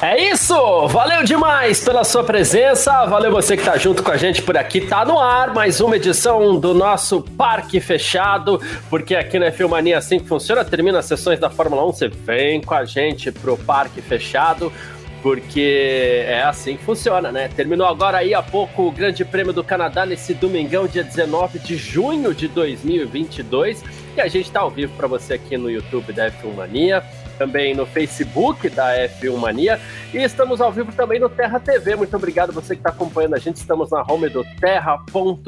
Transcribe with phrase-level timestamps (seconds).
[0.00, 0.54] É isso!
[0.86, 4.80] Valeu demais pela sua presença, valeu você que tá junto com a gente por aqui.
[4.80, 9.98] Tá no ar mais uma edição do nosso Parque Fechado, porque aqui na Filmania é
[9.98, 13.56] assim que funciona, termina as sessões da Fórmula 1, você vem com a gente pro
[13.56, 14.72] Parque Fechado,
[15.20, 17.48] porque é assim que funciona, né?
[17.48, 21.76] Terminou agora aí há pouco o Grande Prêmio do Canadá nesse domingão, dia 19 de
[21.76, 23.82] junho de 2022,
[24.16, 27.02] e a gente tá ao vivo para você aqui no YouTube da F1 Mania
[27.38, 29.80] também no Facebook da F1 Mania
[30.12, 31.94] e estamos ao vivo também no Terra TV.
[31.96, 33.56] Muito obrigado você que está acompanhando a gente.
[33.56, 35.46] Estamos na home do terra.com.br,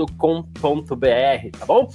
[1.58, 1.90] tá bom?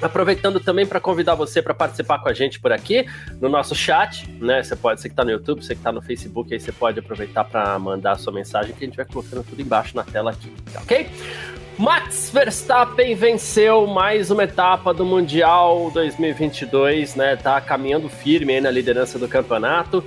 [0.00, 3.06] Aproveitando também para convidar você para participar com a gente por aqui
[3.40, 4.62] no nosso chat, né?
[4.62, 6.98] Você pode, você que está no YouTube, você que está no Facebook, aí você pode
[6.98, 10.32] aproveitar para mandar a sua mensagem que a gente vai colocando tudo embaixo na tela
[10.32, 11.10] aqui, ok?
[11.76, 17.34] Max Verstappen venceu mais uma etapa do Mundial 2022, né?
[17.34, 20.04] Tá caminhando firme na liderança do campeonato.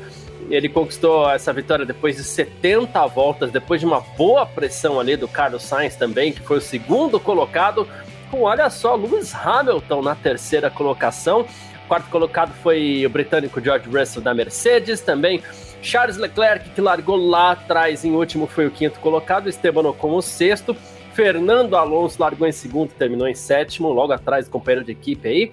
[0.49, 5.27] Ele conquistou essa vitória depois de 70 voltas, depois de uma boa pressão ali do
[5.27, 7.85] Carlos Sainz também, que foi o segundo colocado,
[8.31, 11.45] com olha só, Lewis Hamilton na terceira colocação.
[11.89, 15.43] Quarto colocado foi o britânico George Russell da Mercedes, também
[15.81, 20.21] Charles Leclerc, que largou lá atrás em último, foi o quinto colocado, Esteban Ocon o
[20.21, 20.73] sexto.
[21.17, 25.51] Fernando Alonso largou em segundo, terminou em sétimo, logo atrás do companheiro de equipe aí.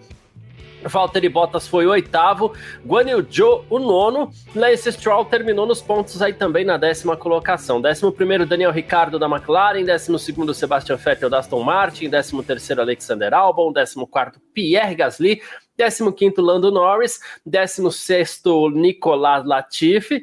[0.82, 2.52] Valtteri Bottas foi o oitavo,
[2.84, 7.80] Guan Yu Zhou o nono, Lance Stroll terminou nos pontos aí também na décima colocação.
[7.80, 12.82] Décimo primeiro Daniel Ricardo da McLaren, décimo segundo Sebastian Vettel da Aston Martin, décimo terceiro
[12.82, 15.40] Alexander Albon, décimo quarto Pierre Gasly,
[15.78, 20.22] décimo quinto Lando Norris, décimo sexto Nicolas Latifi,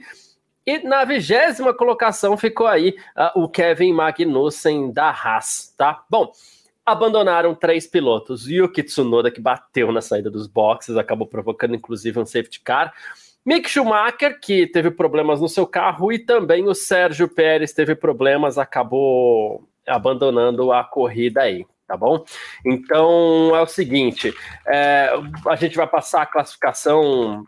[0.66, 6.04] e na vigésima colocação ficou aí uh, o Kevin Magnussen da Haas, tá?
[6.10, 6.32] Bom,
[6.86, 8.48] abandonaram três pilotos.
[8.48, 12.94] Yuki Tsunoda, que bateu na saída dos boxes, acabou provocando inclusive um safety car.
[13.44, 18.60] Mick Schumacher, que teve problemas no seu carro, e também o Sérgio Pérez teve problemas,
[18.60, 22.24] acabou abandonando a corrida aí, tá bom?
[22.64, 24.32] Então é o seguinte:
[24.68, 25.10] é,
[25.48, 27.48] a gente vai passar a classificação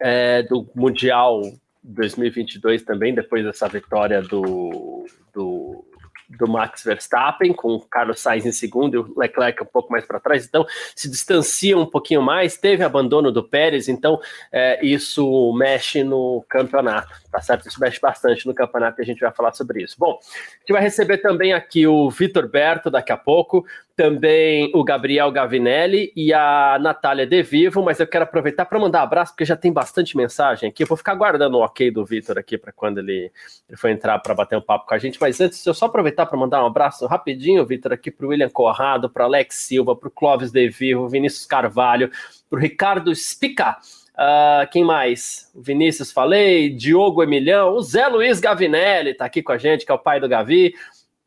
[0.00, 1.42] é, do Mundial
[1.82, 5.84] 2022 também, depois dessa vitória do, do,
[6.28, 10.06] do Max Verstappen, com o Carlos Sainz em segundo e o Leclerc um pouco mais
[10.06, 14.20] para trás, então se distancia um pouquinho mais, teve abandono do Pérez, então
[14.50, 17.66] é, isso mexe no campeonato, tá certo?
[17.66, 19.96] Isso mexe bastante no campeonato e a gente vai falar sobre isso.
[19.98, 23.64] Bom, a gente vai receber também aqui o Vitor Berto daqui a pouco,
[23.96, 29.00] também o Gabriel Gavinelli e a Natália De Vivo, mas eu quero aproveitar para mandar
[29.00, 30.82] um abraço, porque já tem bastante mensagem aqui.
[30.82, 33.32] Eu vou ficar guardando o ok do Vitor aqui para quando ele,
[33.66, 35.18] ele for entrar para bater um papo com a gente.
[35.18, 38.50] Mas antes, eu só aproveitar para mandar um abraço rapidinho, Vitor, aqui para o William
[38.50, 42.10] Corrado, para Alex Silva, para o Clóvis De Vivo, Vinícius Carvalho,
[42.50, 43.78] para o Ricardo Spica.
[44.22, 45.50] Uh, quem mais?
[45.52, 49.94] Vinícius falei, Diogo Emilhão, o Zé Luiz Gavinelli está aqui com a gente, que é
[49.94, 50.74] o pai do Gavi.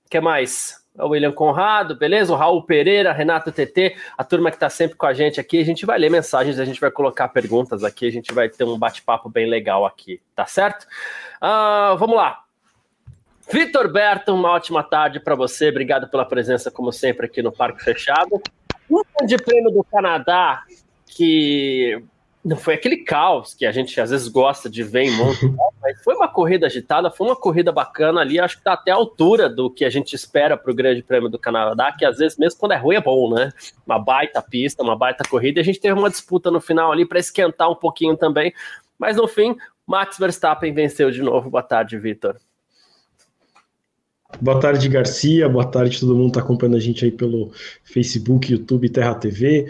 [0.05, 0.85] O que mais?
[0.97, 2.31] o William Conrado, beleza?
[2.31, 5.59] O Raul Pereira, Renato TT, a turma que está sempre com a gente aqui.
[5.59, 8.63] A gente vai ler mensagens, a gente vai colocar perguntas aqui, a gente vai ter
[8.63, 10.87] um bate-papo bem legal aqui, tá certo?
[11.41, 12.43] Uh, vamos lá.
[13.51, 15.69] Vitor Berto, uma ótima tarde para você.
[15.69, 18.41] Obrigado pela presença, como sempre, aqui no Parque Fechado.
[18.89, 20.63] Um grande prêmio do Canadá
[21.05, 22.01] que
[22.45, 25.51] não foi aquele caos que a gente às vezes gosta de ver em monte,
[25.81, 28.95] mas foi uma corrida agitada, foi uma corrida bacana ali, acho que tá até a
[28.95, 32.37] altura do que a gente espera para o Grande Prêmio do Canadá, que às vezes
[32.37, 33.51] mesmo quando é ruim é bom, né?
[33.83, 37.03] Uma baita pista, uma baita corrida, e a gente teve uma disputa no final ali
[37.03, 38.53] para esquentar um pouquinho também,
[38.99, 39.57] mas no fim,
[39.87, 41.49] Max Verstappen venceu de novo.
[41.49, 42.37] Boa tarde, Vitor.
[44.39, 45.47] Boa tarde, Garcia.
[45.47, 47.51] Boa tarde, todo mundo que está acompanhando a gente aí pelo
[47.83, 49.67] Facebook, YouTube, Terra TV.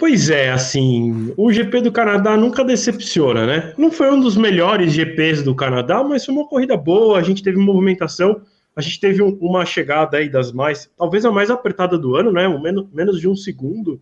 [0.00, 3.74] Pois é, assim, o GP do Canadá nunca decepciona, né?
[3.76, 7.42] Não foi um dos melhores GPs do Canadá, mas foi uma corrida boa, a gente
[7.42, 8.40] teve movimentação,
[8.74, 12.32] a gente teve um, uma chegada aí das mais, talvez a mais apertada do ano,
[12.32, 12.48] né?
[12.48, 14.00] Menos, menos de um segundo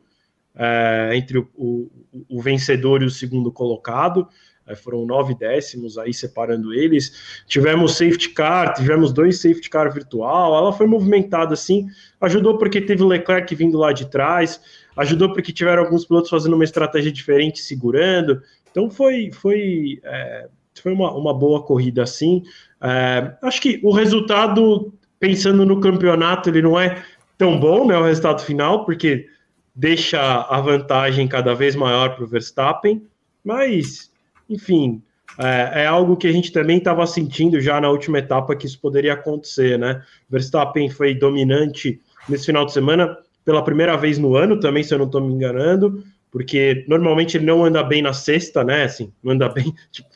[0.54, 1.90] é, entre o, o,
[2.28, 4.28] o, vencedor e o segundo colocado.
[4.68, 7.42] É, foram nove décimos aí separando eles.
[7.48, 10.56] Tivemos safety car, tivemos dois safety car virtual.
[10.56, 11.88] Ela foi movimentada assim,
[12.20, 14.60] ajudou porque teve o Leclerc vindo lá de trás
[14.98, 18.42] ajudou porque tiveram alguns pilotos fazendo uma estratégia diferente, segurando.
[18.70, 20.48] Então foi, foi, é,
[20.82, 22.42] foi uma, uma boa corrida assim.
[22.82, 27.02] É, acho que o resultado, pensando no campeonato, ele não é
[27.38, 27.96] tão bom, né?
[27.96, 29.26] O resultado final, porque
[29.74, 33.06] deixa a vantagem cada vez maior para o Verstappen.
[33.44, 34.10] Mas,
[34.50, 35.00] enfim,
[35.38, 38.80] é, é algo que a gente também estava sentindo já na última etapa que isso
[38.80, 40.02] poderia acontecer, né?
[40.28, 43.16] Verstappen foi dominante nesse final de semana
[43.48, 47.46] pela primeira vez no ano, também, se eu não estou me enganando, porque normalmente ele
[47.46, 48.84] não anda bem na sexta, né?
[48.84, 49.74] Assim, não anda bem.
[49.90, 50.06] Tipo,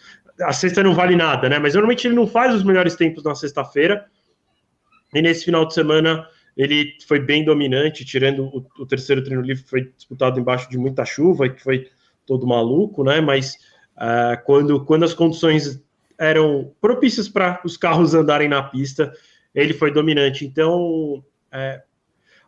[0.43, 1.58] a sexta não vale nada, né?
[1.58, 4.05] Mas normalmente ele não faz os melhores tempos na sexta-feira.
[5.14, 9.64] E nesse final de semana ele foi bem dominante, tirando o, o, terceiro treino livre,
[9.64, 11.88] foi disputado embaixo de muita chuva, que foi
[12.26, 13.23] todo maluco, né?
[13.23, 13.55] Mas
[13.96, 15.82] uh, quando, quando as condições
[16.19, 19.11] eram propícias para os carros andarem na pista,
[19.55, 20.44] ele foi dominante.
[20.44, 21.81] Então, é,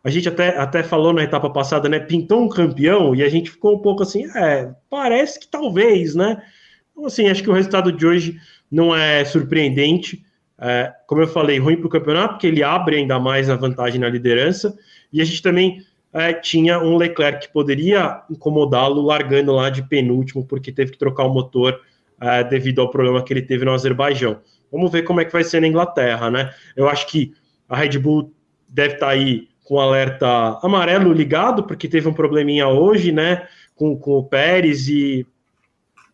[0.05, 1.99] a gente até, até falou na etapa passada, né?
[1.99, 6.43] Pintou um campeão e a gente ficou um pouco assim, é, parece que talvez, né?
[6.91, 10.23] Então, assim, acho que o resultado de hoje não é surpreendente.
[10.59, 13.99] É, como eu falei, ruim para o campeonato, porque ele abre ainda mais a vantagem
[13.99, 14.77] na liderança.
[15.11, 15.81] E a gente também
[16.13, 21.23] é, tinha um Leclerc que poderia incomodá-lo largando lá de penúltimo, porque teve que trocar
[21.23, 21.81] o motor
[22.21, 24.39] é, devido ao problema que ele teve no Azerbaijão.
[24.71, 26.53] Vamos ver como é que vai ser na Inglaterra, né?
[26.75, 27.33] Eu acho que
[27.67, 28.31] a Red Bull
[28.69, 33.47] deve estar tá aí com alerta amarelo ligado, porque teve um probleminha hoje, né?
[33.75, 35.27] Com, com o Pérez e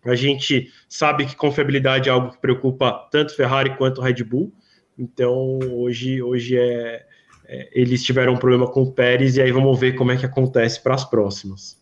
[0.03, 4.51] a gente sabe que confiabilidade é algo que preocupa tanto Ferrari quanto Red Bull.
[4.97, 7.03] Então, hoje, hoje é,
[7.45, 10.25] é, eles tiveram um problema com o Pérez e aí vamos ver como é que
[10.25, 11.79] acontece para as próximas.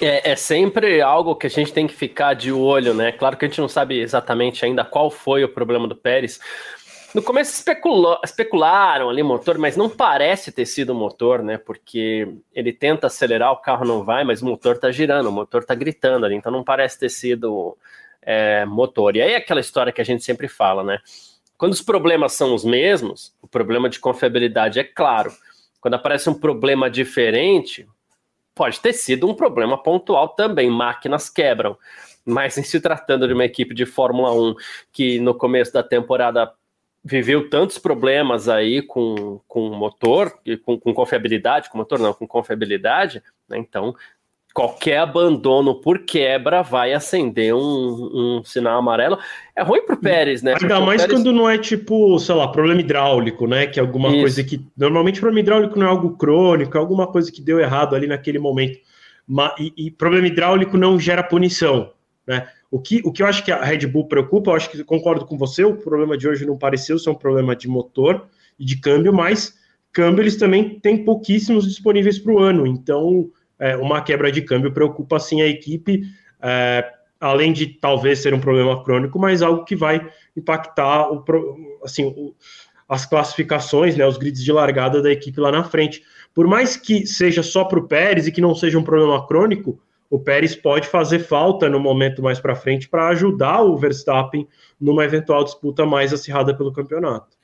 [0.00, 3.12] É, é, sempre algo que a gente tem que ficar de olho, né?
[3.12, 6.40] Claro que a gente não sabe exatamente ainda qual foi o problema do Pérez,
[7.14, 7.64] no começo
[8.24, 11.58] especularam ali motor, mas não parece ter sido motor, né?
[11.58, 15.64] Porque ele tenta acelerar, o carro não vai, mas o motor tá girando, o motor
[15.64, 17.76] tá gritando ali, então não parece ter sido
[18.22, 19.16] é, motor.
[19.16, 20.98] E aí é aquela história que a gente sempre fala, né?
[21.58, 25.32] Quando os problemas são os mesmos, o problema de confiabilidade é claro.
[25.80, 27.86] Quando aparece um problema diferente,
[28.54, 30.70] pode ter sido um problema pontual também.
[30.70, 31.76] Máquinas quebram.
[32.24, 34.54] Mas em se tratando de uma equipe de Fórmula 1
[34.92, 36.50] que no começo da temporada
[37.02, 40.32] viveu tantos problemas aí com, com motor,
[40.64, 43.58] com, com confiabilidade, com motor não, com confiabilidade, né?
[43.58, 43.94] então
[44.52, 49.18] qualquer abandono por quebra vai acender um, um sinal amarelo.
[49.54, 50.54] É ruim para o Pérez, né?
[50.60, 51.16] Ainda mais Pérez...
[51.16, 53.66] quando não é tipo, sei lá, problema hidráulico, né?
[53.66, 54.20] Que é alguma Isso.
[54.20, 54.60] coisa que.
[54.76, 58.38] Normalmente, problema hidráulico não é algo crônico, é alguma coisa que deu errado ali naquele
[58.38, 58.78] momento.
[59.58, 61.92] E, e problema hidráulico não gera punição,
[62.26, 62.48] né?
[62.70, 65.26] O que, o que eu acho que a Red Bull preocupa, eu acho que concordo
[65.26, 68.28] com você, o problema de hoje não pareceu ser um problema de motor
[68.58, 69.58] e de câmbio, mas
[69.92, 73.28] câmbio eles também têm pouquíssimos disponíveis para o ano, então
[73.58, 76.02] é, uma quebra de câmbio preocupa sim a equipe,
[76.40, 76.88] é,
[77.18, 81.24] além de talvez ser um problema crônico, mas algo que vai impactar o,
[81.84, 82.34] assim, o,
[82.88, 86.02] as classificações, né, os grids de largada da equipe lá na frente.
[86.34, 89.80] Por mais que seja só para o Pérez e que não seja um problema crônico,
[90.10, 94.46] o Pérez pode fazer falta no momento mais para frente para ajudar o Verstappen
[94.78, 97.39] numa eventual disputa mais acirrada pelo campeonato.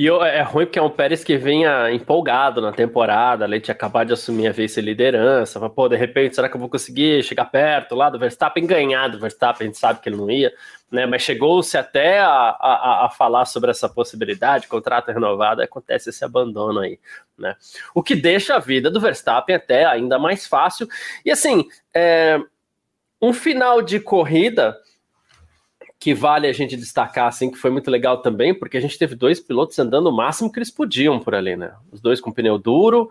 [0.00, 4.06] E é ruim porque é um Pérez que vinha empolgado na temporada, ele tinha acabado
[4.06, 8.08] de assumir a vice-liderança, pô, de repente, será que eu vou conseguir chegar perto lá
[8.08, 10.54] do Verstappen, ganhar do Verstappen, a gente sabe que ele não ia,
[10.90, 16.24] né, mas chegou-se até a, a, a, falar sobre essa possibilidade, contrato renovado, acontece esse
[16.24, 16.98] abandono aí,
[17.36, 17.54] né,
[17.94, 20.88] o que deixa a vida do Verstappen até ainda mais fácil,
[21.26, 22.40] e assim, é,
[23.20, 24.78] um final de corrida
[26.00, 29.14] que vale a gente destacar, assim, que foi muito legal também, porque a gente teve
[29.14, 31.74] dois pilotos andando o máximo que eles podiam por ali, né?
[31.92, 33.10] Os dois com pneu duro,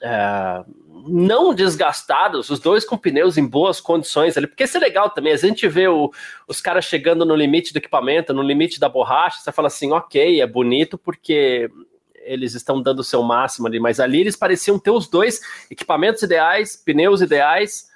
[0.00, 0.62] é,
[1.08, 5.32] não desgastados, os dois com pneus em boas condições ali, porque isso é legal também,
[5.32, 6.12] a gente vê o,
[6.46, 10.40] os caras chegando no limite do equipamento, no limite da borracha, você fala assim, ok,
[10.40, 11.68] é bonito porque
[12.14, 16.22] eles estão dando o seu máximo ali, mas ali eles pareciam ter os dois equipamentos
[16.22, 17.88] ideais, pneus ideais,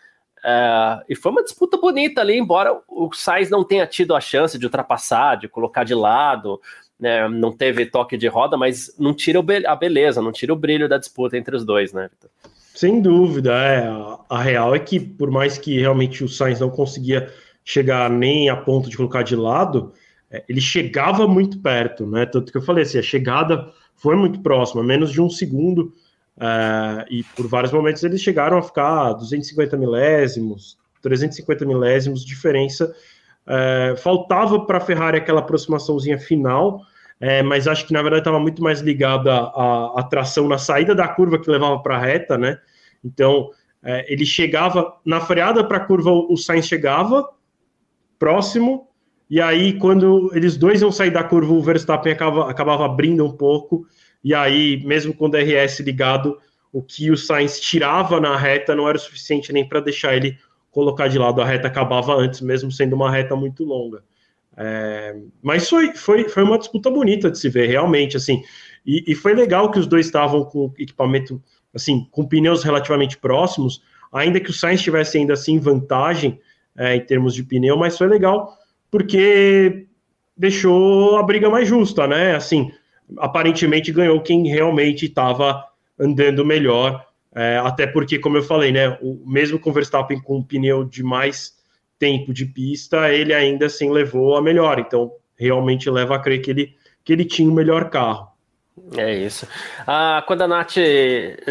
[0.44, 4.58] é, e foi uma disputa bonita ali, embora o Sainz não tenha tido a chance
[4.58, 6.61] de ultrapassar, de colocar de lado,
[6.99, 10.88] né, não teve toque de roda, mas não tira a beleza, não tira o brilho
[10.88, 12.08] da disputa entre os dois, né?
[12.75, 13.87] Sem dúvida, é.
[14.28, 17.30] A real é que, por mais que realmente o Sainz não conseguia
[17.64, 19.92] chegar nem a ponto de colocar de lado,
[20.30, 22.25] é, ele chegava muito perto, né?
[22.26, 25.92] Tanto que eu falei assim, a chegada foi muito próxima, menos de um segundo.
[26.36, 32.94] Uh, e por vários momentos eles chegaram a ficar 250 milésimos, 350 milésimos diferença.
[33.46, 38.40] Uh, faltava para a Ferrari aquela aproximaçãozinha final, uh, mas acho que na verdade estava
[38.40, 42.38] muito mais ligada à, à tração na saída da curva que levava para a reta,
[42.38, 42.58] né?
[43.04, 43.50] Então
[44.06, 47.28] ele chegava na freada para a curva, o Sainz chegava
[48.16, 48.86] próximo,
[49.28, 53.36] e aí quando eles dois iam sair da curva, o Verstappen acaba, acabava abrindo um
[53.36, 53.84] pouco
[54.23, 56.38] e aí, mesmo com o DRS ligado,
[56.73, 60.38] o que o Sainz tirava na reta não era o suficiente nem para deixar ele
[60.71, 64.02] colocar de lado, a reta acabava antes, mesmo sendo uma reta muito longa.
[64.57, 68.43] É, mas foi, foi, foi uma disputa bonita de se ver, realmente, assim,
[68.87, 71.43] e, e foi legal que os dois estavam com equipamento,
[71.75, 76.41] assim, com pneus relativamente próximos, ainda que o Sainz tivesse ainda assim vantagem
[76.76, 78.57] é, em termos de pneu, mas foi legal
[78.91, 79.87] porque
[80.37, 82.35] deixou a briga mais justa, né?
[82.35, 82.71] Assim,
[83.19, 85.64] aparentemente ganhou quem realmente estava
[85.99, 88.99] andando melhor, é, até porque, como eu falei, né?
[89.00, 91.54] O, mesmo com o Verstappen com um pneu de mais
[91.99, 94.78] tempo de pista, ele ainda assim levou a melhor.
[94.78, 98.31] Então, realmente leva a crer que ele, que ele tinha o melhor carro.
[98.97, 99.47] É isso.
[99.87, 100.76] Ah, quando a Nath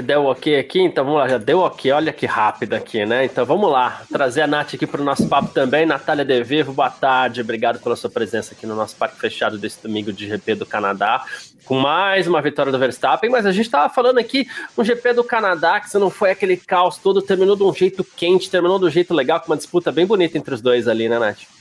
[0.04, 3.26] deu ok aqui, então vamos lá, já deu ok, olha que rápido aqui, né?
[3.26, 5.86] Então vamos lá, trazer a Nath aqui para o nosso papo também.
[5.86, 9.84] Natália De Vivo, boa tarde, obrigado pela sua presença aqui no nosso parque fechado desse
[9.84, 11.24] domingo de GP do Canadá,
[11.66, 15.24] com mais uma vitória do Verstappen, mas a gente estava falando aqui um GP do
[15.24, 18.86] Canadá, que se não foi aquele caos todo, terminou de um jeito quente, terminou de
[18.86, 21.61] um jeito legal, com uma disputa bem bonita entre os dois ali, né, Nath?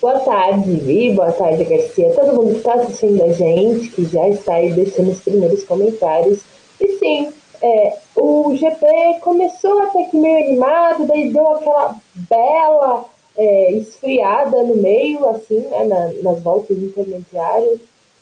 [0.00, 1.12] Boa tarde, Vi.
[1.12, 2.14] Boa tarde, Garcia.
[2.14, 6.38] Todo mundo que está assistindo a gente, que já está aí deixando os primeiros comentários.
[6.80, 8.86] E sim, é, o GP
[9.20, 15.84] começou até que meio animado, daí deu aquela bela é, esfriada no meio, assim, né,
[15.84, 17.80] na, nas voltas intermediárias.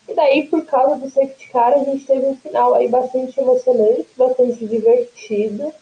[0.09, 4.06] E daí, por causa do safety car, a gente teve um final aí bastante emocionante,
[4.16, 5.75] bastante divertido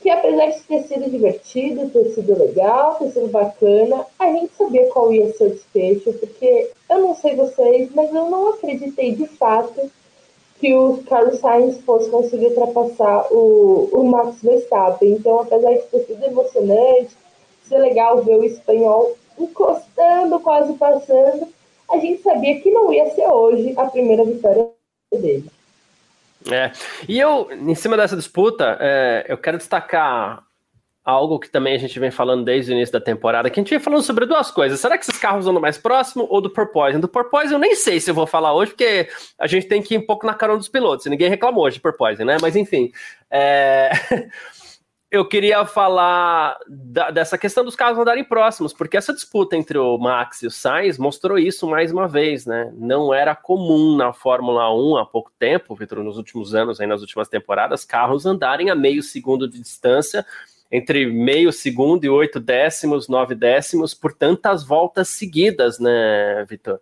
[0.00, 4.86] que apesar de ter sido divertido, ter sido legal, ter sido bacana, a gente sabia
[4.86, 9.26] qual ia ser o desfecho, porque eu não sei vocês, mas eu não acreditei de
[9.26, 9.90] fato
[10.58, 15.12] que o Carlos Sainz fosse conseguir ultrapassar o, o Max Verstappen.
[15.12, 17.16] Então, apesar de ter sido emocionante,
[17.64, 21.48] ser legal ver o espanhol encostando, quase passando,
[21.90, 24.68] a gente sabia que não ia ser hoje a primeira vitória
[25.12, 25.50] dele.
[26.50, 26.72] É,
[27.08, 30.44] e eu, em cima dessa disputa, é, eu quero destacar
[31.02, 33.70] algo que também a gente vem falando desde o início da temporada, que a gente
[33.70, 34.78] vem falando sobre duas coisas.
[34.78, 36.98] Será que esses carros andam mais próximo ou do Porpoise?
[36.98, 39.94] Do Porpoise eu nem sei se eu vou falar hoje, porque a gente tem que
[39.94, 41.06] ir um pouco na carona dos pilotos.
[41.06, 42.36] Ninguém reclamou hoje de Porpoise, né?
[42.40, 42.92] Mas enfim.
[43.30, 43.90] É...
[45.10, 49.98] eu queria falar da, dessa questão dos carros andarem próximos, porque essa disputa entre o
[49.98, 52.72] Max e o Sainz mostrou isso mais uma vez, né?
[52.76, 57.00] Não era comum na Fórmula 1 há pouco tempo, Vitor, nos últimos anos, aí nas
[57.00, 60.24] últimas temporadas, carros andarem a meio segundo de distância,
[60.70, 66.78] entre meio segundo e oito décimos, nove décimos, por tantas voltas seguidas, né, Vitor?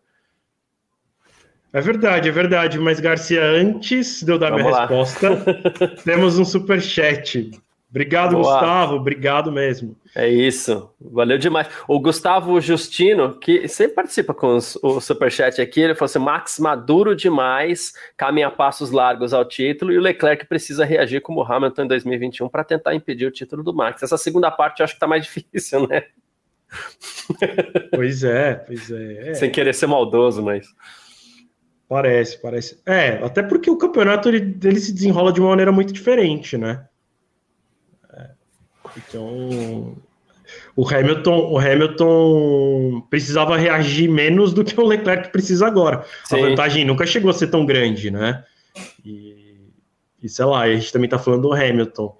[1.73, 4.87] É verdade, é verdade, mas Garcia, antes de eu dar Vamos minha lá.
[4.87, 5.30] resposta,
[6.04, 7.50] temos um super chat
[7.90, 8.52] Obrigado, Boa.
[8.52, 8.97] Gustavo.
[8.97, 9.97] Obrigado mesmo.
[10.14, 10.90] É isso.
[11.00, 11.68] Valeu demais.
[11.88, 16.59] O Gustavo Justino, que sempre participa com os, o Superchat aqui, ele falou assim: Max
[16.59, 21.85] maduro demais, caminha passos largos ao título, e o Leclerc precisa reagir como o Hamilton
[21.85, 24.02] em 2021 para tentar impedir o título do Max.
[24.02, 26.04] Essa segunda parte eu acho que tá mais difícil, né?
[27.95, 29.30] Pois é, pois é.
[29.30, 29.35] é.
[29.35, 30.66] Sem querer ser maldoso, mas.
[31.88, 32.83] Parece, parece.
[32.85, 36.87] É, até porque o campeonato ele, ele se desenrola de uma maneira muito diferente, né?
[38.98, 39.96] Então,
[40.74, 46.04] o Hamilton, o Hamilton precisava reagir menos do que o Leclerc precisa agora.
[46.24, 46.36] Sim.
[46.36, 48.44] A vantagem nunca chegou a ser tão grande, né?
[49.04, 49.56] E,
[50.22, 52.16] e sei lá, a gente também tá falando do Hamilton.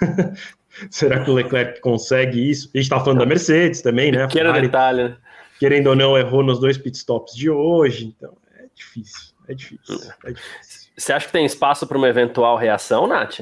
[0.90, 2.70] Será que o Leclerc consegue isso?
[2.74, 4.26] A gente tá falando da Mercedes também, né?
[4.26, 5.04] Pequeno detalhe.
[5.04, 5.16] Né?
[5.58, 10.32] Querendo ou não, errou nos dois pitstops de hoje, então é difícil, é difícil, é
[10.32, 10.90] difícil.
[10.96, 13.40] Você acha que tem espaço para uma eventual reação, Nath?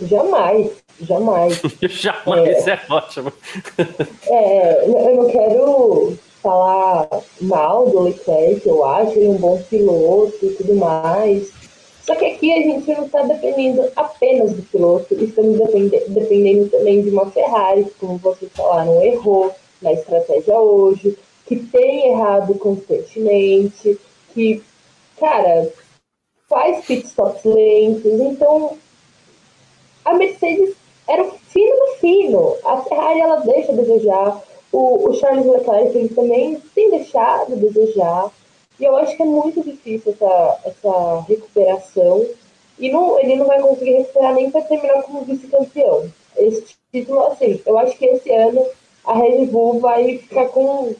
[0.00, 1.60] Jamais, jamais.
[1.88, 3.32] jamais é, é ótimo.
[4.28, 7.08] É, eu não quero falar
[7.40, 11.50] mal do Leclerc, eu acho ele um bom piloto e tudo mais.
[12.02, 17.02] Só que aqui a gente não está dependendo apenas do piloto, estamos dependendo, dependendo também
[17.02, 23.98] de uma Ferrari, que, como vocês falaram, errou na estratégia hoje, que tem errado constantemente,
[24.32, 24.62] que,
[25.18, 25.68] cara,
[26.48, 28.20] faz pitstops lentos.
[28.20, 28.78] Então,
[30.06, 30.74] a Mercedes
[31.08, 32.56] era fino do fino.
[32.64, 34.42] A Ferrari ela deixa a desejar.
[34.72, 38.30] O, o Charles Leclerc ele também tem deixado a desejar.
[38.78, 42.24] E eu acho que é muito difícil essa, essa recuperação.
[42.78, 46.10] E não, ele não vai conseguir recuperar nem para terminar como vice-campeão.
[46.36, 48.64] Esse título, assim, eu acho que esse ano
[49.04, 50.94] a Red Bull vai ficar com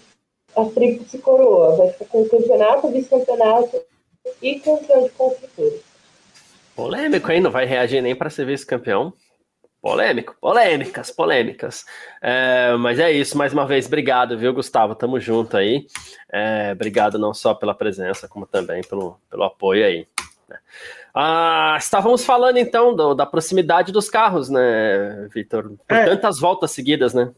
[0.56, 1.76] a tríplice coroa.
[1.76, 3.80] Vai ficar com o campeonato, vice-campeonato
[4.42, 5.95] e campeão de construtores.
[6.76, 7.40] Polêmico, hein?
[7.40, 9.14] Não vai reagir nem para ser vice-campeão.
[9.80, 11.84] Polêmico, polêmicas, polêmicas.
[12.20, 14.94] É, mas é isso, mais uma vez, obrigado, viu, Gustavo?
[14.94, 15.86] Tamo junto aí.
[16.30, 20.06] É, obrigado não só pela presença, como também pelo, pelo apoio aí.
[20.48, 20.58] Né?
[21.14, 25.70] Ah, estávamos falando então do, da proximidade dos carros, né, Vitor?
[25.88, 27.32] Por é, tantas voltas seguidas, né?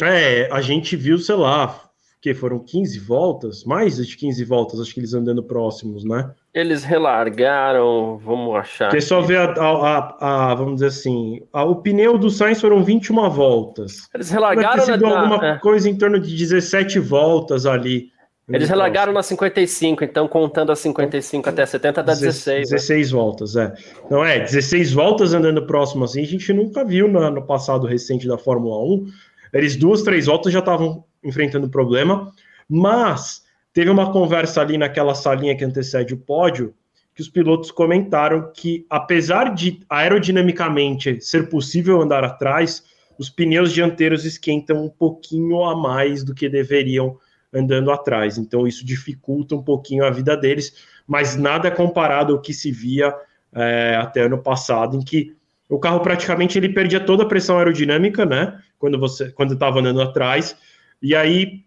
[0.00, 1.87] É, a gente viu, sei lá,
[2.20, 6.30] que foram 15 voltas, mais de 15 voltas, acho que eles andando próximos, né?
[6.52, 8.90] Eles relargaram, vamos achar.
[8.90, 13.30] Você só vê a, a, a, vamos dizer assim, o pneu do Sainz foram 21
[13.30, 14.08] voltas.
[14.12, 15.58] Eles relargaram Deve ter na, alguma é.
[15.58, 18.10] coisa em torno de 17 voltas ali.
[18.48, 22.70] Eles relargaram na 55, então contando a 55 até 70 dá 16.
[22.70, 23.18] 16 né?
[23.18, 23.74] voltas, é.
[24.10, 28.26] Não é, 16 voltas andando próximo assim, a gente nunca viu no, no passado recente
[28.26, 29.06] da Fórmula 1.
[29.52, 32.32] Eles duas, três voltas já estavam enfrentando problema,
[32.68, 36.74] mas teve uma conversa ali naquela salinha que antecede o pódio,
[37.14, 42.84] que os pilotos comentaram que, apesar de aerodinamicamente ser possível andar atrás,
[43.18, 47.18] os pneus dianteiros esquentam um pouquinho a mais do que deveriam
[47.52, 48.38] andando atrás.
[48.38, 50.74] Então, isso dificulta um pouquinho a vida deles,
[51.06, 53.12] mas nada comparado ao que se via
[53.52, 55.34] é, até ano passado, em que
[55.68, 58.58] o carro praticamente ele perdia toda a pressão aerodinâmica, né?
[58.78, 60.56] Quando você quando estava andando atrás,
[61.02, 61.64] e aí.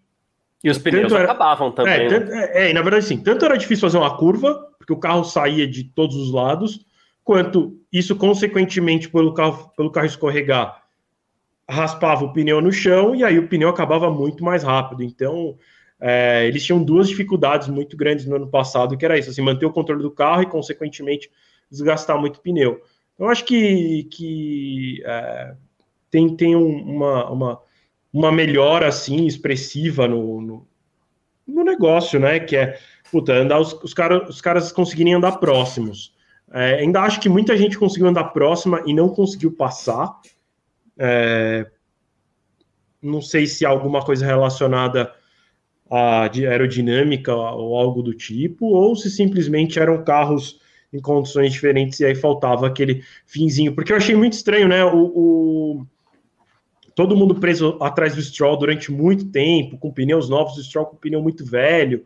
[0.62, 1.92] E os pneus era, acabavam também.
[1.92, 2.50] É, tanto, né?
[2.52, 3.18] é, é, na verdade, sim.
[3.18, 6.84] Tanto era difícil fazer uma curva, porque o carro saía de todos os lados,
[7.24, 10.82] quanto isso, consequentemente, pelo carro, pelo carro escorregar,
[11.68, 15.02] raspava o pneu no chão e aí o pneu acabava muito mais rápido.
[15.02, 15.56] Então,
[16.00, 19.66] é, eles tinham duas dificuldades muito grandes no ano passado, que era isso, assim, manter
[19.66, 21.30] o controle do carro e, consequentemente,
[21.70, 22.80] desgastar muito o pneu.
[23.14, 25.54] Então, acho que, que é,
[26.10, 27.60] tem, tem uma, uma,
[28.12, 30.68] uma melhora assim expressiva no, no,
[31.46, 32.40] no, negócio, né?
[32.40, 32.78] Que é
[33.10, 36.14] puta, andar os, os, cara, os caras conseguirem andar próximos.
[36.52, 40.20] É, ainda acho que muita gente conseguiu andar próxima e não conseguiu passar.
[40.98, 41.66] É,
[43.00, 45.12] não sei se alguma coisa relacionada
[45.90, 50.60] à aerodinâmica ou algo do tipo, ou se simplesmente eram carros
[50.92, 53.74] em condições diferentes e aí faltava aquele finzinho.
[53.74, 54.84] Porque eu achei muito estranho, né?
[54.84, 55.86] O, o
[56.94, 60.96] todo mundo preso atrás do Stroll durante muito tempo, com pneus novos, o Stroll com
[60.96, 62.04] pneu muito velho.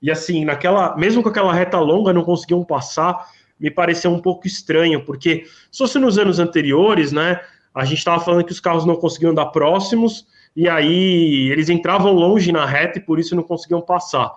[0.00, 3.26] E assim, naquela, mesmo com aquela reta longa, não conseguiam passar,
[3.58, 7.40] me pareceu um pouco estranho, porque se fosse nos anos anteriores, né,
[7.74, 12.12] a gente estava falando que os carros não conseguiam andar próximos, e aí eles entravam
[12.12, 14.32] longe na reta e por isso não conseguiam passar.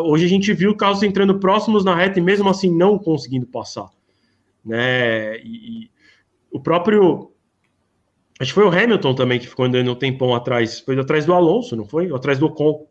[0.00, 3.88] Hoje a gente viu carros entrando próximos na reta e mesmo assim não conseguindo passar.
[4.64, 5.38] Né?
[5.40, 5.90] E,
[6.50, 7.30] o próprio
[8.40, 10.80] Acho que foi o Hamilton também que ficou andando um tempão atrás.
[10.80, 12.12] Foi atrás do Alonso, não foi?
[12.12, 12.86] Atrás do Ocon.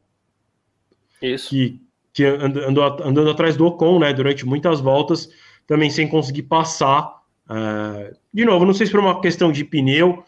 [1.22, 1.50] Isso.
[1.50, 1.82] Que,
[2.14, 4.12] que andou andando atrás do Ocon, né?
[4.14, 5.30] Durante muitas voltas,
[5.66, 7.22] também sem conseguir passar.
[7.50, 10.24] Uh, de novo, não sei se foi uma questão de pneu,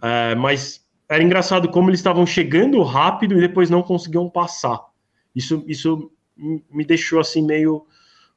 [0.00, 4.84] uh, mas era engraçado como eles estavam chegando rápido e depois não conseguiam passar.
[5.34, 7.86] Isso, isso me deixou assim meio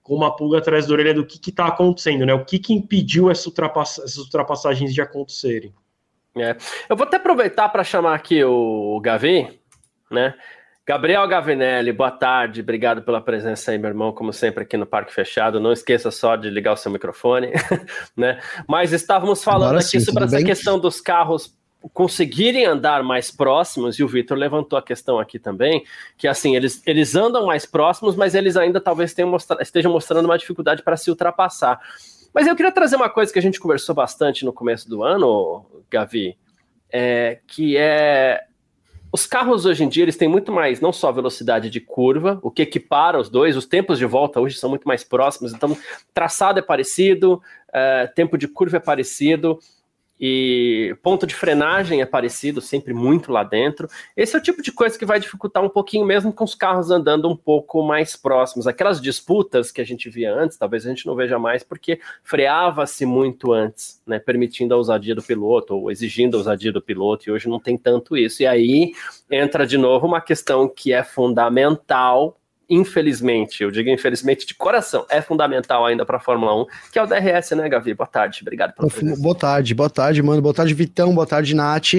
[0.01, 2.33] com uma pulga atrás da orelha do que está acontecendo, né?
[2.33, 5.73] O que, que impediu essa ultrapass essas ultrapassagens de acontecerem.
[6.35, 6.55] É.
[6.87, 9.59] Eu vou até aproveitar para chamar aqui o Gavi,
[10.09, 10.33] né?
[10.85, 15.13] Gabriel Gavinelli, boa tarde, obrigado pela presença aí, meu irmão, como sempre aqui no Parque
[15.13, 15.59] Fechado.
[15.59, 17.51] Não esqueça só de ligar o seu microfone,
[18.17, 18.41] né?
[18.67, 20.45] Mas estávamos falando Agora aqui sim, sobre essa bem?
[20.45, 21.55] questão dos carros
[21.93, 25.83] conseguirem andar mais próximos, e o Vitor levantou a questão aqui também,
[26.17, 30.37] que assim, eles, eles andam mais próximos, mas eles ainda talvez mostra estejam mostrando uma
[30.37, 31.79] dificuldade para se ultrapassar.
[32.33, 35.65] Mas eu queria trazer uma coisa que a gente conversou bastante no começo do ano,
[35.89, 36.37] Gavi,
[36.89, 38.45] é, que é
[39.13, 42.49] os carros hoje em dia eles têm muito mais, não só velocidade de curva, o
[42.49, 45.77] que equipara os dois, os tempos de volta hoje são muito mais próximos, então
[46.13, 47.41] traçado é parecido,
[47.73, 49.59] é, tempo de curva é parecido,
[50.23, 53.87] e ponto de frenagem é parecido, sempre muito lá dentro.
[54.15, 56.91] Esse é o tipo de coisa que vai dificultar um pouquinho mesmo com os carros
[56.91, 58.67] andando um pouco mais próximos.
[58.67, 63.03] Aquelas disputas que a gente via antes, talvez a gente não veja mais, porque freava-se
[63.03, 67.31] muito antes, né, permitindo a ousadia do piloto ou exigindo a ousadia do piloto, e
[67.31, 68.43] hoje não tem tanto isso.
[68.43, 68.93] E aí
[69.29, 72.37] entra de novo uma questão que é fundamental
[72.71, 77.03] infelizmente, eu digo infelizmente de coração, é fundamental ainda para a Fórmula 1, que é
[77.03, 77.93] o DRS, né, Gavi?
[77.93, 79.21] Boa tarde, obrigado pela presença.
[79.21, 80.41] Boa tarde, boa tarde, mano.
[80.41, 81.13] Boa tarde, Vitão.
[81.13, 81.95] Boa tarde, Nath.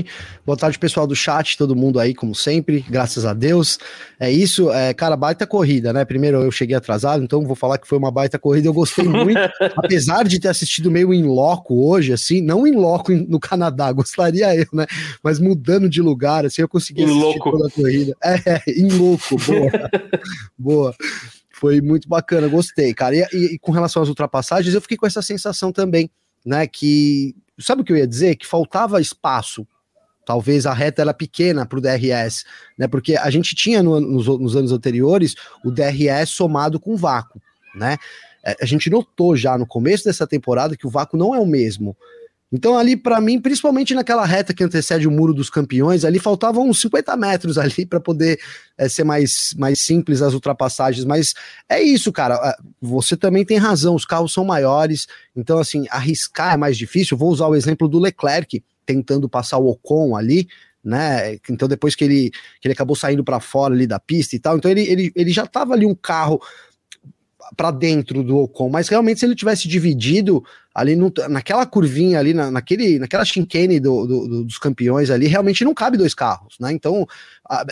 [0.47, 3.79] Boa tarde, pessoal do chat, todo mundo aí, como sempre, graças a Deus.
[4.19, 6.07] É isso, é, cara, baita corrida, né?
[6.07, 9.39] Primeiro eu cheguei atrasado, então vou falar que foi uma baita corrida, eu gostei muito,
[9.77, 14.55] apesar de ter assistido meio em loco hoje, assim, não em loco no Canadá, gostaria
[14.57, 14.87] eu, né?
[15.23, 17.51] Mas mudando de lugar, assim, eu consegui assistir louco.
[17.51, 18.17] toda a corrida.
[18.25, 19.91] É, é em louco, boa.
[20.63, 20.95] boa.
[21.51, 23.15] Foi muito bacana, gostei, cara.
[23.17, 26.11] E, e, e, com relação às ultrapassagens, eu fiquei com essa sensação também,
[26.45, 26.67] né?
[26.67, 27.35] Que.
[27.59, 28.37] Sabe o que eu ia dizer?
[28.37, 29.67] Que faltava espaço.
[30.25, 32.45] Talvez a reta era pequena para o DRS,
[32.79, 32.89] né?
[32.89, 37.41] Porque a gente tinha no, nos, nos anos anteriores o DRS somado com vácuo,
[37.75, 37.99] né?
[38.45, 41.47] é, a gente notou já no começo dessa temporada que o vácuo não é o
[41.47, 41.97] mesmo.
[42.53, 46.69] Então, ali, para mim, principalmente naquela reta que antecede o muro dos campeões, ali faltavam
[46.69, 48.39] uns 50 metros ali para poder
[48.77, 51.05] é, ser mais, mais simples as ultrapassagens.
[51.07, 51.33] Mas
[51.69, 52.35] é isso, cara.
[52.35, 57.17] É, você também tem razão, os carros são maiores, então, assim, arriscar é mais difícil.
[57.17, 60.47] Vou usar o exemplo do Leclerc tentando passar o Ocon ali
[60.85, 61.39] né?
[61.49, 64.57] Então depois que ele, que ele acabou saindo para fora ali da pista e tal,
[64.57, 66.41] então ele, ele, ele já tava ali um carro
[67.57, 70.43] para dentro do Ocon, mas realmente se ele tivesse dividido
[70.75, 70.97] ali
[71.29, 75.99] naquela curvinha ali, na, naquele, naquela chicane do, do, dos campeões ali, realmente não cabe
[75.99, 76.73] dois carros, né?
[76.73, 77.07] Então,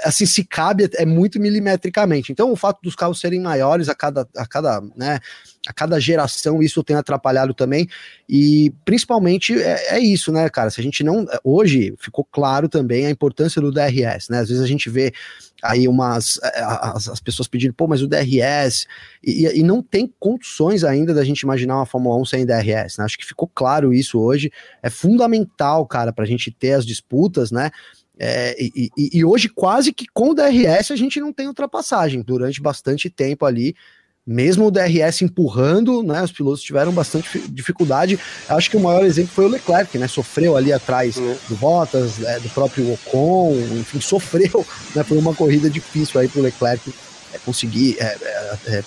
[0.04, 2.30] assim, se cabe é muito milimetricamente.
[2.30, 5.18] Então, o fato dos carros serem maiores a cada, a cada, né,
[5.66, 7.88] a cada geração, isso tem atrapalhado também.
[8.28, 10.70] E principalmente é, é isso, né, cara?
[10.70, 11.26] Se a gente não.
[11.42, 14.40] Hoje ficou claro também a importância do DRS, né?
[14.40, 15.12] Às vezes a gente vê
[15.62, 18.86] aí umas eh, as, as, pessoas pedindo, pô, mas o DRS
[19.22, 23.04] e, e, não tem condições ainda da gente imaginar uma Fórmula 1 sem DRS, né?
[23.04, 24.50] Acho que ficou claro isso hoje.
[24.82, 27.70] É fundamental, cara, para a gente ter as disputas, né?
[28.22, 32.20] É, e, e, e, hoje, quase que com o DRS, a gente não tem ultrapassagem
[32.20, 33.74] durante bastante tempo ali
[34.26, 38.18] mesmo o DRS empurrando, né, os pilotos tiveram bastante dificuldade.
[38.48, 41.36] Acho que o maior exemplo foi o Leclerc, né, sofreu ali atrás uhum.
[41.48, 46.40] do Bottas, é, do próprio Ocon, enfim, sofreu, né, foi uma corrida difícil aí para
[46.40, 46.92] o Leclerc
[47.32, 48.04] é, conseguir é,
[48.66, 48.84] é, é,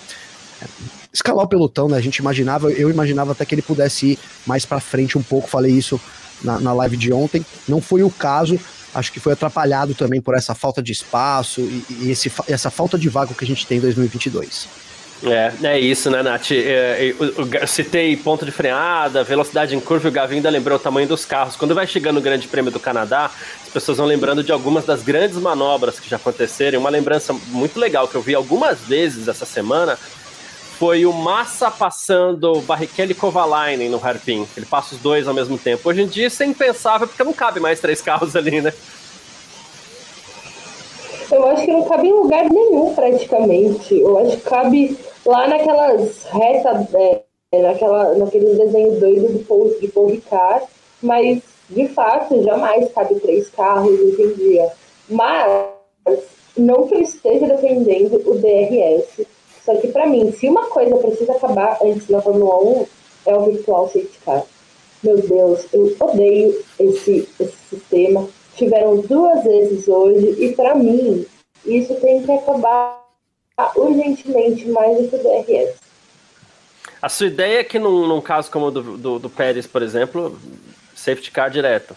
[1.12, 4.64] escalar o pelotão, né, a gente imaginava, eu imaginava até que ele pudesse ir mais
[4.64, 6.00] para frente um pouco, falei isso
[6.42, 8.58] na, na live de ontem, não foi o caso,
[8.94, 12.96] acho que foi atrapalhado também por essa falta de espaço e, e esse, essa falta
[12.96, 14.83] de vaga que a gente tem em 2022.
[15.22, 16.50] É, é isso, né, Nath?
[16.50, 20.76] É, eu, eu, citei ponto de freada, velocidade em curva, e o Gavinho ainda lembrou
[20.76, 21.56] o tamanho dos carros.
[21.56, 23.30] Quando vai chegando o Grande Prêmio do Canadá,
[23.62, 26.80] as pessoas vão lembrando de algumas das grandes manobras que já aconteceram.
[26.80, 29.98] Uma lembrança muito legal que eu vi algumas vezes essa semana
[30.78, 34.46] foi o Massa passando Barrichello e Kovalainen no Harpin.
[34.56, 35.88] Ele passa os dois ao mesmo tempo.
[35.88, 38.72] Hoje em dia isso é impensável porque não cabe mais três carros ali, né?
[41.30, 43.98] Eu acho que não cabe em lugar nenhum, praticamente.
[43.98, 47.22] Eu acho que cabe lá naquelas retas, é,
[47.62, 50.66] naquela, naqueles desenhos doidos de Paul, de Paul Ricard,
[51.02, 54.72] mas de fato jamais cabe três carros hoje em dia.
[55.08, 55.66] Mas
[56.56, 59.26] não que eu esteja defendendo o DRS,
[59.64, 62.86] só que para mim, se uma coisa precisa acabar antes da Fórmula 1,
[63.26, 64.44] é o virtual safety car.
[65.02, 68.28] Meu Deus, eu odeio esse, esse sistema.
[68.56, 71.26] Tiveram duas vezes hoje e para mim
[71.64, 73.02] isso tem que acabar
[73.76, 75.74] urgentemente mais do que o DRS.
[77.00, 79.82] A sua ideia é que num, num caso como o do, do, do Pérez, por
[79.82, 80.38] exemplo,
[80.94, 81.94] safety car direto?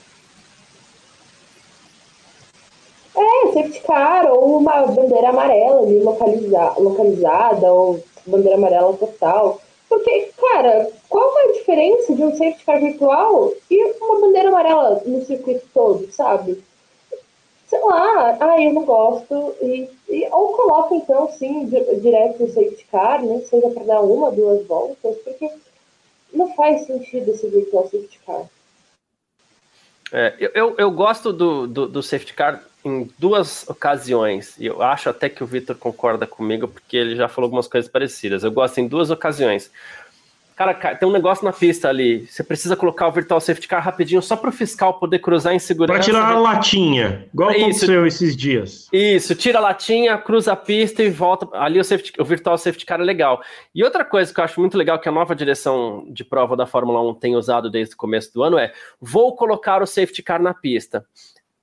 [3.15, 9.61] É, safety car ou uma bandeira amarela ali localiza, localizada ou bandeira amarela total.
[9.89, 15.01] Porque, cara, qual é a diferença de um safety car virtual e uma bandeira amarela
[15.05, 16.61] no circuito todo, sabe?
[17.67, 22.85] sei lá, ah, eu não gosto, e, e ou coloca então sim direto no safety
[22.89, 25.51] car, né, seja para dar uma, duas voltas, porque
[26.33, 28.45] não faz sentido esse virtual safety car.
[30.13, 35.09] É, eu, eu gosto do, do, do, safety car em duas ocasiões, e eu acho
[35.09, 38.43] até que o Victor concorda comigo, porque ele já falou algumas coisas parecidas.
[38.43, 39.71] Eu gosto em duas ocasiões.
[40.57, 42.25] Cara, tem um negócio na pista ali.
[42.25, 45.59] Você precisa colocar o virtual safety car rapidinho só para o fiscal poder cruzar em
[45.59, 45.99] segurança.
[45.99, 47.59] Para tirar a latinha, igual Isso.
[47.61, 48.89] aconteceu esses dias.
[48.91, 51.47] Isso, tira a latinha, cruza a pista e volta.
[51.55, 53.39] Ali o, safety, o virtual safety car é legal.
[53.73, 56.65] E outra coisa que eu acho muito legal que a nova direção de prova da
[56.65, 60.41] Fórmula 1 tem usado desde o começo do ano é: vou colocar o safety car
[60.41, 61.05] na pista.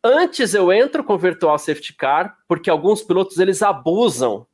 [0.06, 4.46] Antes eu entro com virtual safety car, porque alguns pilotos eles abusam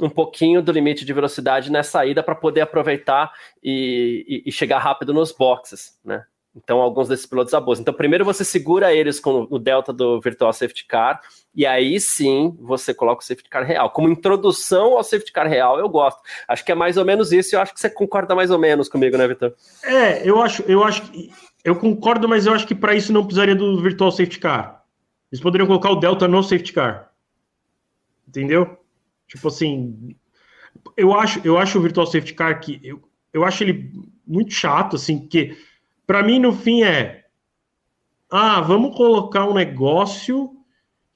[0.00, 4.78] um pouquinho do limite de velocidade na saída para poder aproveitar e, e, e, chegar
[4.78, 6.24] rápido nos boxes, né?
[6.56, 7.82] Então, alguns desses pilotos abusam.
[7.82, 11.20] Então, primeiro você segura eles com o delta do Virtual Safety Car,
[11.54, 13.90] e aí sim você coloca o Safety Car real.
[13.90, 16.20] Como introdução ao Safety Car real, eu gosto.
[16.48, 18.88] Acho que é mais ou menos isso, eu acho que você concorda mais ou menos
[18.88, 19.54] comigo, né, Vitor?
[19.84, 21.30] É, eu acho, eu acho que.
[21.62, 24.85] Eu concordo, mas eu acho que para isso não precisaria do Virtual Safety Car.
[25.36, 27.12] Eles poderiam colocar o delta no Safety Car.
[28.26, 28.78] Entendeu?
[29.28, 30.16] Tipo assim,
[30.96, 33.02] eu acho, eu acho o Virtual Safety Car que eu,
[33.34, 33.92] eu acho ele
[34.26, 35.56] muito chato, assim, que
[36.06, 37.26] para mim no fim é
[38.30, 40.56] ah, vamos colocar um negócio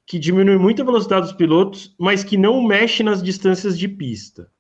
[0.07, 4.51] que diminui muito a velocidade dos pilotos, mas que não mexe nas distâncias de pista.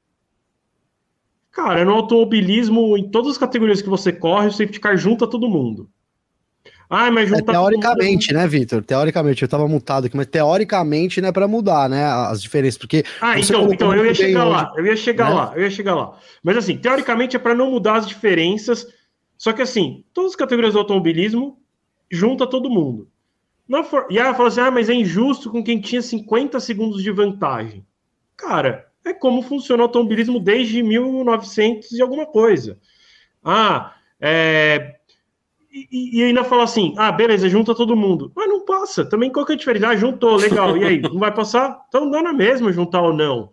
[1.50, 5.48] Cara, no automobilismo, em todas as categorias que você corre, o safety car junta todo
[5.50, 5.90] mundo.
[6.92, 8.82] Ah, mas é, Teoricamente, né, Vitor?
[8.82, 12.04] Teoricamente, eu tava mutado aqui, mas teoricamente não é pra mudar, né?
[12.04, 13.04] As diferenças, porque.
[13.20, 15.34] Ah, então, então eu ia chegar lá, eu ia chegar né?
[15.36, 16.18] lá, eu ia chegar lá.
[16.42, 18.88] Mas assim, teoricamente é para não mudar as diferenças.
[19.38, 21.60] Só que assim, todas as categorias do automobilismo
[22.10, 23.08] junta todo mundo.
[23.88, 24.08] For...
[24.10, 27.86] E ela fala assim: ah, mas é injusto com quem tinha 50 segundos de vantagem.
[28.36, 32.80] Cara, é como funciona o automobilismo desde 1900 e alguma coisa.
[33.44, 34.96] Ah, é,
[35.72, 38.32] e, e, ainda fala assim: ah, beleza, junta todo mundo.
[38.34, 39.04] Mas não passa.
[39.04, 39.88] Também qual que é a diferença?
[39.88, 40.76] Ah, juntou, legal.
[40.76, 41.00] E aí?
[41.00, 41.84] Não vai passar?
[41.88, 43.52] Então dá na mesma juntar ou não.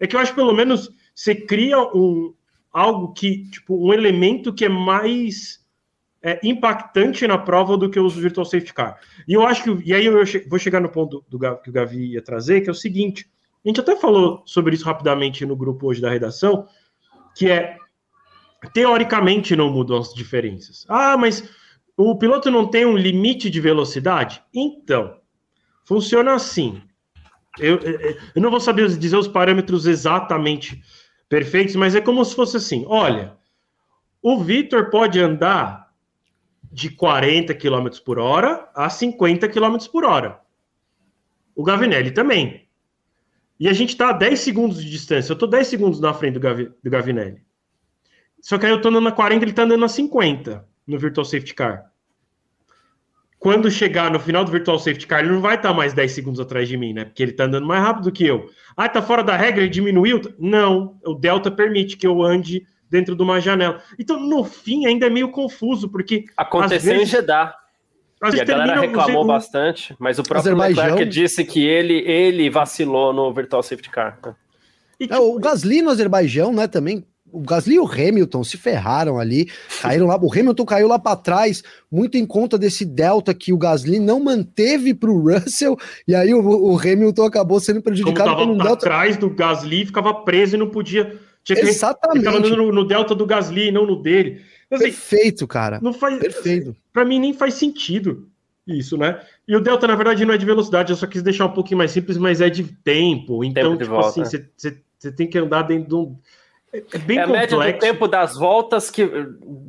[0.00, 2.34] É que eu acho pelo menos você cria um,
[2.72, 5.60] algo que, tipo, um elemento que é mais
[6.22, 8.98] é, impactante na prova do que os Virtual Safety Car.
[9.28, 10.14] E eu acho que, e aí eu
[10.48, 13.30] vou chegar no ponto do, do que o Gavi ia trazer, que é o seguinte:
[13.64, 16.66] a gente até falou sobre isso rapidamente no grupo hoje da redação,
[17.36, 17.76] que é
[18.72, 20.84] teoricamente não mudam as diferenças.
[20.88, 21.48] Ah, mas
[21.96, 24.42] o piloto não tem um limite de velocidade?
[24.54, 25.16] Então,
[25.84, 26.80] funciona assim.
[27.58, 27.78] Eu,
[28.34, 30.82] eu não vou saber dizer os parâmetros exatamente
[31.28, 33.36] perfeitos, mas é como se fosse assim: olha,
[34.22, 35.92] o Vitor pode andar
[36.72, 40.40] de 40 km por hora a 50 km por hora.
[41.54, 42.66] O Gavinelli também.
[43.60, 45.32] E a gente está a 10 segundos de distância.
[45.32, 47.42] Eu estou 10 segundos na frente do, Gavi, do Gavinelli.
[48.42, 51.24] Só que aí eu tô andando a 40, ele tá andando a 50 no Virtual
[51.24, 51.84] Safety Car.
[53.38, 56.10] Quando chegar no final do Virtual Safety Car, ele não vai estar tá mais 10
[56.10, 57.04] segundos atrás de mim, né?
[57.04, 58.50] Porque ele tá andando mais rápido que eu.
[58.76, 60.20] Ah, tá fora da regra, ele diminuiu?
[60.38, 63.80] Não, o Delta permite que eu ande dentro de uma janela.
[63.98, 66.24] Então, no fim, ainda é meio confuso, porque.
[66.36, 67.54] Aconteceu vezes, em Jeddah.
[68.34, 73.32] E a galera reclamou bastante, mas o próprio Leclerc disse que ele, ele vacilou no
[73.32, 74.18] Virtual Safety Car.
[75.00, 78.56] E, tipo, é, o Gasly no Azerbaijão, né, também o Gasly e o Hamilton se
[78.56, 80.18] ferraram ali, caíram lá.
[80.20, 84.20] O Hamilton caiu lá para trás, muito em conta desse delta que o Gasly não
[84.20, 88.72] manteve para o Russell, e aí o, o, Hamilton acabou sendo prejudicado por um delta.
[88.72, 91.18] atrás do Gasly, ficava preso e não podia.
[91.42, 92.26] Tinha que Exatamente.
[92.26, 94.42] Ele no, no, delta do Gasly, não no dele.
[94.70, 95.80] Assim, Perfeito, cara.
[95.82, 96.18] Não faz.
[96.18, 96.76] Perfeito.
[96.92, 98.28] Para mim nem faz sentido
[98.66, 99.20] isso, né?
[99.46, 101.78] E o delta na verdade não é de velocidade, eu só quis deixar um pouquinho
[101.78, 103.42] mais simples, mas é de tempo.
[103.42, 106.16] Então, tempo tipo assim, você tem que andar dentro de um
[106.72, 107.58] é bem é a complexo.
[107.58, 109.06] média do tempo das voltas que,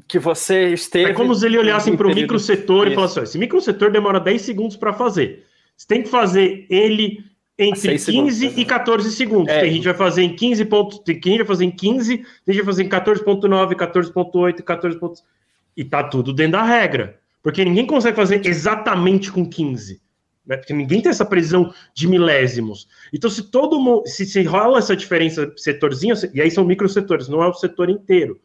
[0.07, 1.11] que você esteve.
[1.11, 4.77] É como se ele olhassem para o microsetor e falassem: esse microsetor demora 10 segundos
[4.77, 5.45] para fazer.
[5.75, 7.25] Você tem que fazer ele
[7.59, 9.53] entre 15 segundos, e 14 segundos.
[9.53, 9.61] É.
[9.61, 12.63] Tem gente vai fazer em 15 pontos, tem gente vai fazer em 15, tem gente
[12.63, 14.99] vai fazer em 14.9, 14.8, 14.
[15.75, 17.19] E tá tudo dentro da regra.
[17.41, 20.01] Porque ninguém consegue fazer exatamente com 15
[20.45, 20.57] né?
[20.57, 22.87] Porque ninguém tem essa precisão de milésimos.
[23.13, 27.43] Então, se todo mundo, se, se rola essa diferença setorzinha, e aí são microsetores, não
[27.43, 28.39] é o setor inteiro,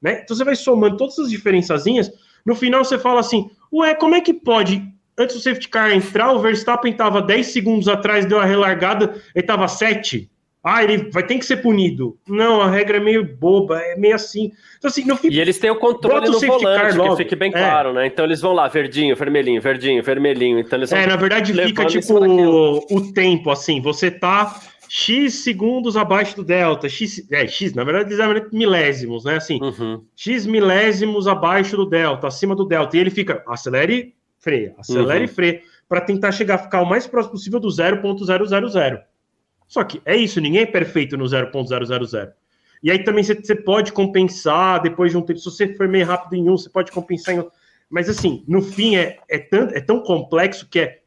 [0.00, 0.20] né?
[0.22, 2.10] Então você vai somando todas as diferençazinhas,
[2.44, 4.82] no final você fala assim, ué, como é que pode,
[5.16, 9.44] antes do safety car entrar, o Verstappen estava 10 segundos atrás, deu a relargada, ele
[9.44, 10.28] estava 7,
[10.64, 12.16] ah, ele vai ter que ser punido.
[12.28, 14.52] Não, a regra é meio boba, é meio assim.
[14.78, 15.34] Então, assim não fica...
[15.34, 17.52] E eles têm o controle no volante, que fique bem é.
[17.52, 18.06] claro, né?
[18.06, 20.60] Então eles vão lá, verdinho, vermelhinho, verdinho, vermelhinho.
[20.60, 25.96] Então eles É, na verdade fica tipo o, o tempo, assim, você tá X segundos
[25.96, 29.36] abaixo do delta, X, é, X, na verdade, eles milésimos, né?
[29.36, 30.04] Assim, uhum.
[30.14, 35.28] X milésimos abaixo do delta, acima do delta, e ele fica, acelere, freia, acelere, uhum.
[35.28, 39.02] freia, para tentar chegar, ficar o mais próximo possível do 0.000.
[39.72, 42.32] Só que é isso, ninguém é perfeito no 0.000.
[42.82, 45.38] E aí também você pode compensar depois de um tempo.
[45.38, 47.54] Se você for meio rápido em um, você pode compensar em outro.
[47.88, 51.00] Mas assim, no fim é, é, tão, é tão complexo que é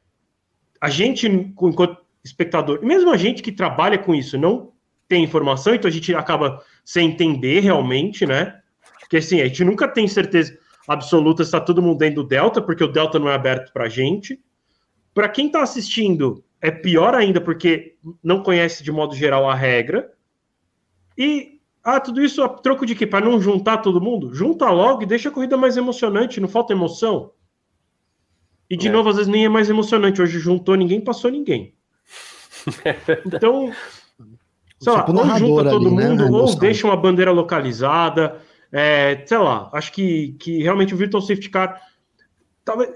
[0.82, 4.71] a gente, enquanto espectador, mesmo a gente que trabalha com isso, não
[5.08, 8.60] tem informação, então a gente acaba sem entender realmente, né?
[8.99, 12.63] Porque assim, a gente nunca tem certeza absoluta se está todo mundo dentro do Delta,
[12.63, 14.39] porque o Delta não é aberto para a gente.
[15.13, 20.12] Para quem está assistindo é pior ainda porque não conhece de modo geral a regra.
[21.15, 23.06] E, ah, tudo isso a troco de quê?
[23.06, 24.34] Para não juntar todo mundo?
[24.34, 27.32] Junta logo e deixa a corrida mais emocionante, não falta emoção.
[28.67, 28.91] E, de é.
[28.91, 30.21] novo, às vezes nem é mais emocionante.
[30.21, 31.75] Hoje juntou ninguém, passou ninguém.
[33.28, 33.71] então,
[34.80, 36.32] sei lá, ou junta todo ali, né, mundo, né?
[36.32, 38.41] ou deixa uma bandeira localizada.
[38.71, 41.80] É, sei lá, acho que, que realmente o Virtual Safety Car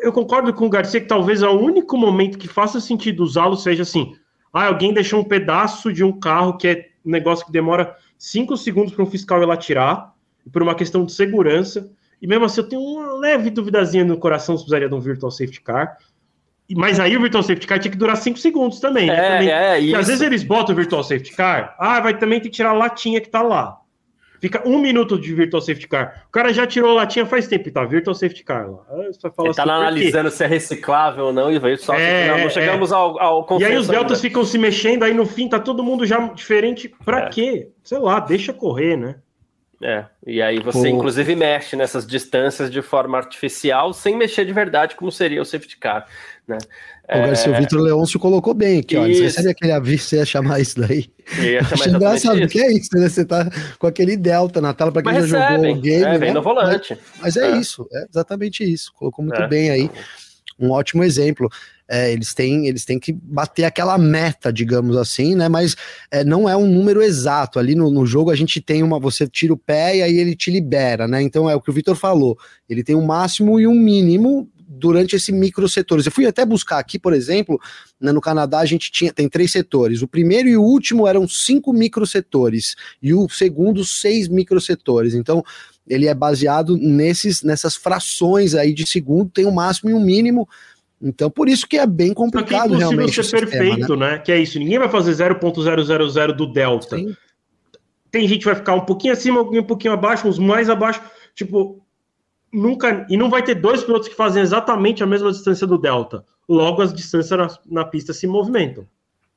[0.01, 3.83] eu concordo com o Garcia que talvez o único momento que faça sentido usá-lo seja
[3.83, 4.15] assim:
[4.53, 8.57] ah, alguém deixou um pedaço de um carro que é um negócio que demora cinco
[8.57, 10.13] segundos para um fiscal ir lá tirar,
[10.51, 11.91] por uma questão de segurança.
[12.21, 15.31] E mesmo assim, eu tenho uma leve duvidazinha no coração se precisaria de um Virtual
[15.31, 15.97] Safety Car.
[16.75, 19.07] Mas aí o Virtual Safety Car tinha que durar 5 segundos também.
[19.07, 19.15] Né?
[19.15, 19.49] É, também.
[19.49, 22.71] É, às vezes eles botam o Virtual Safety Car, ah, vai também ter que tirar
[22.71, 23.78] a latinha que tá lá.
[24.39, 26.25] Fica um minuto de virtual safety car.
[26.27, 27.83] O cara já tirou a latinha faz tempo, tá?
[27.83, 28.83] Virtual safety car lá.
[28.97, 32.49] Ele tá assim, analisando se é reciclável ou não e veio só é, não, não
[32.49, 32.95] chegamos é.
[32.95, 34.21] ao, ao E aí os deltas ainda.
[34.21, 36.89] ficam se mexendo, aí no fim tá todo mundo já diferente.
[37.03, 37.29] Pra é.
[37.29, 37.69] quê?
[37.83, 39.15] Sei lá, deixa correr, né?
[39.81, 40.87] É, e aí você Pô.
[40.87, 45.77] inclusive mexe nessas distâncias de forma artificial sem mexer de verdade, como seria o safety
[45.77, 46.05] car.
[46.45, 46.57] Né?
[47.11, 47.59] O Garcia é...
[47.59, 49.07] Vitor Leôncio colocou bem aqui, ó.
[49.07, 51.09] Você sabia aquele aviso, você ia chamar isso daí?
[51.39, 53.09] ia chamar Achei engraçado, porque é isso, né?
[53.09, 56.03] Você tá com aquele delta na tela para quem Mas já recebe, jogou o game.
[56.03, 56.33] É, vem né?
[56.33, 56.97] no volante.
[57.19, 58.93] Mas, mas é, é, isso, é exatamente isso.
[58.93, 59.47] Colocou muito é.
[59.47, 59.89] bem aí.
[60.59, 61.49] Um ótimo exemplo.
[61.91, 65.49] É, eles, têm, eles têm que bater aquela meta, digamos assim, né?
[65.49, 65.75] Mas
[66.11, 67.57] é, não é um número exato.
[67.57, 68.99] Ali no, no, jogo a gente tem uma.
[68.99, 71.23] Você tira o pé e aí ele te libera, né?
[71.23, 72.37] Então é o que o Vitor falou.
[72.69, 76.05] Ele tem um máximo e um mínimo durante esse micro setores.
[76.05, 77.59] Eu fui até buscar aqui, por exemplo,
[77.99, 80.03] né, no Canadá a gente tinha tem três setores.
[80.03, 85.15] O primeiro e o último eram cinco micro setores e o segundo seis micro setores.
[85.15, 85.43] Então
[85.87, 90.47] ele é baseado nesses nessas frações aí de segundo, tem um máximo e um mínimo.
[91.01, 93.13] Então, por isso que é bem complicado é realmente.
[93.13, 94.11] ser sistema, perfeito, né?
[94.11, 94.19] né?
[94.19, 94.59] Que é isso.
[94.59, 96.97] Ninguém vai fazer 0.000 do delta.
[96.97, 97.15] Sim.
[98.11, 101.01] Tem gente que vai ficar um pouquinho acima, um pouquinho abaixo, uns mais abaixo.
[101.33, 101.81] Tipo,
[102.51, 103.05] nunca.
[103.09, 106.23] E não vai ter dois pilotos que fazem exatamente a mesma distância do delta.
[106.47, 108.87] Logo, as distâncias na, na pista se movimentam.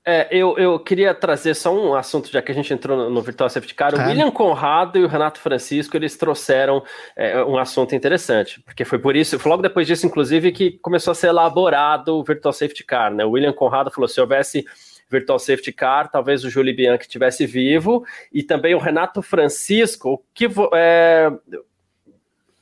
[0.05, 3.23] É, eu, eu queria trazer só um assunto, já que a gente entrou no, no
[3.23, 3.95] Virtual Safety Car.
[3.95, 4.09] O é.
[4.09, 6.83] William Conrado e o Renato Francisco, eles trouxeram
[7.15, 11.13] é, um assunto interessante, porque foi por isso, foi logo depois disso, inclusive, que começou
[11.13, 13.15] a ser elaborado o Virtual Safety Car.
[13.15, 13.25] Né?
[13.25, 14.65] O William Conrado falou: se houvesse
[15.09, 20.49] Virtual Safety Car, talvez o Júlio Bianchi estivesse vivo, e também o Renato Francisco, que
[20.75, 21.31] é,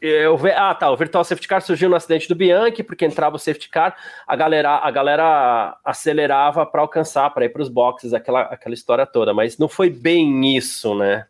[0.01, 0.51] eu ve...
[0.51, 0.91] Ah, tá.
[0.91, 4.35] O Virtual Safety Car surgiu no acidente do Bianchi, porque entrava o safety car, a
[4.35, 9.35] galera, a galera acelerava para alcançar, para ir para os boxes, aquela, aquela história toda.
[9.35, 11.27] Mas não foi bem isso, né?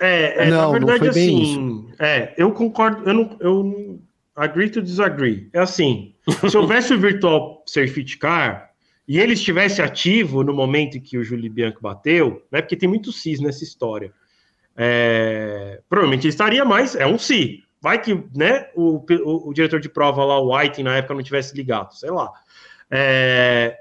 [0.00, 1.88] É, é não, na verdade, assim.
[1.98, 3.08] É, eu concordo.
[3.08, 4.00] Eu não, eu
[4.34, 5.48] agree to disagree.
[5.52, 6.14] É assim:
[6.48, 8.70] se houvesse o Virtual Safety Car
[9.06, 12.60] e ele estivesse ativo no momento em que o Júlio Bianchi bateu, né?
[12.60, 14.12] Porque tem muito cis nessa história.
[14.76, 16.96] É, provavelmente ele estaria mais.
[16.96, 17.63] É um si.
[17.84, 21.22] Vai que né, o, o, o, diretor de prova lá, o White, na época, não
[21.22, 22.32] tivesse ligado, sei lá.
[22.90, 23.76] É,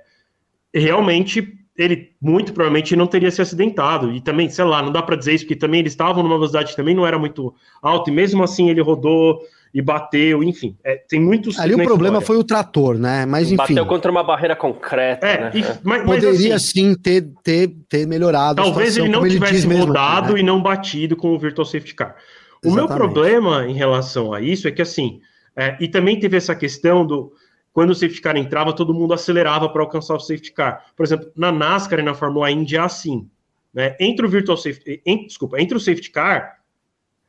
[0.75, 4.11] realmente, ele muito provavelmente não teria se acidentado.
[4.11, 6.71] E também, sei lá, não dá para dizer isso, porque também eles estavam numa velocidade
[6.71, 9.39] que também não era muito alta, e mesmo assim ele rodou
[9.73, 10.75] e bateu, enfim.
[10.83, 11.57] É, tem muitos.
[11.57, 12.27] Ali o problema história.
[12.27, 13.25] foi o trator, né?
[13.25, 13.55] Mas enfim.
[13.55, 15.25] Bateu contra uma barreira concreta.
[15.25, 15.51] É, né?
[15.55, 18.61] e, mas, Poderia mas, assim, sim ter, ter, ter melhorado.
[18.61, 20.39] Talvez situação, ele não tivesse rodado aqui, né?
[20.41, 22.17] e não batido com o Virtual Safety Car.
[22.63, 25.21] O meu problema em relação a isso é que, assim,
[25.55, 27.33] é, e também teve essa questão do
[27.73, 30.85] quando o safety car entrava, todo mundo acelerava para alcançar o safety car.
[30.95, 33.27] Por exemplo, na NASCAR e na Fórmula Indy é assim.
[33.73, 33.97] Né?
[33.99, 36.59] Entre o virtual safety, em, desculpa, entre o safety car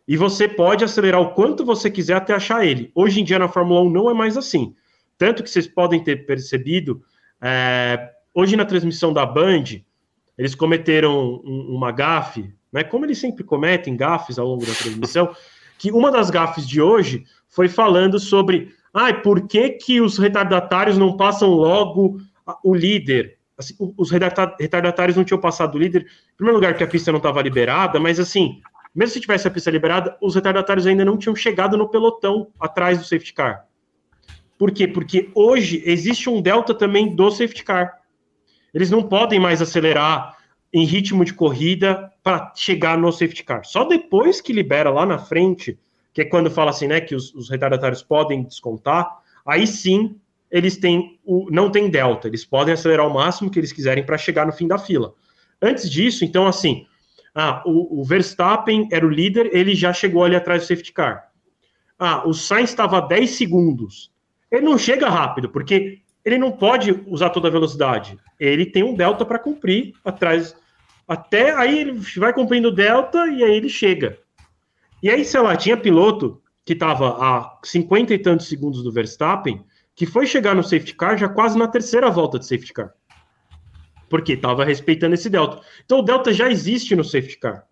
[0.06, 2.92] e você pode acelerar o quanto você quiser até achar ele.
[2.94, 4.74] Hoje em dia na Fórmula 1 não é mais assim.
[5.16, 7.02] Tanto que vocês podem ter percebido,
[7.40, 9.64] é, hoje na transmissão da Band,
[10.36, 15.32] eles cometeram um, uma gafe né, como eles sempre cometem gafes ao longo da transmissão,
[15.78, 20.98] que uma das gafes de hoje foi falando sobre ah, por que, que os retardatários
[20.98, 22.20] não passam logo
[22.64, 23.38] o líder?
[23.56, 27.18] Assim, os retardatários não tinham passado o líder, em primeiro lugar, porque a pista não
[27.18, 28.60] estava liberada, mas assim,
[28.92, 32.98] mesmo se tivesse a pista liberada, os retardatários ainda não tinham chegado no pelotão atrás
[32.98, 33.66] do safety car.
[34.58, 34.88] Por quê?
[34.88, 38.00] Porque hoje existe um delta também do safety car.
[38.72, 40.33] Eles não podem mais acelerar
[40.74, 43.64] em ritmo de corrida para chegar no safety car.
[43.64, 45.78] Só depois que libera lá na frente,
[46.12, 49.08] que é quando fala assim, né, que os, os retardatários podem descontar,
[49.46, 50.16] aí sim
[50.50, 54.18] eles têm o, não tem delta, eles podem acelerar o máximo que eles quiserem para
[54.18, 55.14] chegar no fim da fila.
[55.62, 56.86] Antes disso, então assim,
[57.32, 61.30] ah, o, o, Verstappen era o líder, ele já chegou ali atrás do safety car.
[61.96, 64.10] Ah, o Sainz estava a 10 segundos.
[64.50, 68.18] Ele não chega rápido, porque ele não pode usar toda a velocidade.
[68.40, 70.56] Ele tem um delta para cumprir atrás
[71.06, 74.18] até aí ele vai cumprindo o delta e aí ele chega.
[75.02, 79.64] E aí, sei lá, tinha piloto que estava a 50 e tantos segundos do Verstappen,
[79.94, 82.94] que foi chegar no safety car já quase na terceira volta de safety car.
[84.08, 85.60] Porque estava respeitando esse delta.
[85.84, 87.66] Então o delta já existe no safety car.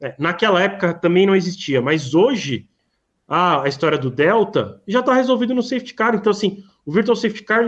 [0.00, 2.68] É, naquela época também não existia, mas hoje
[3.26, 6.14] a, a história do delta já está resolvido no safety car.
[6.14, 7.64] Então, assim, o virtual safety car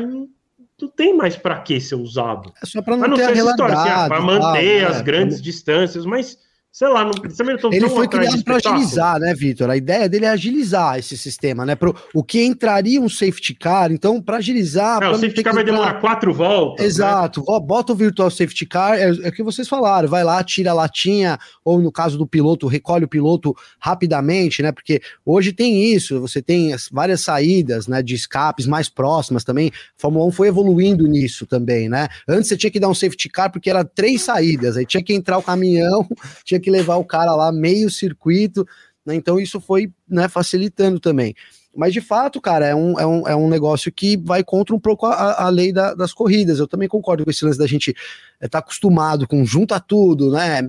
[0.80, 2.52] não tem mais para que ser usado.
[2.62, 5.02] É só para não, não ter essa história, assim, ah, para manter tal, as né?
[5.02, 6.38] grandes distâncias, mas
[6.76, 9.70] sei lá, não, também não Ele foi criado para agilizar, né, Vitor?
[9.70, 11.74] A ideia dele é agilizar esse sistema, né?
[11.74, 15.02] Pro, o que entraria um safety car, então, para agilizar.
[15.02, 16.80] É, o safety car vai demorar quatro voltas.
[16.80, 16.86] Né?
[16.86, 17.60] Exato, né?
[17.64, 20.74] bota o virtual safety car, é, é o que vocês falaram, vai lá, tira a
[20.74, 24.70] latinha, ou no caso do piloto, recolhe o piloto rapidamente, né?
[24.70, 29.68] Porque hoje tem isso, você tem várias saídas, né, de escapes mais próximas também.
[29.68, 32.06] A Fórmula 1 foi evoluindo nisso também, né?
[32.28, 35.14] Antes você tinha que dar um safety car porque era três saídas, aí tinha que
[35.14, 36.06] entrar o caminhão,
[36.44, 38.66] tinha que que levar o cara lá meio circuito,
[39.04, 39.14] né?
[39.14, 41.32] Então isso foi né, facilitando também.
[41.74, 44.80] Mas de fato, cara, é um, é um, é um negócio que vai contra um
[44.80, 46.58] pouco a, a lei da, das corridas.
[46.58, 50.68] Eu também concordo com esse lance da gente estar tá acostumado com junta tudo, né?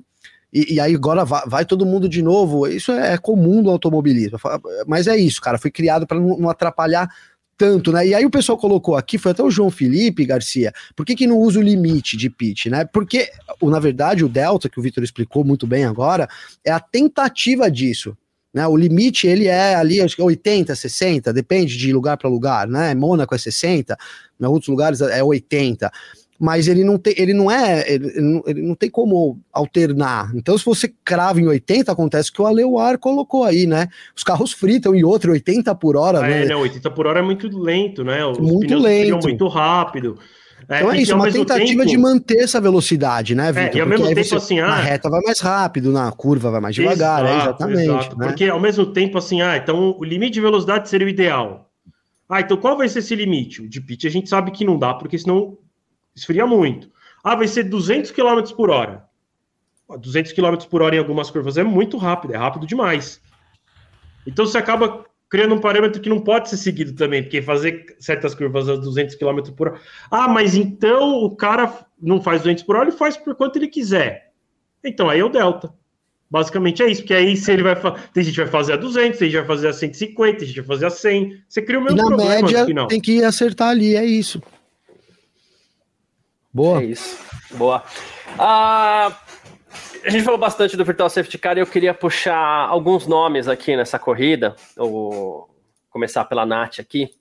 [0.53, 2.67] E, e, aí agora vai, vai, todo mundo de novo.
[2.67, 4.37] Isso é, é comum do automobilismo.
[4.85, 5.57] Mas é isso, cara.
[5.57, 7.09] Foi criado para não, não, atrapalhar
[7.57, 8.07] tanto, né?
[8.07, 11.27] E aí o pessoal colocou aqui, foi até o João Felipe Garcia, por que, que
[11.27, 12.85] não usa o limite de pitch, né?
[12.85, 13.29] Porque,
[13.61, 16.29] na verdade, o Delta, que o Vitor explicou muito bem agora,
[16.63, 18.15] é a tentativa disso.
[18.53, 22.67] Né, o limite ele é ali acho que 80, 60, depende de lugar para lugar,
[22.67, 22.95] né?
[22.95, 23.95] Mônaco é 60,
[24.39, 25.91] em outros lugares é 80
[26.39, 30.31] mas ele não tem, ele não é, ele, não, ele não tem como alternar.
[30.35, 33.87] Então, se você crava em 80, acontece que o Aleuar colocou aí, né?
[34.15, 36.45] Os carros fritam e outro 80 por hora, é, né?
[36.45, 36.55] né?
[36.55, 38.23] 80 por hora é muito lento, né?
[38.25, 39.27] Os muito lento.
[39.27, 40.17] muito rápido.
[40.69, 41.85] É, então é isso, uma tentativa tempo...
[41.85, 43.75] de manter essa velocidade, né, Vitor?
[43.75, 46.51] É, e ao mesmo tempo, você, assim, ah, na reta vai mais rápido, na curva
[46.51, 47.83] vai mais devagar, exato, é, exatamente.
[47.83, 48.27] Exato, né?
[48.27, 51.69] Porque ao mesmo tempo, assim, ah, então o limite de velocidade seria o ideal.
[52.29, 53.61] Ah, então qual vai ser esse limite?
[53.61, 55.57] O de pitch a gente sabe que não dá, porque senão
[56.17, 56.89] esfria muito.
[57.23, 59.05] Ah, vai ser 200 km por hora.
[59.99, 63.21] 200 km por hora em algumas curvas é muito rápido, é rápido demais.
[64.25, 68.33] Então você acaba criando um parâmetro que não pode ser seguido também, porque fazer certas
[68.35, 69.79] curvas a 200 km por hora.
[70.11, 73.67] Ah, mas então o cara não faz 200 por hora, ele faz por quanto ele
[73.67, 74.31] quiser.
[74.83, 75.73] Então aí é o delta.
[76.29, 77.75] Basicamente é isso, porque aí se ele vai
[78.13, 80.57] tem gente que vai fazer a 200, tem gente vai fazer a 150, tem gente
[80.57, 81.43] vai fazer a 100.
[81.47, 82.87] Você cria o mesmo na problema média, no final.
[82.87, 84.41] Tem que acertar ali, é isso.
[86.57, 86.81] Boa.
[86.81, 87.19] É isso.
[87.51, 87.83] Boa.
[88.39, 89.15] Ah,
[90.03, 93.77] a gente falou bastante do Virtual Safety Car e eu queria puxar alguns nomes aqui
[93.77, 94.55] nessa corrida.
[94.75, 95.47] Vou
[95.91, 97.11] começar pela Nath aqui.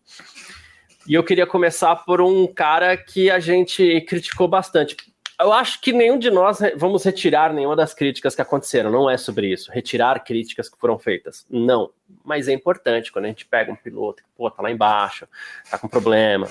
[1.06, 4.96] E eu queria começar por um cara que a gente criticou bastante.
[5.38, 8.90] Eu acho que nenhum de nós vamos retirar nenhuma das críticas que aconteceram.
[8.90, 9.70] Não é sobre isso.
[9.70, 11.46] Retirar críticas que foram feitas.
[11.50, 11.90] Não.
[12.24, 15.28] Mas é importante quando a gente pega um piloto que, pô, tá lá embaixo,
[15.70, 16.48] tá com problema.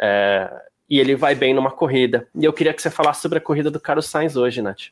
[0.00, 0.50] É,
[0.92, 2.28] e ele vai bem numa corrida.
[2.38, 4.90] E eu queria que você falasse sobre a corrida do Carlos Sainz hoje, Nath.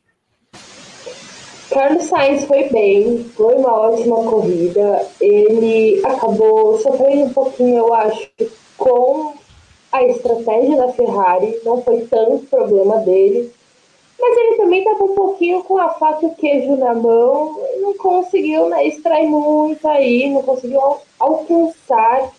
[1.70, 5.07] Carlos Sainz foi bem, foi uma ótima corrida.
[5.20, 8.30] Ele acabou sofrendo um pouquinho, eu acho,
[8.78, 9.34] com
[9.92, 13.53] a estratégia da Ferrari, não foi tanto problema dele.
[14.18, 17.92] Mas ele também estava um pouquinho com a faca e o queijo na mão, não
[17.98, 20.80] conseguiu né, extrair muito aí, não conseguiu
[21.18, 22.32] alcançar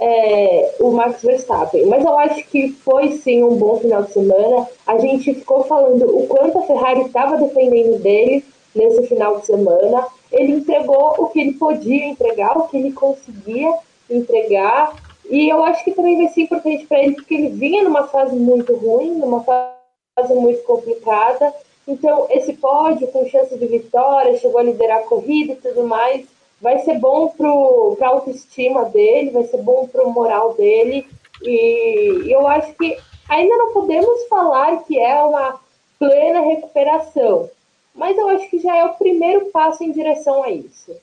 [0.00, 1.86] é, o Max Verstappen.
[1.86, 4.66] Mas eu acho que foi sim um bom final de semana.
[4.86, 8.42] A gente ficou falando o quanto a Ferrari estava dependendo dele
[8.74, 10.06] nesse final de semana.
[10.32, 13.74] Ele entregou o que ele podia entregar, o que ele conseguia
[14.08, 14.94] entregar.
[15.28, 18.34] E eu acho que também vai ser importante para ele, porque ele vinha numa fase
[18.34, 21.52] muito ruim, numa fase muito complicada.
[21.86, 26.24] Então, esse pódio com chance de vitória, chegou a liderar a corrida e tudo mais
[26.60, 31.06] vai ser bom para a autoestima dele, vai ser bom para o moral dele.
[31.42, 32.96] E eu acho que
[33.28, 35.58] ainda não podemos falar que é uma
[35.98, 37.48] plena recuperação,
[37.94, 40.94] mas eu acho que já é o primeiro passo em direção a isso.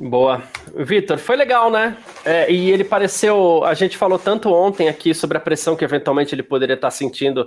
[0.00, 0.44] Boa.
[0.76, 1.96] Vitor, foi legal, né?
[2.24, 3.64] É, e ele pareceu.
[3.64, 7.44] A gente falou tanto ontem aqui sobre a pressão que eventualmente ele poderia estar sentindo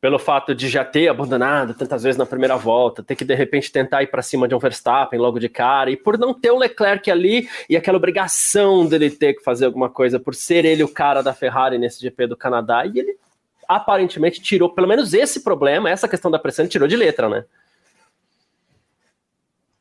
[0.00, 3.72] pelo fato de já ter abandonado tantas vezes na primeira volta, ter que de repente
[3.72, 6.58] tentar ir para cima de um Verstappen logo de cara, e por não ter o
[6.58, 10.88] Leclerc ali e aquela obrigação dele ter que fazer alguma coisa, por ser ele o
[10.88, 13.16] cara da Ferrari nesse GP do Canadá, e ele
[13.66, 17.44] aparentemente tirou pelo menos esse problema, essa questão da pressão, ele tirou de letra, né?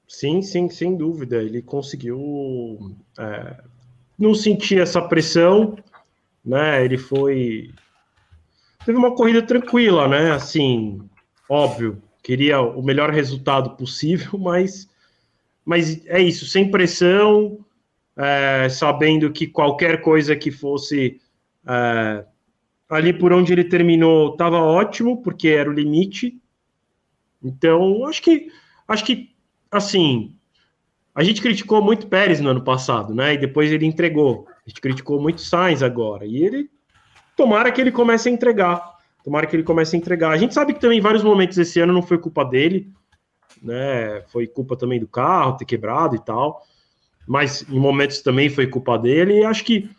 [0.08, 1.38] Sim, sim, sem dúvida.
[1.38, 3.58] Ele conseguiu é,
[4.18, 5.76] não sentir essa pressão,
[6.46, 6.86] né?
[6.86, 7.72] Ele foi
[8.86, 10.32] teve uma corrida tranquila, né?
[10.32, 11.02] Assim,
[11.50, 14.90] óbvio, queria o melhor resultado possível, mas,
[15.66, 17.60] mas é isso, sem pressão,
[18.16, 21.20] é, sabendo que qualquer coisa que fosse
[21.68, 22.26] é,
[22.90, 26.40] ali por onde ele terminou estava ótimo, porque era o limite.
[27.44, 28.48] Então, acho que
[28.88, 29.34] acho que
[29.72, 30.36] assim
[31.16, 33.36] a gente criticou muito Pérez no ano passado, né?
[33.36, 34.48] E depois ele entregou.
[34.66, 36.26] A gente criticou muito Sainz agora.
[36.26, 36.70] E ele
[37.36, 38.94] Tomara que ele comece a entregar.
[39.24, 40.32] Tomara que ele comece a entregar.
[40.32, 42.92] A gente sabe que também em vários momentos esse ano não foi culpa dele.
[43.62, 44.22] né?
[44.28, 46.62] Foi culpa também do carro ter quebrado e tal,
[47.28, 49.40] mas em momentos também foi culpa dele.
[49.40, 49.90] E acho que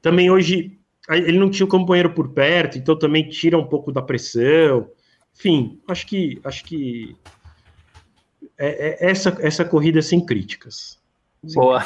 [0.00, 4.00] também hoje ele não tinha o companheiro por perto, então também tira um pouco da
[4.00, 4.88] pressão.
[5.36, 7.16] Enfim, acho que acho que
[8.56, 10.98] é, é essa essa corrida é sem críticas.
[11.54, 11.84] Boa.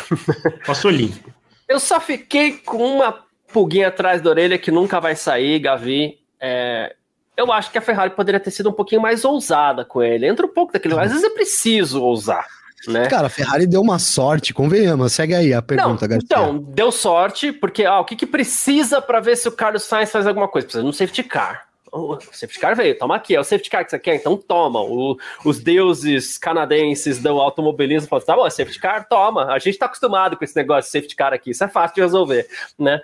[0.66, 1.32] Passou limpo.
[1.66, 6.18] Eu só fiquei com uma pulguinha atrás da orelha que nunca vai sair, Gavi.
[6.40, 6.94] É,
[7.36, 10.26] eu acho que a Ferrari poderia ter sido um pouquinho mais ousada com ele.
[10.26, 10.98] Entra um pouco daquele.
[10.98, 12.46] Às vezes é preciso ousar.
[12.86, 13.06] Né?
[13.06, 15.12] Cara, a Ferrari deu uma sorte, convenhamos.
[15.12, 19.20] Segue aí a pergunta, Não, Então, deu sorte, porque ah, o que, que precisa para
[19.20, 20.66] ver se o Carlos Sainz faz alguma coisa?
[20.66, 21.67] Precisa de um safety car.
[21.92, 24.80] O safety car veio, toma aqui, é o safety car que você quer, então toma.
[24.80, 29.52] O, os deuses canadenses do automobilismo falam, tá bom, é safety car, toma.
[29.52, 32.00] A gente tá acostumado com esse negócio de safety car aqui, isso é fácil de
[32.00, 32.46] resolver,
[32.78, 33.00] né?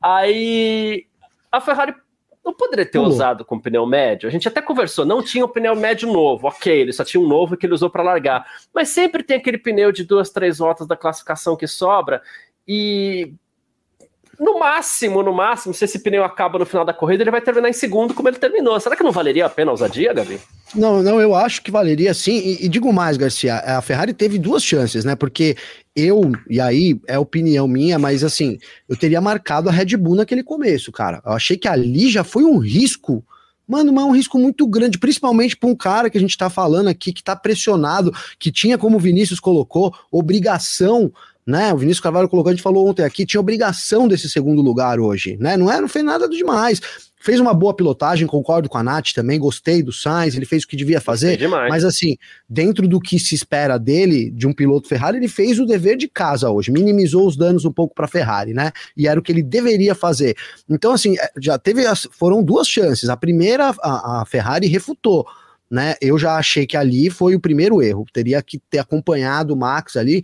[0.00, 1.06] Aí
[1.50, 1.94] a Ferrari
[2.44, 4.28] não poderia ter usado com pneu médio.
[4.28, 7.20] A gente até conversou, não tinha o um pneu médio novo, ok, ele só tinha
[7.20, 8.46] um novo que ele usou para largar.
[8.72, 12.22] Mas sempre tem aquele pneu de duas, três voltas da classificação que sobra.
[12.66, 13.32] E
[14.38, 17.68] no máximo, no máximo, se esse pneu acaba no final da corrida, ele vai terminar
[17.68, 18.78] em segundo como ele terminou.
[18.78, 20.38] Será que não valeria a pena a ousadia, Gabi?
[20.74, 22.36] Não, não, eu acho que valeria sim.
[22.38, 25.16] E, e, digo mais, Garcia, a Ferrari teve duas chances, né?
[25.16, 25.56] Porque
[25.94, 28.58] eu, e aí é opinião minha, mas assim,
[28.88, 31.22] eu teria marcado a Red Bull naquele começo, cara.
[31.24, 33.24] Eu achei que ali já foi um risco.
[33.66, 36.48] Mano, mas é um risco muito grande, principalmente para um cara que a gente tá
[36.48, 41.12] falando aqui, que tá pressionado, que tinha, como o Vinícius colocou, obrigação
[41.46, 41.72] né?
[41.72, 45.36] O Vinícius Carvalho colocou, a gente falou ontem aqui, tinha obrigação desse segundo lugar hoje,
[45.38, 45.56] né?
[45.56, 46.80] Não é, não fez nada demais.
[47.18, 50.68] Fez uma boa pilotagem, concordo com a Nath também, gostei do Sainz, ele fez o
[50.68, 51.38] que devia fazer.
[51.68, 52.16] Mas assim,
[52.48, 56.08] dentro do que se espera dele, de um piloto Ferrari, ele fez o dever de
[56.08, 58.70] casa hoje, minimizou os danos um pouco para a Ferrari, né?
[58.96, 60.36] E era o que ele deveria fazer.
[60.68, 63.08] Então, assim, é, já teve, as, foram duas chances.
[63.08, 65.26] A primeira, a, a Ferrari refutou
[65.68, 65.96] né?
[66.00, 68.06] Eu já achei que ali foi o primeiro erro.
[68.12, 70.22] Teria que ter acompanhado o Max ali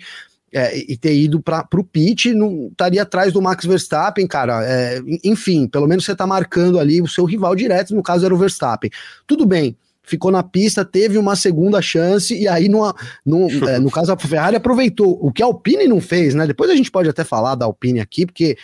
[0.53, 4.63] é, e ter ido para o pit, não estaria atrás do Max Verstappen, cara.
[4.65, 8.35] É, enfim, pelo menos você está marcando ali o seu rival direto, no caso era
[8.35, 8.91] o Verstappen.
[9.27, 12.95] Tudo bem, ficou na pista, teve uma segunda chance, e aí no,
[13.25, 16.47] no, é, no caso a Ferrari aproveitou, o que a Alpine não fez, né?
[16.47, 18.57] Depois a gente pode até falar da Alpine aqui, porque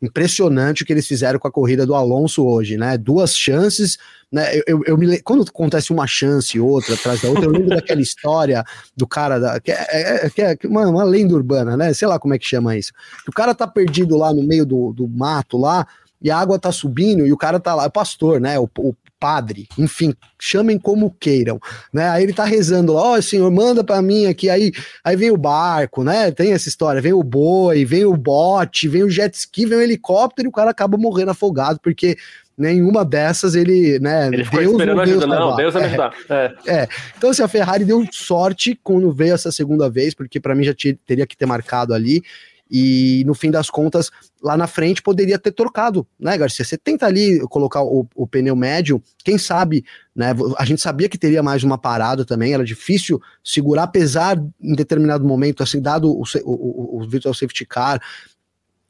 [0.00, 2.98] impressionante o que eles fizeram com a corrida do Alonso hoje, né?
[2.98, 3.96] Duas chances,
[4.30, 4.56] né?
[4.56, 8.00] Eu, eu, eu me quando acontece uma chance outra atrás da outra, eu lembro daquela
[8.00, 8.62] história
[8.96, 11.94] do cara da que é, é, é, é uma, uma, lenda urbana, né?
[11.94, 12.92] Sei lá como é que chama isso.
[13.26, 15.86] O cara tá perdido lá no meio do, do mato lá
[16.20, 18.58] e a água tá subindo e o cara tá lá, é pastor, né?
[18.58, 21.58] O, o padre, enfim, chamem como queiram,
[21.92, 22.08] né?
[22.08, 25.30] Aí ele tá rezando lá, ó, oh, senhor, manda para mim aqui, aí, aí vem
[25.30, 26.30] o barco, né?
[26.30, 29.82] Tem essa história, vem o boi, vem o bote, vem o jet ski, vem o
[29.82, 32.16] helicóptero e o cara acaba morrendo afogado, porque
[32.56, 34.28] nenhuma dessas ele, né?
[34.28, 36.14] Ele Deus esperando Deus ajuda, não, Deus vai me ajudar.
[36.28, 36.74] É, é.
[36.74, 36.88] é.
[37.16, 40.74] Então, assim, a Ferrari deu sorte quando veio essa segunda vez, porque para mim já
[41.06, 42.22] teria que ter marcado ali.
[42.70, 44.10] E no fim das contas,
[44.42, 46.64] lá na frente poderia ter trocado, né, Garcia?
[46.64, 50.34] Você tenta ali colocar o, o pneu médio, quem sabe, né?
[50.58, 55.24] A gente sabia que teria mais uma parada também, era difícil segurar, apesar em determinado
[55.24, 58.00] momento, assim, dado o, o, o virtual safety car,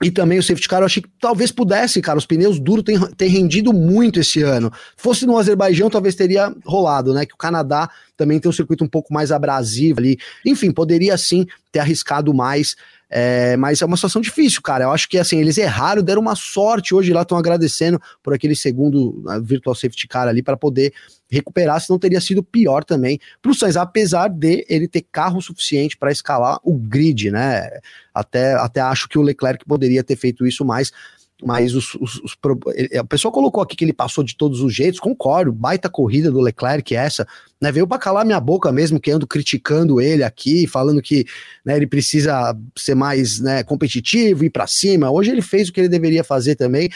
[0.03, 2.19] e também o safety car, eu achei que talvez pudesse, cara.
[2.19, 4.71] Os pneus duros têm, têm rendido muito esse ano.
[4.95, 7.25] Fosse no Azerbaijão, talvez teria rolado, né?
[7.25, 10.19] Que o Canadá também tem um circuito um pouco mais abrasivo ali.
[10.45, 12.77] Enfim, poderia sim ter arriscado mais.
[13.09, 14.85] É, mas é uma situação difícil, cara.
[14.85, 18.57] Eu acho que assim, eles erraram, deram uma sorte hoje lá, estão agradecendo por aquele
[18.57, 20.93] segundo virtual safety car ali para poder
[21.31, 25.97] recuperar, senão teria sido pior também para o Sainz, apesar de ele ter carro suficiente
[25.97, 27.69] para escalar o grid, né?
[28.15, 30.93] Até, até acho que o Leclerc poderia ter feito isso mais
[31.43, 32.37] mas os, os, os,
[32.99, 36.41] a pessoa colocou aqui que ele passou de todos os jeitos, concordo, baita corrida do
[36.41, 37.27] Leclerc essa,
[37.61, 41.27] né, veio para calar minha boca mesmo, que ando criticando ele aqui, falando que
[41.65, 45.81] né, ele precisa ser mais né, competitivo, ir para cima, hoje ele fez o que
[45.81, 46.89] ele deveria fazer também,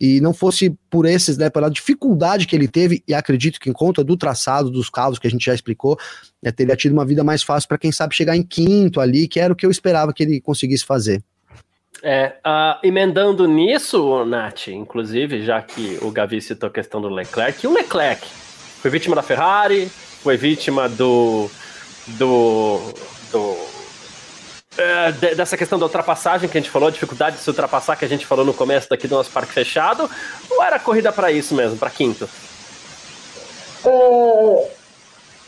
[0.00, 3.72] e não fosse por esses, né, pela dificuldade que ele teve, e acredito que em
[3.72, 5.98] conta do traçado dos carros que a gente já explicou,
[6.40, 9.40] né, teria tido uma vida mais fácil para quem sabe chegar em quinto ali, que
[9.40, 11.20] era o que eu esperava que ele conseguisse fazer.
[12.02, 17.66] É, uh, emendando nisso, Nath, inclusive, já que o Gavi citou a questão do Leclerc,
[17.66, 18.24] o Leclerc
[18.80, 19.86] foi vítima da Ferrari,
[20.22, 21.50] foi vítima do.
[22.06, 22.78] do.
[23.32, 23.56] do
[24.76, 28.04] é, dessa questão da ultrapassagem que a gente falou, a dificuldade de se ultrapassar que
[28.04, 30.08] a gente falou no começo daqui do nosso parque fechado,
[30.48, 32.28] ou era corrida para isso mesmo, para quinto?
[33.84, 34.68] Uh,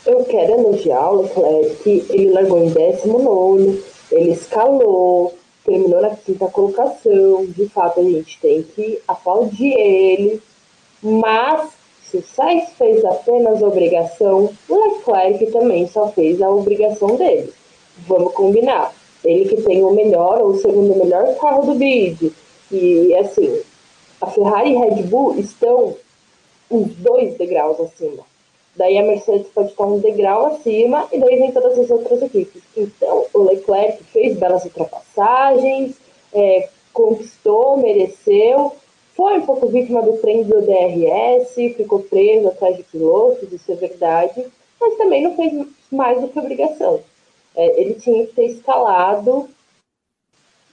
[0.05, 7.45] eu quero elogiar o Leclerc, ele largou em 19, ele escalou, terminou na quinta colocação.
[7.45, 10.41] De fato, a gente tem que aplaudir ele.
[11.01, 11.69] Mas
[12.11, 17.53] Se o Sainz fez apenas a obrigação, o Leclerc também só fez a obrigação dele.
[18.05, 18.93] Vamos combinar.
[19.23, 22.33] Ele que tem o melhor ou o segundo melhor carro do grid.
[22.69, 23.61] E assim,
[24.19, 25.95] a Ferrari e Red Bull estão
[26.69, 28.23] uns dois degraus acima.
[28.75, 32.61] Daí a Mercedes pode estar um degrau acima e daí vem todas as outras equipes.
[32.75, 35.95] Então, o Leclerc fez belas ultrapassagens,
[36.33, 38.73] é, conquistou, mereceu,
[39.15, 43.75] foi um pouco vítima do trem do DRS, ficou preso atrás de pilotos, isso é
[43.75, 44.45] verdade,
[44.79, 47.01] mas também não fez mais do que obrigação.
[47.55, 49.49] É, ele tinha que ter escalado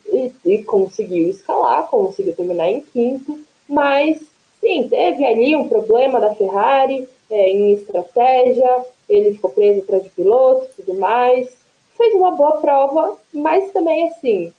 [0.07, 4.21] e, e conseguiu escalar, conseguiu terminar em quinto, mas
[4.61, 10.11] sim, teve ali um problema da Ferrari é, em estratégia, ele ficou preso atrás de
[10.11, 11.57] pilotos e tudo mais.
[11.97, 14.53] Fez uma boa prova, mas também assim,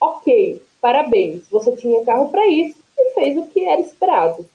[0.00, 4.46] ok, parabéns, você tinha carro para isso e fez o que era esperado.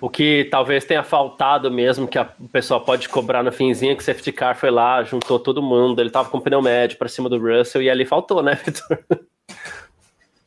[0.00, 4.02] O que talvez tenha faltado mesmo, que a, o pessoal pode cobrar no finzinho, que
[4.02, 7.08] o safety car foi lá, juntou todo mundo, ele tava com o pneu médio para
[7.08, 8.98] cima do Russell e ali faltou, né, Vitor?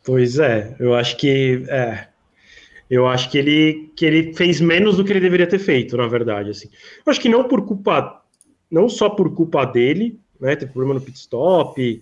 [0.03, 2.05] Pois é, eu acho que é,
[2.89, 6.07] eu acho que ele que ele fez menos do que ele deveria ter feito, na
[6.07, 6.69] verdade, assim.
[7.05, 8.21] Eu acho que não por culpa,
[8.69, 12.01] não só por culpa dele, né, teve problema no pit stop,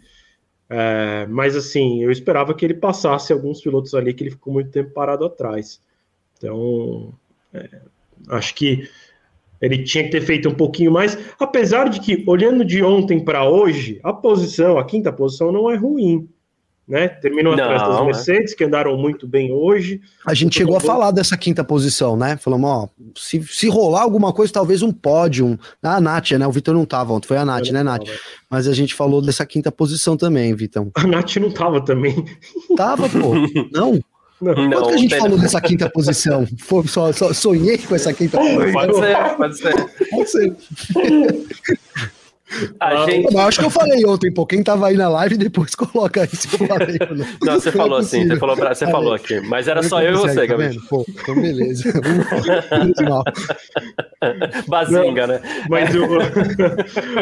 [0.69, 4.71] é, mas assim, eu esperava que ele passasse alguns pilotos ali que ele ficou muito
[4.71, 5.81] tempo parado atrás.
[6.37, 7.13] Então,
[7.53, 7.69] é,
[8.29, 8.89] acho que
[9.61, 13.47] ele tinha que ter feito um pouquinho mais, apesar de que, olhando de ontem para
[13.47, 16.27] hoje, a posição, a quinta posição, não é ruim.
[16.85, 17.07] Né?
[17.07, 18.05] Terminou atrás das Não, é.
[18.07, 20.01] Mercedes, que andaram muito bem hoje.
[20.27, 22.35] A gente chegou a falar dessa quinta posição, né?
[22.35, 25.57] Falamos, ó, se, se rolar alguma coisa, talvez um pódio.
[25.81, 26.45] Ah, a Nath, né?
[26.45, 28.05] O Vitor não tava ontem, foi a Nath, Eu né, não Nath?
[28.05, 28.17] tava.
[28.49, 30.91] Mas a gente falou dessa quinta posição também, Vitão.
[30.95, 32.25] A Nath não tava também.
[32.75, 33.33] Tava, pô.
[33.71, 33.93] Não?
[34.41, 34.53] Não.
[34.53, 36.45] Não, Quanto que a gente falou dessa quinta posição?
[36.59, 38.73] Foi, só, só sonhei com essa quinta posição.
[38.73, 40.09] Pode ser, pode ser.
[40.09, 40.55] Pode ser.
[42.79, 43.35] A Ah, gente.
[43.37, 44.45] Acho que eu falei ontem, pô.
[44.45, 46.97] Quem tava aí na live, depois coloca aí se eu falei.
[46.99, 49.81] Não, Não, você Não é falou assim, você falou, pra- você falou aqui, mas era
[49.81, 50.73] Não só eu e você, tá Gabriel.
[50.89, 51.83] Pô, então beleza.
[54.67, 55.41] Bazinga, né?
[55.69, 56.07] Mas, eu,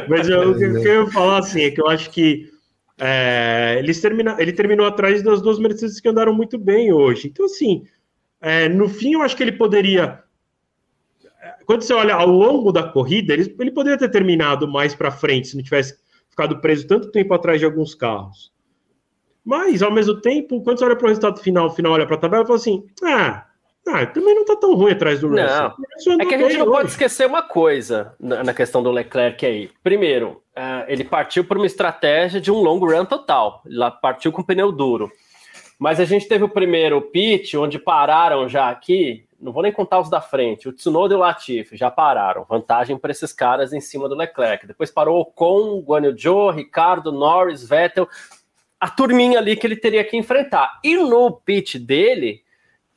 [0.07, 2.49] mas eu, o que eu ia falar assim é que eu acho que
[2.99, 7.27] é, eles termina, ele terminou atrás das duas Mercedes que andaram muito bem hoje.
[7.27, 7.84] Então, assim,
[8.41, 10.19] é, no fim, eu acho que ele poderia.
[11.72, 15.47] Quando você olha ao longo da corrida, ele, ele poderia ter terminado mais para frente
[15.47, 15.97] se não tivesse
[16.30, 18.51] ficado preso tanto tempo atrás de alguns carros.
[19.41, 22.17] Mas, ao mesmo tempo, quando você olha para o resultado final, o final olha para
[22.17, 23.45] a tabela e fala assim: ah,
[23.88, 25.47] ah, também não tá tão ruim atrás do Russell.
[25.47, 26.19] Não.
[26.19, 26.91] É que a gente não pode hoje.
[26.91, 29.69] esquecer uma coisa na, questão do Leclerc aí.
[29.82, 33.61] Primeiro, ah, ele partiu por uma estratégia de um long run total.
[33.65, 35.09] Lá partiu com pneu duro.
[35.82, 39.25] Mas a gente teve o primeiro pit, onde pararam já aqui.
[39.39, 40.69] Não vou nem contar os da frente.
[40.69, 42.45] O Tsunoda e o Latifi já pararam.
[42.47, 44.67] Vantagem para esses caras em cima do Leclerc.
[44.67, 48.07] Depois parou o Ocon, Guan Yu Zhou, Ricardo, Norris, Vettel.
[48.79, 50.79] A turminha ali que ele teria que enfrentar.
[50.84, 52.43] E no pit dele,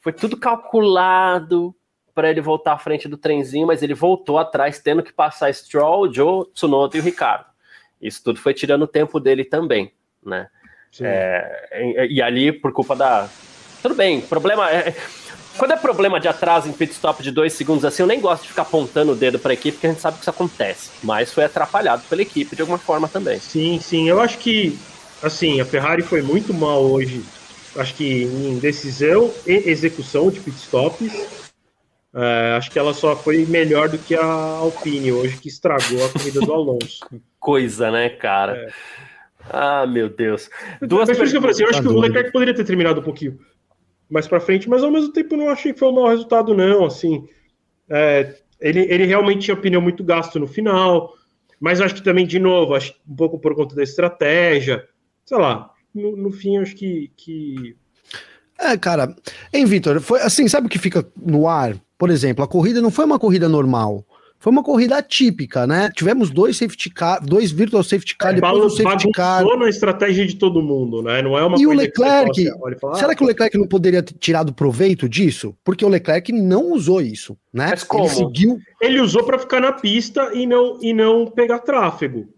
[0.02, 1.74] foi tudo calculado
[2.14, 6.12] para ele voltar à frente do trenzinho, mas ele voltou atrás, tendo que passar Stroll,
[6.12, 7.46] Joe, Tsunoda e o Ricardo.
[7.98, 9.90] Isso tudo foi tirando o tempo dele também,
[10.22, 10.50] né?
[11.02, 13.28] É, e, e ali, por culpa da.
[13.82, 14.70] Tudo bem, problema.
[14.70, 14.94] É...
[15.56, 18.42] Quando é problema de atraso em pit stop de dois segundos assim, eu nem gosto
[18.42, 20.90] de ficar apontando o dedo para a equipe, porque a gente sabe que isso acontece.
[21.02, 23.38] Mas foi atrapalhado pela equipe de alguma forma também.
[23.38, 24.08] Sim, sim.
[24.08, 24.76] Eu acho que,
[25.22, 27.22] assim, a Ferrari foi muito mal hoje.
[27.76, 31.44] Acho que em decisão e execução de pitstops.
[32.16, 36.08] É, acho que ela só foi melhor do que a Alpine hoje, que estragou a
[36.08, 37.00] corrida do Alonso.
[37.38, 38.56] Coisa, né, cara?
[38.56, 38.72] É.
[39.50, 40.50] Ah, meu Deus.
[40.80, 41.98] Duas mas por isso que eu falei assim, eu acho que o.
[41.98, 43.38] Leclerc poderia ter terminado um pouquinho
[44.10, 46.54] mais pra frente, mas ao mesmo tempo eu não achei que foi um mau resultado,
[46.54, 46.84] não.
[46.84, 47.26] Assim,
[47.88, 51.12] é, ele, ele realmente tinha pneu muito gasto no final,
[51.60, 54.86] mas acho que também, de novo, acho um pouco por conta da estratégia,
[55.24, 57.76] sei lá, no, no fim acho que, que
[58.58, 59.14] É, cara.
[59.52, 60.00] Hein, Vitor?
[60.00, 61.76] Foi assim, sabe o que fica no ar?
[61.98, 64.04] Por exemplo, a corrida não foi uma corrida normal.
[64.44, 65.90] Foi uma corrida atípica, né?
[65.96, 69.42] Tivemos dois safety car, dois virtual safety car, depois bagun- um safety car.
[69.42, 71.22] na estratégia de todo mundo, né?
[71.22, 73.24] Não é uma E o que Leclerc, fala assim, olha e fala, Será ah, que
[73.24, 75.56] o Leclerc não poderia ter tirado proveito disso?
[75.64, 77.68] Porque o Leclerc não usou isso, né?
[77.70, 78.04] Mas como?
[78.04, 78.58] Ele seguiu.
[78.82, 82.28] ele usou para ficar na pista e não, e não pegar tráfego.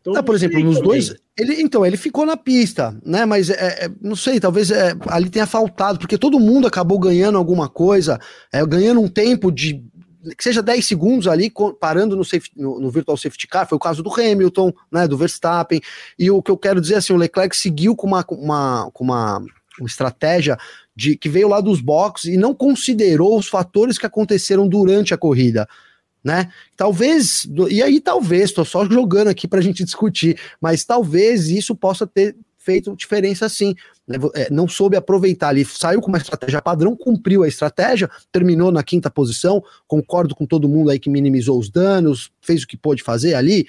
[0.00, 0.88] Então, Ah, por exemplo, nos também.
[0.88, 1.14] dois.
[1.36, 3.24] Ele, então, ele ficou na pista, né?
[3.24, 7.38] Mas é, é, não sei, talvez é, ali tenha faltado, porque todo mundo acabou ganhando
[7.38, 8.18] alguma coisa,
[8.52, 9.82] é, ganhando um tempo de.
[10.36, 13.80] Que seja 10 segundos ali, parando no, safety- no- no Virtual Safety Car, foi o
[13.80, 15.06] caso do Hamilton, né?
[15.06, 15.80] Do Verstappen.
[16.18, 19.38] E o que eu quero dizer assim, o Leclerc seguiu com uma, uma, com uma,
[19.78, 20.56] uma estratégia
[20.96, 25.18] de que veio lá dos boxes e não considerou os fatores que aconteceram durante a
[25.18, 25.68] corrida.
[26.22, 26.50] Né?
[26.74, 31.74] Talvez, e aí talvez, estou só jogando aqui para a gente discutir, mas talvez isso
[31.74, 32.34] possa ter
[32.64, 33.74] feito diferença sim.
[34.08, 34.16] Né?
[34.34, 38.82] É, não soube aproveitar ali, saiu com uma estratégia padrão, cumpriu a estratégia, terminou na
[38.82, 39.62] quinta posição.
[39.86, 43.66] Concordo com todo mundo aí que minimizou os danos, fez o que pôde fazer ali.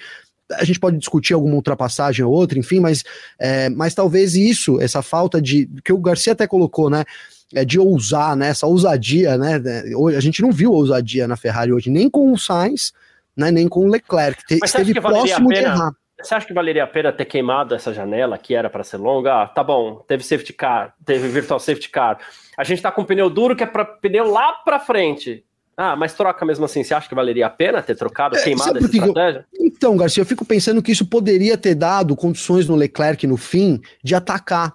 [0.52, 3.02] A gente pode discutir alguma ultrapassagem ou outra, enfim, mas,
[3.38, 5.68] é, mas talvez isso, essa falta de.
[5.84, 7.04] que o Garcia até colocou, né?
[7.52, 8.48] É de ousar, né?
[8.48, 9.60] Essa ousadia, né?
[10.16, 12.92] A gente não viu ousadia na Ferrari hoje, nem com o Sainz,
[13.36, 13.50] né?
[13.50, 14.58] Nem com o Leclerc.
[14.60, 15.92] Mas esteve próximo de errar.
[16.20, 19.42] Você acha que valeria a pena ter queimado essa janela que era para ser longa?
[19.42, 22.18] Ah, tá bom, teve safety car, teve virtual safety car.
[22.56, 25.44] A gente tá com pneu duro que é para pneu lá para frente.
[25.76, 26.82] Ah, mas troca mesmo assim.
[26.82, 29.46] Você acha que valeria a pena ter trocado, é, queimado essa estratégia?
[29.52, 29.66] Eu...
[29.66, 33.80] Então, Garcia, eu fico pensando que isso poderia ter dado condições no Leclerc no fim
[34.02, 34.74] de atacar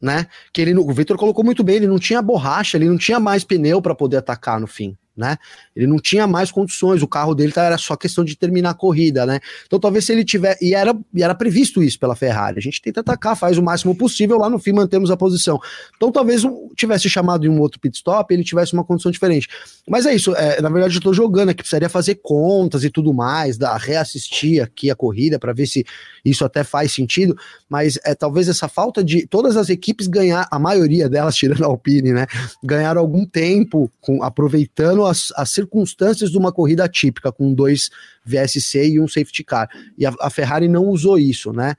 [0.00, 0.28] né?
[0.50, 3.44] Que ele, o Victor colocou muito bem, ele não tinha borracha, ele não tinha mais
[3.44, 5.36] pneu para poder atacar no fim né?
[5.74, 8.74] Ele não tinha mais condições, o carro dele tá, era só questão de terminar a
[8.74, 9.40] corrida, né?
[9.66, 10.56] Então talvez se ele tiver.
[10.60, 12.58] E era, e era previsto isso pela Ferrari.
[12.58, 15.58] A gente tenta atacar, faz o máximo possível, lá no fim mantemos a posição.
[15.96, 16.42] Então talvez
[16.76, 19.48] tivesse chamado em um outro pit stop, ele tivesse uma condição diferente.
[19.88, 23.12] Mas é isso, é, na verdade eu tô jogando aqui, precisaria fazer contas e tudo
[23.12, 25.84] mais, da, reassistir aqui a corrida para ver se
[26.24, 27.36] isso até faz sentido.
[27.68, 31.66] Mas é talvez essa falta de todas as equipes ganhar, a maioria delas, tirando a
[31.66, 32.26] Alpine, né?
[32.62, 37.90] Ganharam algum tempo com, aproveitando as, as circunstâncias de uma corrida típica, com dois
[38.24, 39.68] VSC e um safety car.
[39.96, 41.74] E a, a Ferrari não usou isso, né?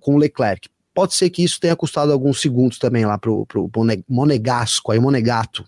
[0.00, 0.68] Com o Leclerc.
[0.94, 3.70] Pode ser que isso tenha custado alguns segundos também lá pro, pro
[4.08, 5.64] Monegasco, aí Monegato,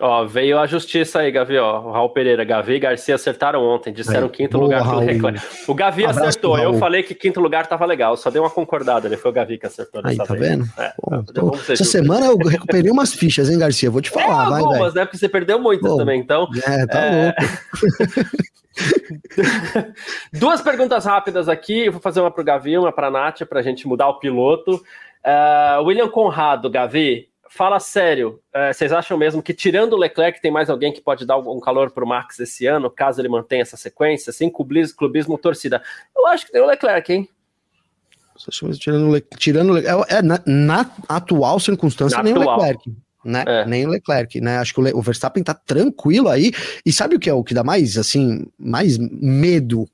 [0.00, 1.80] Ó, veio a justiça aí, Gavi, ó.
[1.80, 5.40] O Raul Pereira, Gavi e Garcia acertaram ontem, disseram é, quinto boa, lugar pro Leclerc.
[5.68, 9.06] O Gavi Abraço acertou, eu falei que quinto lugar tava legal, só deu uma concordada,
[9.06, 10.40] ele foi o Gavi que acertou Aí, tá vez.
[10.40, 10.64] vendo?
[10.78, 13.90] É, Bom, então, essa semana eu recuperei umas fichas, hein, Garcia?
[13.90, 15.04] Vou te falar, é, vai, algumas, né?
[15.04, 16.48] Porque você perdeu muitas Bom, também, então.
[16.66, 17.24] É, tá é...
[17.24, 17.40] louco.
[20.32, 23.86] Duas perguntas rápidas aqui, eu vou fazer uma pro Gavi, uma pra Nath, pra gente
[23.86, 24.80] mudar o piloto.
[25.22, 30.52] Uh, William Conrado, Gavi, fala sério, é, vocês acham mesmo que tirando o Leclerc tem
[30.52, 33.62] mais alguém que pode dar um calor para o Max esse ano, caso ele mantenha
[33.62, 35.82] essa sequência, assim, clubismo, clubismo torcida?
[36.16, 37.28] Eu acho que tem o Leclerc, hein?
[38.78, 42.56] Tirando, tirando é, é, na, na atual circunstância, na nem atual.
[42.56, 42.96] o Leclerc.
[43.22, 43.44] Né?
[43.46, 43.66] É.
[43.66, 44.58] Nem o Leclerc, né?
[44.58, 46.52] Acho que o, o Verstappen tá tranquilo aí.
[46.86, 49.86] E sabe o que é o que dá mais, assim, mais medo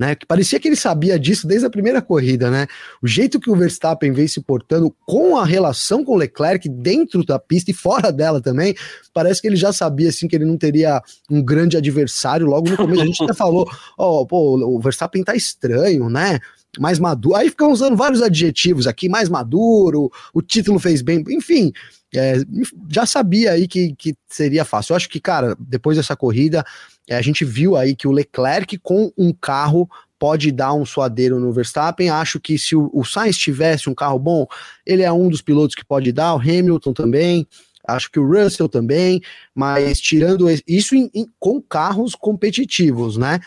[0.00, 0.14] né?
[0.14, 2.66] Que parecia que ele sabia disso desde a primeira corrida, né?
[3.02, 7.22] O jeito que o Verstappen vem se portando com a relação com o Leclerc dentro
[7.22, 8.74] da pista e fora dela também,
[9.12, 12.78] parece que ele já sabia assim que ele não teria um grande adversário logo no
[12.78, 13.02] começo.
[13.02, 16.40] A gente até falou, ó, oh, pô, o Verstappen tá estranho, né?
[16.78, 17.36] Mais maduro.
[17.36, 21.72] Aí ficam usando vários adjetivos aqui, mais maduro, o título fez bem, enfim.
[22.14, 22.34] É,
[22.88, 24.92] já sabia aí que, que seria fácil.
[24.92, 26.64] Eu acho que, cara, depois dessa corrida,
[27.08, 31.40] é, a gente viu aí que o Leclerc com um carro pode dar um suadeiro
[31.40, 32.10] no Verstappen.
[32.10, 34.46] Acho que se o, o Sainz tivesse um carro bom,
[34.84, 37.46] ele é um dos pilotos que pode dar, o Hamilton também.
[37.88, 39.20] Acho que o Russell também,
[39.54, 43.40] mas tirando isso em, em, com carros competitivos, né?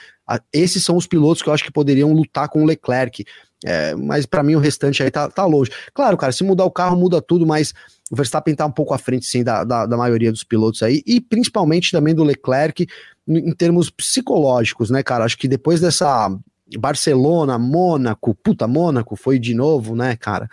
[0.52, 3.26] Esses são os pilotos que eu acho que poderiam lutar com o Leclerc.
[3.66, 5.72] É, mas para mim o restante aí tá, tá longe.
[5.94, 7.74] Claro, cara, se mudar o carro, muda tudo, mas
[8.12, 11.02] o Verstappen tá um pouco à frente, sim, da, da, da maioria dos pilotos aí,
[11.06, 12.86] e principalmente também do Leclerc
[13.26, 15.24] em termos psicológicos, né, cara?
[15.24, 16.30] Acho que depois dessa
[16.78, 20.50] Barcelona, Mônaco, puta, Mônaco foi de novo, né, cara?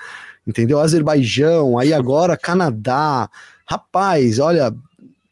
[0.47, 0.79] Entendeu?
[0.79, 3.29] Azerbaijão, aí agora Canadá.
[3.67, 4.75] Rapaz, olha,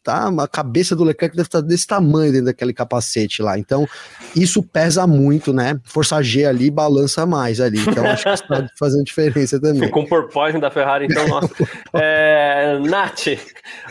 [0.09, 0.32] tá?
[0.42, 3.59] A cabeça do Leclerc deve estar desse tamanho dentro daquele capacete lá.
[3.59, 3.86] Então,
[4.34, 5.78] isso pesa muito, né?
[5.84, 7.78] Força G ali balança mais ali.
[7.78, 9.90] Então, acho que isso tá fazendo diferença também.
[9.90, 11.50] Com o porpoise da Ferrari, então, nossa.
[11.92, 13.38] é, Nath,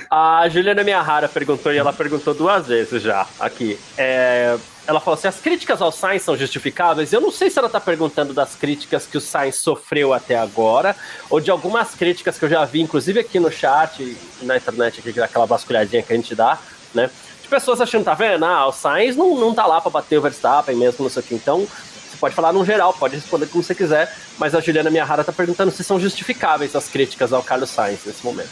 [0.10, 3.78] a Juliana Miahara perguntou, e ela perguntou duas vezes já aqui.
[3.96, 4.58] É,
[4.88, 7.12] ela falou assim: as críticas ao Sainz são justificáveis.
[7.12, 10.96] Eu não sei se ela está perguntando das críticas que o Sainz sofreu até agora,
[11.30, 15.20] ou de algumas críticas que eu já vi, inclusive aqui no chat, na internet, aqui,
[15.20, 16.58] aquela vasculhadinha que a gente dá,
[16.96, 17.10] né?
[17.42, 18.44] De pessoas achando, tá vendo?
[18.46, 21.26] Ah, o Sainz não, não tá lá para bater o Verstappen mesmo, não sei o
[21.26, 21.36] que.
[21.36, 25.24] Então, você pode falar no geral, pode responder como você quiser, mas a Juliana Miahara
[25.24, 28.50] tá perguntando se são justificáveis as críticas ao Carlos Sainz nesse momento.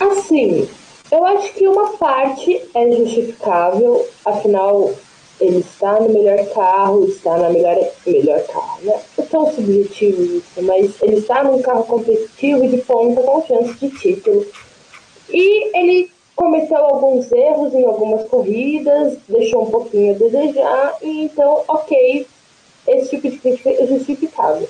[0.00, 0.68] Assim,
[1.10, 4.92] eu acho que uma parte é justificável, afinal,
[5.40, 7.76] ele está no melhor carro, está na melhor,
[8.06, 9.00] melhor carro, né?
[9.18, 13.90] É tão subjetivo isso, mas ele está num carro competitivo de ponta com chance de
[13.90, 14.46] título.
[15.28, 21.62] E ele cometeu alguns erros em algumas corridas, deixou um pouquinho a desejar, e então,
[21.68, 22.26] ok,
[22.86, 24.68] esse tipo de crítica é justificável.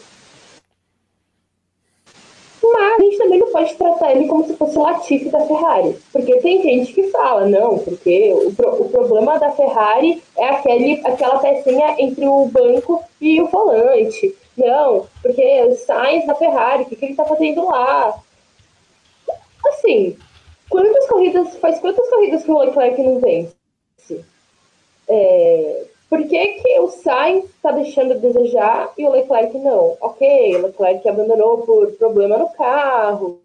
[2.72, 5.96] Mas a gente também não pode tratar ele como se fosse o Latifi da Ferrari.
[6.12, 11.00] Porque tem gente que fala, não, porque o, pro, o problema da Ferrari é aquele,
[11.04, 14.34] aquela pecinha entre o banco e o volante.
[14.56, 18.18] Não, porque o Sainz da Ferrari, o que, que ele tá fazendo lá?
[19.66, 20.16] Assim,
[20.68, 23.54] quantas corridas, faz quantas corridas que o Leclerc não vence?
[25.08, 29.96] É, por que, que o Sainz está deixando a desejar e o Leclerc não?
[30.00, 33.40] Ok, o Leclerc abandonou por problema no carro,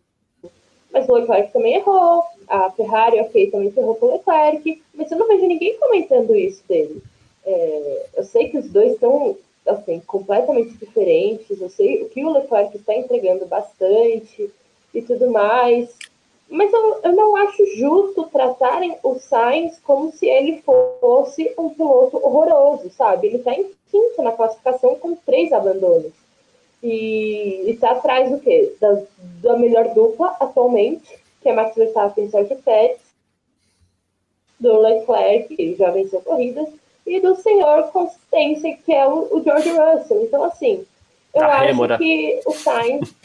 [0.91, 2.23] mas o Leclerc também errou.
[2.47, 6.63] A Ferrari, ok, também errou com o Leclerc, mas eu não vejo ninguém comentando isso
[6.67, 7.01] dele.
[7.45, 12.31] É, eu sei que os dois estão assim, completamente diferentes, eu sei o que o
[12.31, 14.51] Leclerc está entregando bastante
[14.93, 15.89] e tudo mais,
[16.51, 22.17] mas eu, eu não acho justo tratarem o Sainz como se ele fosse um piloto
[22.17, 23.27] horroroso, sabe?
[23.27, 26.11] Ele está em quinto na classificação com três abandonos.
[26.83, 28.75] E está atrás do quê?
[28.81, 29.01] Da,
[29.41, 32.99] da melhor dupla atualmente, que é Max Verstappen e Sergio Pérez,
[34.59, 36.67] do Leclerc, que já venceu corridas,
[37.07, 40.23] e do senhor consistência, que é o, o George Russell.
[40.23, 40.85] Então, assim,
[41.33, 43.15] eu A acho que o Sainz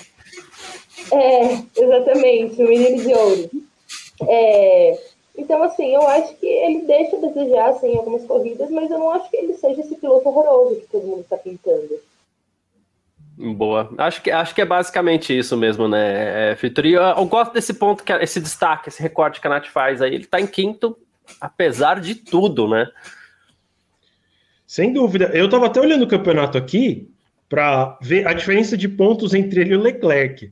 [1.13, 3.51] é, exatamente, o menino de ouro.
[4.29, 4.99] É,
[5.37, 8.99] então, assim, eu acho que ele deixa a desejar assim, em algumas corridas, mas eu
[8.99, 12.01] não acho que ele seja esse piloto horroroso que todo mundo está pintando.
[13.37, 13.93] Boa.
[13.99, 16.87] Acho que, acho que é basicamente isso mesmo, né, é, Fitor?
[16.87, 20.01] E eu, eu gosto desse ponto, que esse destaque, esse recorte que a Nath faz
[20.01, 20.15] aí.
[20.15, 20.97] Ele tá em quinto,
[21.39, 22.89] apesar de tudo, né?
[24.67, 25.31] Sem dúvida.
[25.35, 27.11] Eu estava até olhando o campeonato aqui
[27.49, 30.51] para ver a diferença de pontos entre ele e o Leclerc.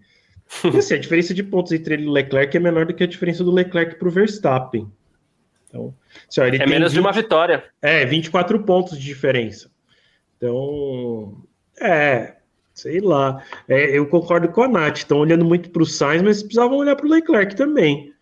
[0.63, 3.05] E, assim, a diferença de pontos entre ele e o Leclerc é menor do que
[3.05, 4.91] a diferença do Leclerc para o Verstappen.
[5.69, 5.95] Então,
[6.29, 7.65] assim, ó, É menos de 20 uma vitória.
[7.83, 9.71] É, 24 pontos de diferença.
[10.37, 11.43] Então,
[11.81, 12.37] é,
[12.73, 13.43] sei lá.
[13.67, 14.99] É, eu concordo com a Nath.
[14.99, 18.13] Estão olhando muito para o Sainz, mas precisavam olhar para o Leclerc também.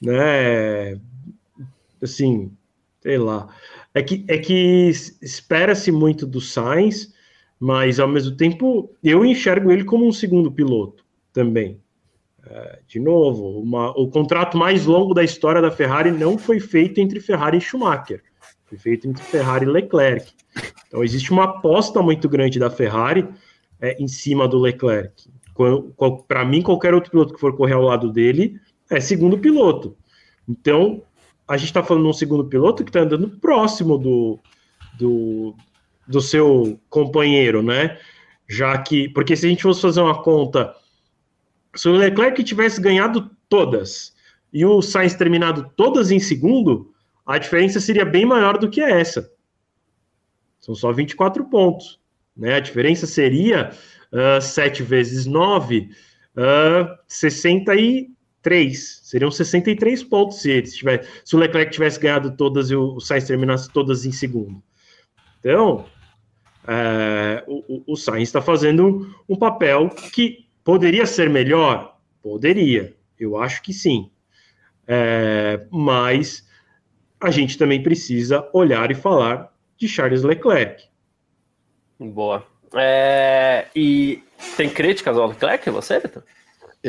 [0.00, 0.98] Né?
[2.00, 2.52] Assim,
[3.00, 3.48] sei lá.
[3.94, 7.12] É que, é que espera-se muito do Sainz,
[7.60, 11.01] mas ao mesmo tempo eu enxergo ele como um segundo piloto
[11.32, 11.80] também.
[12.44, 17.00] É, de novo, uma, o contrato mais longo da história da Ferrari não foi feito
[17.00, 18.22] entre Ferrari e Schumacher.
[18.66, 20.32] Foi feito entre Ferrari e Leclerc.
[20.86, 23.28] Então existe uma aposta muito grande da Ferrari
[23.80, 25.30] é, em cima do Leclerc.
[26.26, 28.58] Para mim, qualquer outro piloto que for correr ao lado dele
[28.90, 29.96] é segundo piloto.
[30.48, 31.02] Então,
[31.46, 34.38] a gente está falando de um segundo piloto que está andando próximo do,
[34.98, 35.54] do,
[36.06, 37.98] do seu companheiro, né?
[38.48, 40.74] Já que, porque se a gente fosse fazer uma conta,
[41.74, 44.14] se o Leclerc tivesse ganhado todas
[44.52, 46.92] e o Sainz terminado todas em segundo,
[47.24, 49.30] a diferença seria bem maior do que essa.
[50.60, 51.98] São só 24 pontos.
[52.36, 52.54] Né?
[52.54, 53.72] A diferença seria
[54.12, 55.90] uh, 7 vezes 9,
[56.36, 59.00] uh, 63.
[59.02, 63.70] Seriam 63 pontos se, ele se o Leclerc tivesse ganhado todas e o Sainz terminasse
[63.70, 64.62] todas em segundo.
[65.40, 65.86] Então,
[66.66, 71.98] é, o, o Sainz está fazendo um papel que poderia ser melhor?
[72.22, 72.94] Poderia.
[73.18, 74.10] Eu acho que sim.
[74.86, 76.46] É, mas
[77.20, 80.84] a gente também precisa olhar e falar de Charles Leclerc.
[81.98, 82.44] Boa.
[82.74, 84.22] É, e
[84.56, 86.22] tem críticas ao Leclerc, você, Vitor?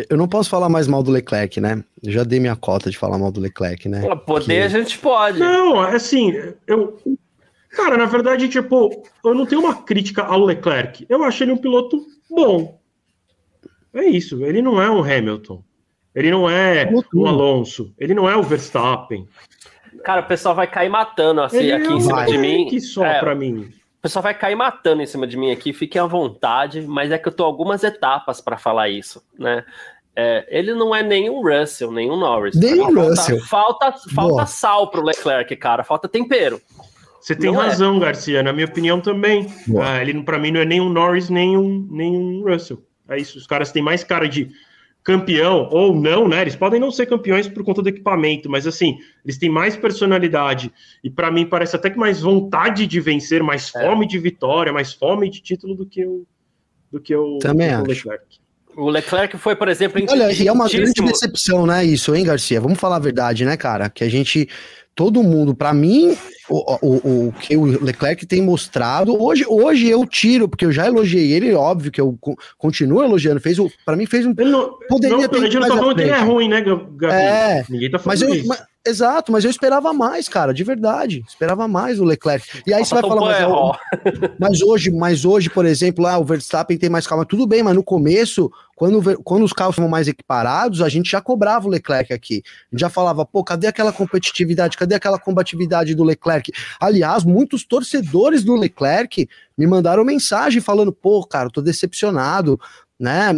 [0.10, 1.84] Eu não posso falar mais mal do Leclerc, né?
[2.02, 4.02] Eu já dei minha cota de falar mal do Leclerc, né?
[4.26, 4.76] Poder que...
[4.76, 5.38] a gente pode.
[5.38, 6.34] Não, assim,
[6.66, 7.00] eu.
[7.70, 11.06] Cara, na verdade, tipo, eu não tenho uma crítica ao Leclerc.
[11.08, 12.80] Eu acho ele um piloto bom.
[13.94, 14.44] É isso.
[14.44, 15.64] Ele não é um Hamilton.
[16.16, 17.94] Ele não é um Alonso.
[17.98, 19.28] Ele não é o Verstappen.
[20.04, 22.68] Cara, o pessoal vai cair matando assim ele aqui é em cima de mim.
[22.68, 23.72] Que só é, pra mim.
[23.98, 27.18] O pessoal vai cair matando em cima de mim aqui, fiquem à vontade, mas é
[27.18, 29.64] que eu tô algumas etapas para falar isso, né?
[30.16, 32.56] É, ele não é nenhum Russell, nenhum Norris.
[32.56, 33.40] Nem o Russell.
[33.40, 36.62] Falta, falta sal pro Leclerc, cara, falta tempero.
[37.20, 38.00] Você tem não razão, é.
[38.02, 39.48] Garcia, na minha opinião também.
[39.82, 42.84] Ah, ele, para mim, não é nem um Norris, nem um, nem um Russell.
[43.10, 44.52] É isso, os caras têm mais cara de
[45.04, 46.42] campeão, ou não, né?
[46.42, 50.72] Eles podem não ser campeões por conta do equipamento, mas assim, eles têm mais personalidade
[51.04, 54.08] e para mim parece até que mais vontade de vencer, mais fome é.
[54.08, 56.26] de vitória, mais fome de título do que o
[56.90, 58.08] do que o, Também do acho.
[58.08, 58.44] Leclerc.
[58.76, 61.84] O Leclerc foi, por exemplo, Olha, e é uma grande decepção, né?
[61.84, 62.62] Isso, hein, Garcia?
[62.62, 63.90] Vamos falar a verdade, né, cara?
[63.90, 64.48] Que a gente
[64.96, 66.16] todo mundo, para mim,
[66.50, 70.88] o, o, o que o Leclerc tem mostrado, hoje, hoje eu tiro, porque eu já
[70.88, 72.18] elogiei ele, óbvio que eu
[72.58, 75.68] continuo elogiando, fez o, para mim fez um, não, poderia não, ter a gente não
[75.68, 77.14] tá falando que ele é ruim, né, Gabi?
[77.14, 78.48] É, Ninguém tá falando mas eu, isso.
[78.48, 82.62] Mas, exato, mas eu esperava mais, cara, de verdade, esperava mais o Leclerc.
[82.68, 83.76] E aí você vai falar, mas, erro.
[84.40, 87.76] mas hoje, mas hoje, por exemplo, lá o Verstappen tem mais calma, tudo bem, mas
[87.76, 92.12] no começo, quando, quando os carros estavam mais equiparados, a gente já cobrava o Leclerc
[92.12, 92.44] aqui.
[92.46, 96.52] A gente já falava, pô, cadê aquela competitividade, cadê aquela combatividade do Leclerc?
[96.80, 102.60] Aliás, muitos torcedores do Leclerc me mandaram mensagem falando, pô, cara, tô decepcionado,
[103.00, 103.32] né?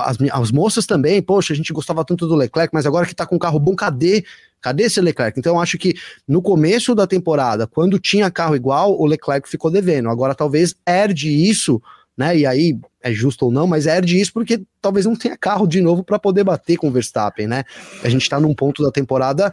[0.00, 3.26] As, as, moças também, poxa, a gente gostava tanto do Leclerc, mas agora que tá
[3.26, 4.24] com um carro bom, cadê?
[4.60, 5.38] Cadê esse Leclerc?
[5.38, 5.94] Então, acho que
[6.26, 10.08] no começo da temporada, quando tinha carro igual, o Leclerc ficou devendo.
[10.08, 11.80] Agora, talvez herde isso,
[12.16, 12.36] né?
[12.36, 15.80] E aí, é justo ou não, mas herde isso porque talvez não tenha carro de
[15.80, 17.64] novo para poder bater com o Verstappen, né?
[18.02, 19.52] A gente tá num ponto da temporada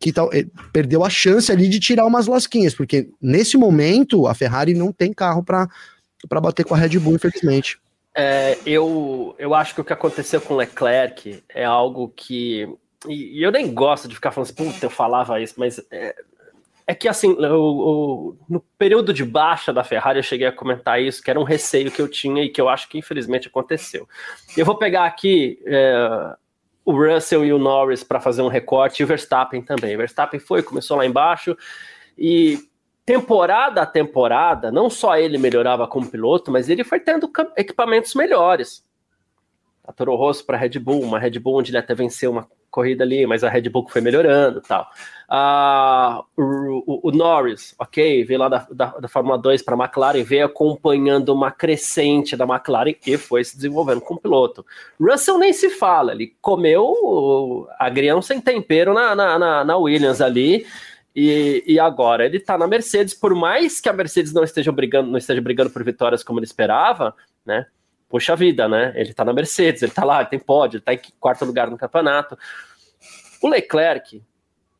[0.00, 4.34] que tal, eh, perdeu a chance ali de tirar umas lasquinhas, porque nesse momento a
[4.34, 5.68] Ferrari não tem carro para
[6.40, 7.78] bater com a Red Bull, infelizmente.
[8.14, 12.68] É, eu, eu acho que o que aconteceu com o Leclerc é algo que
[13.06, 16.16] e, e, eu nem gosto de ficar falando assim, puta, eu falava isso, mas é,
[16.90, 21.30] é que assim, no período de baixa da Ferrari eu cheguei a comentar isso, que
[21.30, 24.08] era um receio que eu tinha e que eu acho que infelizmente aconteceu.
[24.56, 26.34] Eu vou pegar aqui é,
[26.86, 29.94] o Russell e o Norris para fazer um recorte e o Verstappen também.
[29.94, 31.54] O Verstappen foi, começou lá embaixo
[32.16, 32.58] e
[33.04, 38.82] temporada a temporada, não só ele melhorava como piloto, mas ele foi tendo equipamentos melhores.
[39.84, 42.48] A Toro Rosso para a Red Bull, uma Red Bull onde ele até venceu uma
[42.70, 44.88] corrida ali, mas a Red Bull foi melhorando tal.
[45.30, 50.46] O, o, Norris, ok, veio lá da, da, da Fórmula 2 para a McLaren, veio
[50.46, 54.64] acompanhando uma crescente da McLaren e foi se desenvolvendo como piloto.
[54.98, 60.66] Russell nem se fala, ele comeu agrião sem tempero na, na, na, na Williams ali.
[61.14, 65.10] E, e, agora ele está na Mercedes, por mais que a Mercedes não esteja brigando,
[65.10, 67.14] não esteja brigando por vitórias como ele esperava,
[67.44, 67.66] né?
[68.08, 68.92] Poxa vida, né?
[68.94, 71.68] Ele está na Mercedes, ele está lá, ele tem pódio, ele está em quarto lugar
[71.70, 72.38] no campeonato.
[73.42, 74.22] O Leclerc,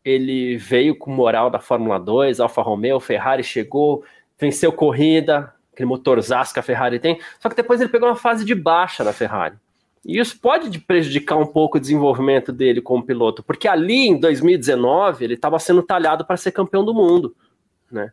[0.09, 4.05] ele veio com moral da Fórmula 2, Alfa Romeo, Ferrari chegou,
[4.39, 8.45] venceu corrida, aquele motorzaço que a Ferrari tem, só que depois ele pegou uma fase
[8.45, 9.57] de baixa na Ferrari.
[10.05, 15.25] E isso pode prejudicar um pouco o desenvolvimento dele como piloto, porque ali em 2019
[15.25, 17.35] ele estava sendo talhado para ser campeão do mundo,
[17.91, 18.13] né?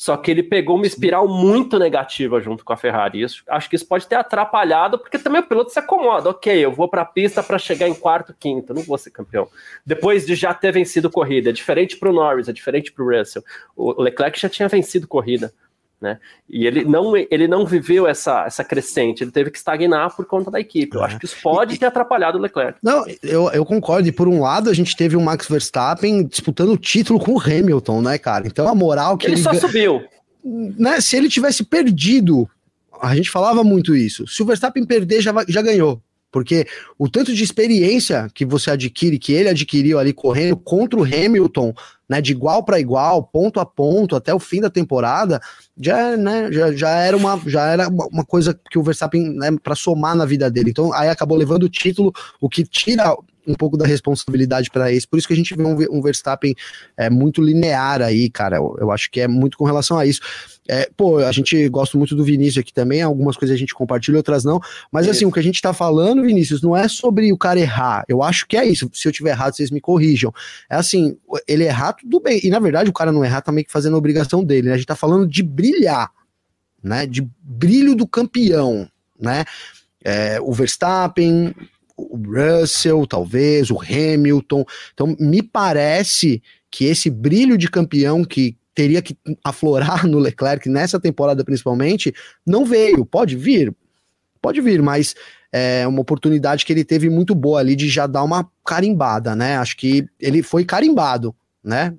[0.00, 3.20] Só que ele pegou uma espiral muito negativa junto com a Ferrari.
[3.20, 6.30] Isso, acho que isso pode ter atrapalhado, porque também o piloto se acomoda.
[6.30, 9.46] Ok, eu vou para a pista para chegar em quarto, quinto, não vou ser campeão.
[9.84, 13.14] Depois de já ter vencido corrida, é diferente para o Norris, é diferente para o
[13.14, 13.44] Russell.
[13.76, 15.52] O Leclerc já tinha vencido corrida.
[16.00, 16.18] Né?
[16.48, 20.50] E ele não, ele não viveu essa, essa crescente, ele teve que estagnar por conta
[20.50, 20.96] da equipe.
[20.96, 21.04] Eu é.
[21.04, 22.78] acho que isso pode ter atrapalhado o Leclerc.
[22.82, 24.08] Não, eu, eu concordo.
[24.08, 27.40] E por um lado, a gente teve o Max Verstappen disputando o título com o
[27.40, 28.46] Hamilton, né, cara?
[28.46, 29.34] Então a moral que ele.
[29.34, 30.02] Ele só subiu.
[30.42, 32.48] Né, se ele tivesse perdido,
[33.00, 34.26] a gente falava muito isso.
[34.26, 36.02] Se o Verstappen perder, já, já ganhou.
[36.30, 36.66] Porque
[36.98, 41.74] o tanto de experiência que você adquire, que ele adquiriu ali correndo contra o Hamilton,
[42.08, 45.40] né, de igual para igual, ponto a ponto, até o fim da temporada,
[45.80, 49.74] já, né, já, já era, uma, já era uma coisa que o Verstappen, né, para
[49.74, 50.70] somar na vida dele.
[50.70, 53.16] Então, aí acabou levando o título, o que tira
[53.46, 55.06] um pouco da responsabilidade para esse.
[55.06, 56.54] Por isso que a gente vê um, um Verstappen
[56.96, 58.56] é, muito linear aí, cara.
[58.56, 60.20] Eu, eu, acho que é muito com relação a isso.
[60.72, 64.16] É, pô, a gente gosta muito do Vinícius aqui também, algumas coisas a gente compartilha,
[64.16, 64.60] outras não.
[64.92, 68.04] Mas assim, o que a gente tá falando, Vinícius, não é sobre o cara errar.
[68.06, 68.88] Eu acho que é isso.
[68.94, 70.32] Se eu tiver errado, vocês me corrijam.
[70.70, 71.18] É assim,
[71.48, 72.40] ele errar, tudo bem.
[72.44, 74.68] E na verdade, o cara não errar tá meio que fazendo a obrigação dele.
[74.68, 74.74] Né?
[74.74, 76.08] A gente tá falando de brilhar,
[76.80, 77.04] né?
[77.04, 79.44] De brilho do campeão, né?
[80.04, 81.52] É, o Verstappen,
[81.96, 84.64] o Russell, talvez, o Hamilton.
[84.94, 86.40] Então, me parece
[86.70, 89.14] que esse brilho de campeão que teria que
[89.44, 92.14] aflorar no Leclerc nessa temporada principalmente,
[92.46, 93.04] não veio.
[93.04, 93.74] Pode vir,
[94.40, 95.14] pode vir, mas
[95.52, 99.58] é uma oportunidade que ele teve muito boa ali de já dar uma carimbada, né?
[99.58, 101.94] Acho que ele foi carimbado né?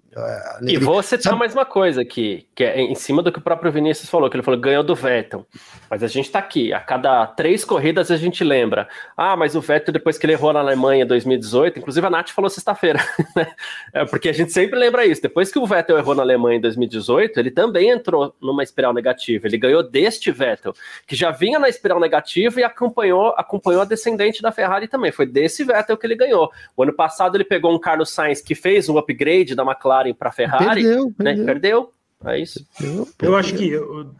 [0.67, 1.37] E vou citar sabe...
[1.37, 4.35] mais uma coisa aqui, que é em cima do que o próprio Vinícius falou, que
[4.35, 5.45] ele falou ganhou do Vettel.
[5.87, 8.87] Mas a gente tá aqui, a cada três corridas a gente lembra.
[9.15, 12.29] Ah, mas o Vettel, depois que ele errou na Alemanha em 2018, inclusive a Nath
[12.29, 12.99] falou sexta-feira,
[13.35, 13.53] né?
[13.93, 15.21] É porque a gente sempre lembra isso.
[15.21, 19.45] Depois que o Vettel errou na Alemanha em 2018, ele também entrou numa espiral negativa.
[19.47, 20.73] Ele ganhou deste Vettel,
[21.05, 25.11] que já vinha na espiral negativa e acompanhou, acompanhou a descendente da Ferrari também.
[25.11, 26.49] Foi desse Vettel que ele ganhou.
[26.75, 30.29] O ano passado ele pegou um Carlos Sainz que fez um upgrade da McLaren para
[30.29, 30.83] a Ferrari.
[30.83, 31.37] Perdeu, perdeu.
[31.37, 31.45] Né?
[31.45, 31.93] perdeu.
[32.25, 32.65] É isso.
[32.77, 34.11] Perdeu, eu acho que, eu,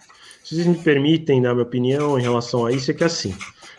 [0.43, 3.29] se vocês me permitem dar minha opinião em relação a isso, é que assim,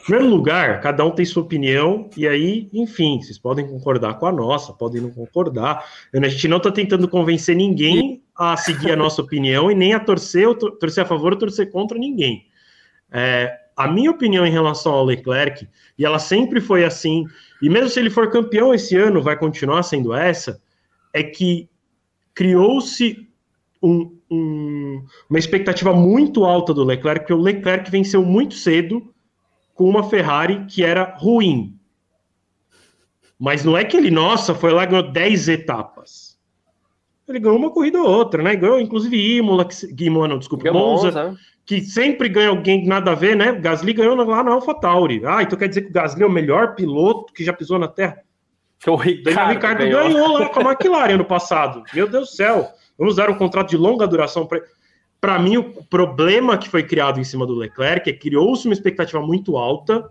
[0.02, 4.26] em primeiro lugar, cada um tem sua opinião, e aí, enfim, vocês podem concordar com
[4.26, 5.84] a nossa, podem não concordar.
[6.12, 10.00] A gente não está tentando convencer ninguém a seguir a nossa opinião e nem a
[10.00, 12.46] torcer, ou torcer a favor ou torcer contra ninguém.
[13.12, 17.24] É, a minha opinião em relação ao Leclerc, e ela sempre foi assim,
[17.60, 20.60] e mesmo se ele for campeão esse ano, vai continuar sendo essa,
[21.12, 21.68] é que
[22.34, 23.28] criou-se
[23.82, 29.12] um, um, uma expectativa muito alta do Leclerc, porque o Leclerc venceu muito cedo
[29.74, 31.76] com uma Ferrari que era ruim.
[33.38, 36.38] Mas não é que ele, nossa, foi lá e ganhou 10 etapas.
[37.28, 38.54] Ele ganhou uma corrida ou outra, né?
[38.54, 43.14] Ganhou inclusive Imola, que, Imola não, desculpa, Monza, Monza, que sempre ganha alguém nada a
[43.14, 43.52] ver, né?
[43.52, 45.22] Gasly ganhou lá na AlphaTauri.
[45.24, 47.88] Ah, então quer dizer que o Gasly é o melhor piloto que já pisou na
[47.88, 48.22] Terra?
[48.82, 50.02] Que o Ricardo, o Ricardo ganhou.
[50.02, 51.82] ganhou lá com a McLaren ano passado.
[51.94, 52.68] Meu Deus do céu.
[52.98, 54.62] Vamos dar um contrato de longa duração para
[55.22, 58.74] para mim, o problema que foi criado em cima do Leclerc é que criou-se uma
[58.74, 60.10] expectativa muito alta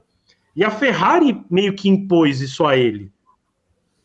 [0.55, 3.11] e a Ferrari meio que impôs isso a ele.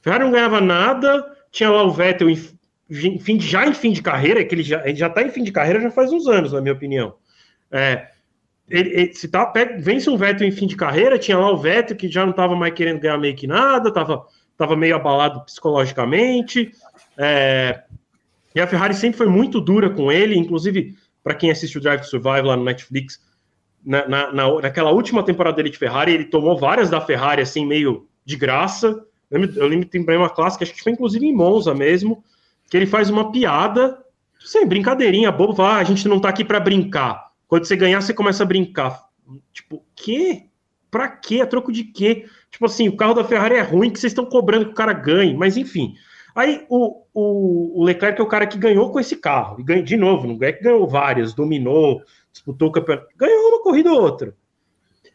[0.00, 4.02] A Ferrari não ganhava nada, tinha lá o Vettel em, fim, já em fim de
[4.02, 6.74] carreira, que ele já está em fim de carreira já faz uns anos, na minha
[6.74, 7.14] opinião.
[7.70, 8.08] É,
[8.68, 11.56] ele, ele, se tá, pega, vence um Vettel em fim de carreira, tinha lá o
[11.56, 14.26] Vettel que já não estava mais querendo ganhar meio que nada, estava
[14.56, 16.72] tava meio abalado psicologicamente.
[17.16, 17.82] É,
[18.54, 22.00] e a Ferrari sempre foi muito dura com ele, inclusive, para quem assiste o Drive
[22.00, 23.20] to Survive lá no Netflix,
[23.84, 27.64] na, na, na, naquela última temporada dele de Ferrari, ele tomou várias da Ferrari, assim,
[27.64, 29.04] meio de graça.
[29.30, 32.24] Eu lembro, que tem uma clássica, acho que foi inclusive em Monza mesmo,
[32.68, 33.98] que ele faz uma piada,
[34.40, 37.30] sem brincadeirinha, bobo, fala, ah, a gente não tá aqui para brincar.
[37.46, 39.06] Quando você ganhar, você começa a brincar.
[39.52, 40.46] Tipo, quê?
[40.90, 41.40] Pra quê?
[41.40, 42.26] A troco de quê?
[42.50, 44.92] Tipo assim, o carro da Ferrari é ruim que vocês estão cobrando que o cara
[44.92, 45.94] ganhe, mas enfim.
[46.34, 49.58] Aí o, o, o, Leclerc é o cara que ganhou com esse carro.
[49.58, 53.08] E ganha, de novo, não é que ganhou várias, dominou, disputou o campeonato.
[53.16, 54.34] Ganhou uma corrida ou outra.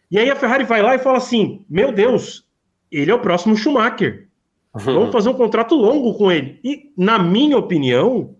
[0.09, 2.45] E aí a Ferrari vai lá e fala assim: Meu Deus,
[2.91, 4.27] ele é o próximo Schumacher.
[4.73, 6.59] Vamos fazer um contrato longo com ele.
[6.63, 8.35] E, na minha opinião,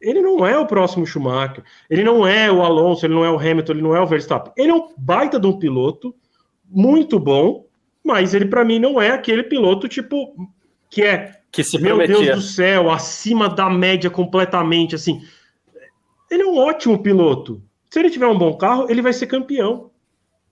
[0.00, 1.64] ele não é o próximo Schumacher.
[1.88, 4.52] Ele não é o Alonso, ele não é o Hamilton, ele não é o Verstappen.
[4.56, 6.14] Ele é um baita de um piloto,
[6.68, 7.64] muito bom,
[8.04, 10.34] mas ele, para mim, não é aquele piloto tipo
[10.90, 12.24] que é que se Meu prometia.
[12.26, 15.22] Deus do céu, acima da média completamente, assim.
[16.30, 17.62] Ele é um ótimo piloto.
[17.90, 19.90] Se ele tiver um bom carro, ele vai ser campeão.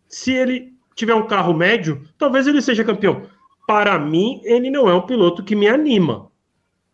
[0.07, 3.22] Se ele tiver um carro médio, talvez ele seja campeão.
[3.66, 6.30] Para mim, ele não é um piloto que me anima.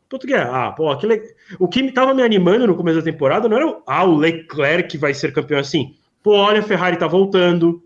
[0.09, 1.21] Que é, ah, pô, aquele...
[1.59, 4.97] o que estava me animando no começo da temporada não era o, ah, o Leclerc
[4.99, 5.97] vai ser campeão assim.
[6.23, 7.83] Pô, olha, a Ferrari tá voltando.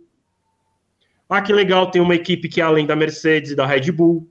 [1.30, 4.28] Ah, que legal, tem uma equipe que é além da Mercedes e da Red Bull.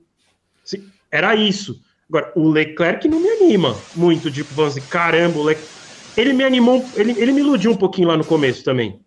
[1.10, 1.80] Era isso.
[2.10, 5.72] Agora, o Leclerc não me anima muito, tipo, vamos dizer, caramba, o Leclerc...
[6.16, 9.00] ele me animou, ele, ele me iludiu um pouquinho lá no começo também.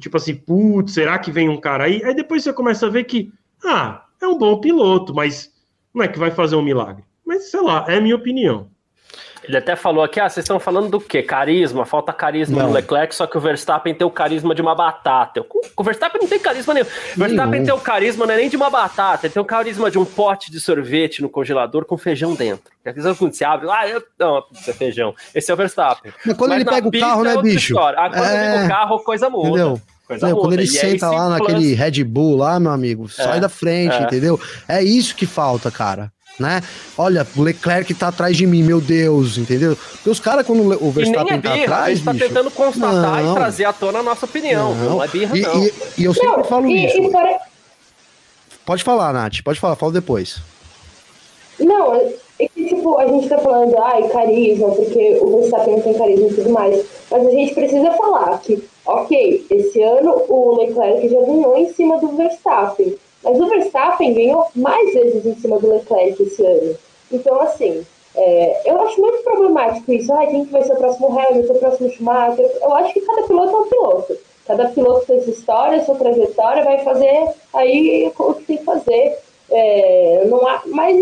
[0.00, 2.02] tipo assim, putz, será que vem um cara aí?
[2.02, 3.32] Aí depois você começa a ver que,
[3.64, 5.52] ah, é um bom piloto, mas
[5.94, 7.04] não é que vai fazer um milagre.
[7.24, 8.70] Mas sei lá, é a minha opinião.
[9.48, 11.22] Ele até falou aqui, ah, vocês estão falando do quê?
[11.22, 12.68] Carisma, falta carisma não.
[12.68, 15.44] no Leclerc, só que o Verstappen tem o carisma de uma batata.
[15.76, 16.86] O Verstappen não tem carisma nenhum.
[16.86, 19.90] O Verstappen tem o carisma não é nem de uma batata, ele tem o carisma
[19.90, 22.72] de um pote de sorvete no congelador com feijão dentro.
[22.84, 24.02] Às vezes quando você abre, ah, eu...
[24.18, 25.14] não, isso é feijão.
[25.34, 26.12] Esse é o Verstappen.
[26.24, 27.72] Mas quando Mas ele pega o carro, né, é bicho?
[27.72, 27.98] História.
[27.98, 28.34] Ah, quando é...
[28.34, 29.48] ele pega o carro, coisa muda.
[29.48, 29.80] Entendeu?
[30.08, 33.48] Meu, quando ele e senta lá naquele Red Bull lá, meu amigo, é, sai da
[33.48, 34.02] frente, é.
[34.02, 34.40] entendeu?
[34.68, 36.62] É isso que falta, cara né?
[36.96, 39.76] Olha, o Leclerc tá atrás de mim, meu Deus, entendeu?
[39.76, 41.84] Porque os caras, quando o Verstappen é tá atrás.
[41.84, 43.32] A gente tá bicho, tentando constatar não.
[43.32, 44.74] e trazer à tona a nossa opinião.
[44.74, 45.64] Não, não é birra, e, não.
[45.64, 46.98] E, e eu sempre não, falo e, isso.
[46.98, 47.10] E
[48.64, 50.40] Pode falar, Nath, pode falar, fala depois.
[51.58, 56.26] Não, é que, tipo, a gente tá falando, ai, carisma, porque o Verstappen tem carisma
[56.26, 56.84] e tudo mais.
[57.10, 61.98] Mas a gente precisa falar que, ok, esse ano o Leclerc já ganhou em cima
[61.98, 62.94] do Verstappen.
[63.26, 66.76] Mas o Verstappen ganhou mais vezes em cima do Leclerc esse ano.
[67.10, 70.12] Então, assim, é, eu acho muito problemático isso.
[70.12, 72.50] Ah, quem que vai ser o próximo Hamilton, o próximo Schumacher?
[72.62, 74.18] Eu acho que cada piloto é um piloto.
[74.46, 79.18] Cada piloto tem sua história, sua trajetória, vai fazer aí o que tem que fazer.
[79.50, 80.96] É, não há, mas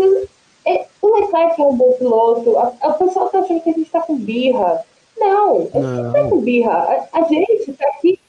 [0.65, 2.57] é, o Leclerc é um bom piloto.
[2.57, 4.83] A, a, o pessoal tá achando que a gente tá com birra.
[5.15, 7.07] Não, a gente não tá com birra.
[7.13, 8.19] A, a gente tá aqui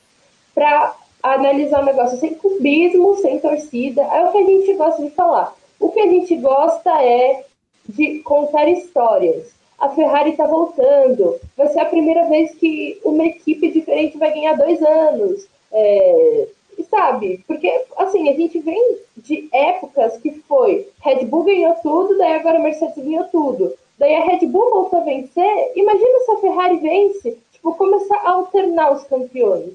[0.54, 0.94] para
[1.34, 4.02] analisar o negócio sem cubismo, sem torcida.
[4.02, 5.54] É o que a gente gosta de falar.
[5.80, 7.44] O que a gente gosta é
[7.88, 9.54] de contar histórias.
[9.78, 11.36] A Ferrari está voltando.
[11.56, 15.46] Vai ser a primeira vez que uma equipe diferente vai ganhar dois anos.
[15.72, 16.48] É,
[16.90, 17.42] sabe?
[17.46, 22.58] Porque, assim, a gente vem de épocas que foi Red Bull ganhou tudo, daí agora
[22.58, 23.74] a Mercedes ganhou tudo.
[23.98, 25.72] Daí a Red Bull voltou a vencer.
[25.74, 27.38] Imagina se a Ferrari vence.
[27.52, 29.74] Tipo, começar a alternar os campeões.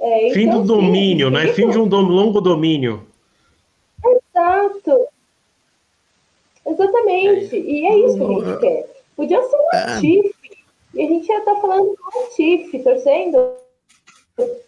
[0.00, 1.52] É, Fim então, do domínio, sim, né?
[1.52, 3.06] Fim de um dom, longo domínio.
[4.04, 5.06] Exato.
[6.66, 7.56] Exatamente.
[7.56, 9.02] É e é isso que a gente quer.
[9.14, 10.00] Podia ser um é.
[10.92, 13.54] E a gente já tá falando do Latifi, torcendo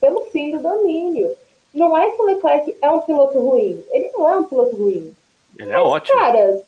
[0.01, 1.35] pelo fim do domínio.
[1.73, 3.83] Não é que o Leclerc é um piloto ruim.
[3.91, 5.15] Ele não é um piloto ruim.
[5.59, 6.19] Ele é Mas, ótimo.
[6.19, 6.63] Cara,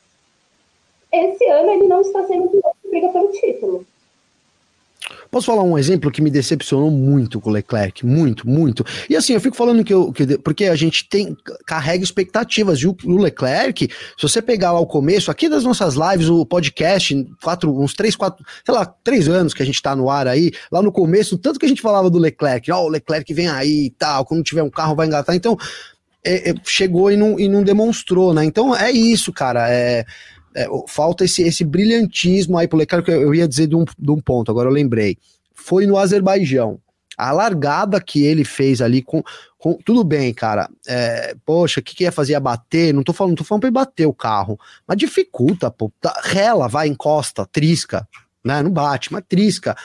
[1.12, 3.86] esse ano ele não está sendo um piloto que briga pelo título.
[5.30, 8.06] Posso falar um exemplo que me decepcionou muito com o Leclerc?
[8.06, 8.84] Muito, muito.
[9.08, 10.12] E assim, eu fico falando que eu.
[10.12, 11.36] Que, porque a gente tem.
[11.66, 12.78] carrega expectativas.
[12.78, 16.46] E o, o, Leclerc, se você pegar lá o começo, aqui das nossas lives, o
[16.46, 20.26] podcast, quatro, uns três, quatro, sei lá, três anos que a gente tá no ar
[20.26, 23.32] aí, lá no começo, tanto que a gente falava do Leclerc, ó, oh, o Leclerc
[23.34, 25.34] vem aí e tal, quando tiver um carro vai engatar.
[25.34, 25.58] Então,
[26.24, 28.44] é, é, chegou e não, e não demonstrou, né?
[28.44, 29.68] Então é isso, cara.
[29.70, 30.06] É
[30.54, 34.20] é, falta esse, esse brilhantismo aí pro Leclerc, eu, ia dizer de um, de um
[34.20, 35.18] ponto, agora eu lembrei.
[35.54, 36.78] Foi no Azerbaijão.
[37.16, 39.22] A largada que ele fez ali com.
[39.56, 40.68] com tudo bem, cara.
[40.84, 42.32] É, poxa, o que, que ia fazer?
[42.32, 42.92] Ia bater?
[42.92, 44.58] Não tô falando, tô falando pra ele bater o carro.
[44.84, 45.92] Mas dificulta, pô.
[46.00, 48.08] Tá, rela, vai, encosta, trisca.
[48.44, 48.60] Né?
[48.64, 49.76] Não bate, mas trisca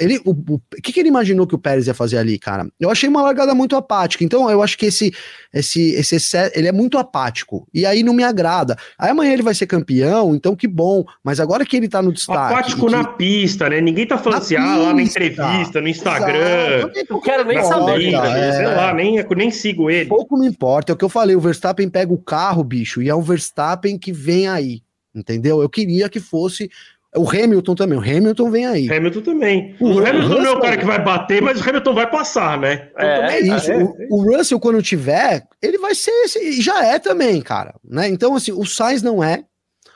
[0.00, 2.66] ele, o, o, que, que ele imaginou que o Pérez ia fazer ali, cara?
[2.80, 4.24] Eu achei uma largada muito apática.
[4.24, 5.12] Então, eu acho que esse,
[5.52, 7.68] esse, esse, ele é muito apático.
[7.72, 8.76] E aí não me agrada.
[8.98, 11.04] Aí amanhã ele vai ser campeão, então que bom.
[11.22, 12.54] Mas agora que ele tá no destaque.
[12.54, 12.92] Apático que...
[12.92, 13.80] na pista, né?
[13.80, 16.88] Ninguém tá falando assim, pista, ah, lá na entrevista, no Instagram.
[16.88, 17.06] Exato.
[17.10, 18.14] Não quero nem saber.
[18.14, 18.52] É...
[18.52, 20.08] Sei lá, nem, nem sigo ele.
[20.08, 20.92] Pouco me importa.
[20.92, 21.36] É o que eu falei.
[21.36, 24.82] O Verstappen pega o carro, bicho, e é o Verstappen que vem aí.
[25.14, 25.60] Entendeu?
[25.60, 26.70] Eu queria que fosse
[27.16, 28.92] o Hamilton também, o Hamilton vem aí.
[28.92, 29.76] Hamilton também.
[29.80, 30.42] O, o Hamilton Russell...
[30.42, 32.88] não é o cara que vai bater, mas o Hamilton vai passar, né?
[32.96, 33.72] É, é isso.
[33.72, 37.74] É, o, o, Russell, quando tiver, ele vai ser esse, e já é também, cara.
[37.84, 38.08] Né?
[38.08, 39.44] Então, assim, o Sainz não é,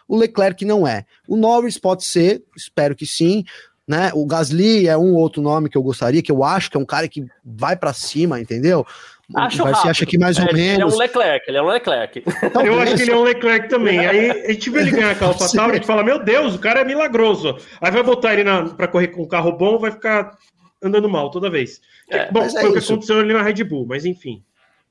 [0.08, 1.04] o Leclerc não é.
[1.28, 3.44] O Norris pode ser, espero que sim.
[3.86, 4.10] Né?
[4.14, 6.86] O Gasly é um outro nome que eu gostaria, que eu acho que é um
[6.86, 8.86] cara que vai para cima, entendeu?
[9.34, 9.90] Acho vai rápido.
[9.90, 10.74] acha que mais ou é, menos.
[10.74, 12.24] Ele é um Leclerc, ele é um Leclerc.
[12.42, 14.06] Então, eu acho que ele é um Leclerc também.
[14.06, 16.80] Aí a gente vê ele ganhar aquela AlphaTauri, a gente fala, meu Deus, o cara
[16.80, 17.56] é milagroso.
[17.80, 18.44] Aí vai botar ele
[18.76, 20.36] para correr com um carro bom, vai ficar
[20.82, 21.80] andando mal toda vez.
[22.10, 24.42] É, bom, foi é o que aconteceu ali na Red Bull, mas enfim.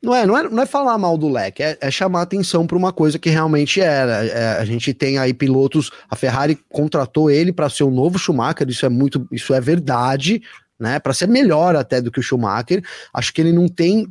[0.04, 2.78] Não é, não é, não é falar mal do leque, é, é chamar atenção para
[2.78, 4.26] uma coisa que realmente era.
[4.26, 8.68] É, a gente tem aí pilotos, a Ferrari contratou ele para ser o novo Schumacher,
[8.68, 10.42] isso é muito, isso é verdade,
[10.78, 11.00] né?
[11.00, 12.84] Para ser melhor até do que o Schumacher.
[13.14, 14.06] Acho que ele não tem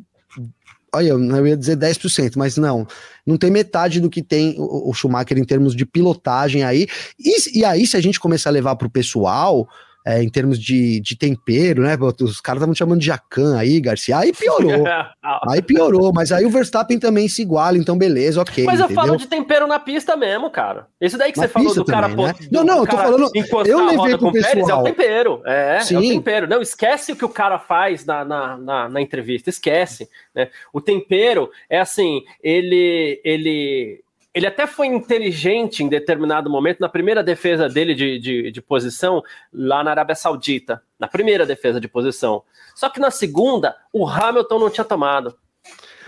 [0.95, 2.87] olha, eu ia dizer 10%, mas não,
[3.27, 6.87] não tem metade do que tem o, Schumacher em termos de pilotagem aí.
[7.19, 9.67] E, e aí, se a gente começar a levar para o pessoal,
[10.05, 11.97] é, em termos de, de tempero, né?
[12.21, 14.19] Os caras estavam chamando de Jacan aí, Garcia.
[14.19, 14.85] Aí piorou.
[15.49, 18.65] aí piorou, mas aí o Verstappen também se iguala, então beleza, ok.
[18.65, 19.03] Mas eu entendeu?
[19.05, 20.87] falo de tempero na pista mesmo, cara.
[21.01, 22.09] Esse daí que na você falou do cara.
[22.09, 22.35] Né?
[22.51, 23.31] Não, não, eu tô falando.
[23.67, 24.53] Eu levei pro pessoal.
[24.53, 25.43] Pérez, é o tempero.
[25.45, 25.95] É, Sim.
[25.95, 26.49] é o tempero.
[26.49, 30.09] Não, esquece o que o cara faz na, na, na, na entrevista, esquece.
[30.35, 30.49] Né?
[30.73, 33.21] O tempero é assim, ele.
[33.25, 34.03] ele
[34.35, 39.23] ele até foi inteligente em determinado momento, na primeira defesa dele de, de, de, posição,
[39.53, 40.83] lá na Arábia Saudita.
[40.99, 42.43] Na primeira defesa de posição.
[42.75, 45.37] Só que na segunda, o Hamilton não tinha tomado.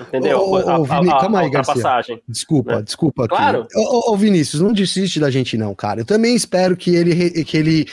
[0.00, 0.40] Entendeu?
[0.40, 2.20] Ô, ô, a, Vini, a, a, calma aí, Garcia.
[2.26, 2.82] Desculpa, né?
[2.82, 3.24] desculpa.
[3.26, 3.36] Aqui.
[3.36, 3.68] Claro.
[3.74, 6.00] Ô, ô, Vinícius, não desiste da gente, não, cara.
[6.00, 7.86] Eu também espero que ele, que ele,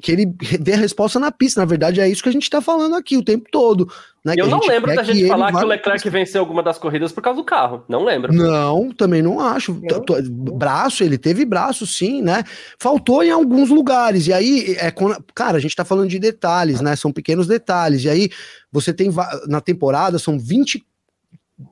[0.00, 0.26] que ele
[0.60, 1.60] dê a resposta na pista.
[1.60, 3.90] Na verdade, é isso que a gente tá falando aqui o tempo todo.
[4.24, 4.34] Né?
[4.36, 7.40] Eu não lembro da gente falar que o Leclerc venceu alguma das corridas por causa
[7.40, 7.84] do carro.
[7.88, 8.32] Não lembro.
[8.32, 9.78] Não, também não acho.
[9.82, 10.56] Não.
[10.56, 12.44] Braço, ele teve braço, sim, né?
[12.78, 14.26] Faltou em alguns lugares.
[14.26, 14.92] E aí, é,
[15.34, 16.96] cara, a gente tá falando de detalhes, né?
[16.96, 18.04] São pequenos detalhes.
[18.04, 18.30] E aí,
[18.72, 19.10] você tem
[19.46, 20.82] na temporada, são 20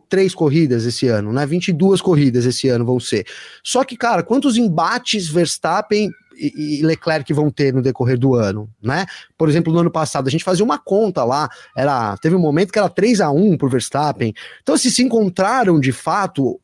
[0.09, 1.47] três corridas esse ano, né?
[1.47, 3.27] 22 corridas esse ano vão ser.
[3.65, 6.11] Só que, cara, quantos embates Verstappen
[6.47, 9.07] e Leclerc vão ter no decorrer do ano, né?
[9.37, 12.73] Por exemplo, no ano passado a gente fazia uma conta lá, era teve um momento
[12.73, 14.35] que era 3 a 1 pro Verstappen.
[14.63, 16.61] Então, se se encontraram de fato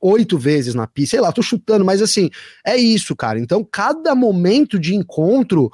[0.00, 2.28] oito vezes na pista, sei lá, tô chutando, mas assim,
[2.64, 3.38] é isso, cara.
[3.38, 5.70] Então, cada momento de encontro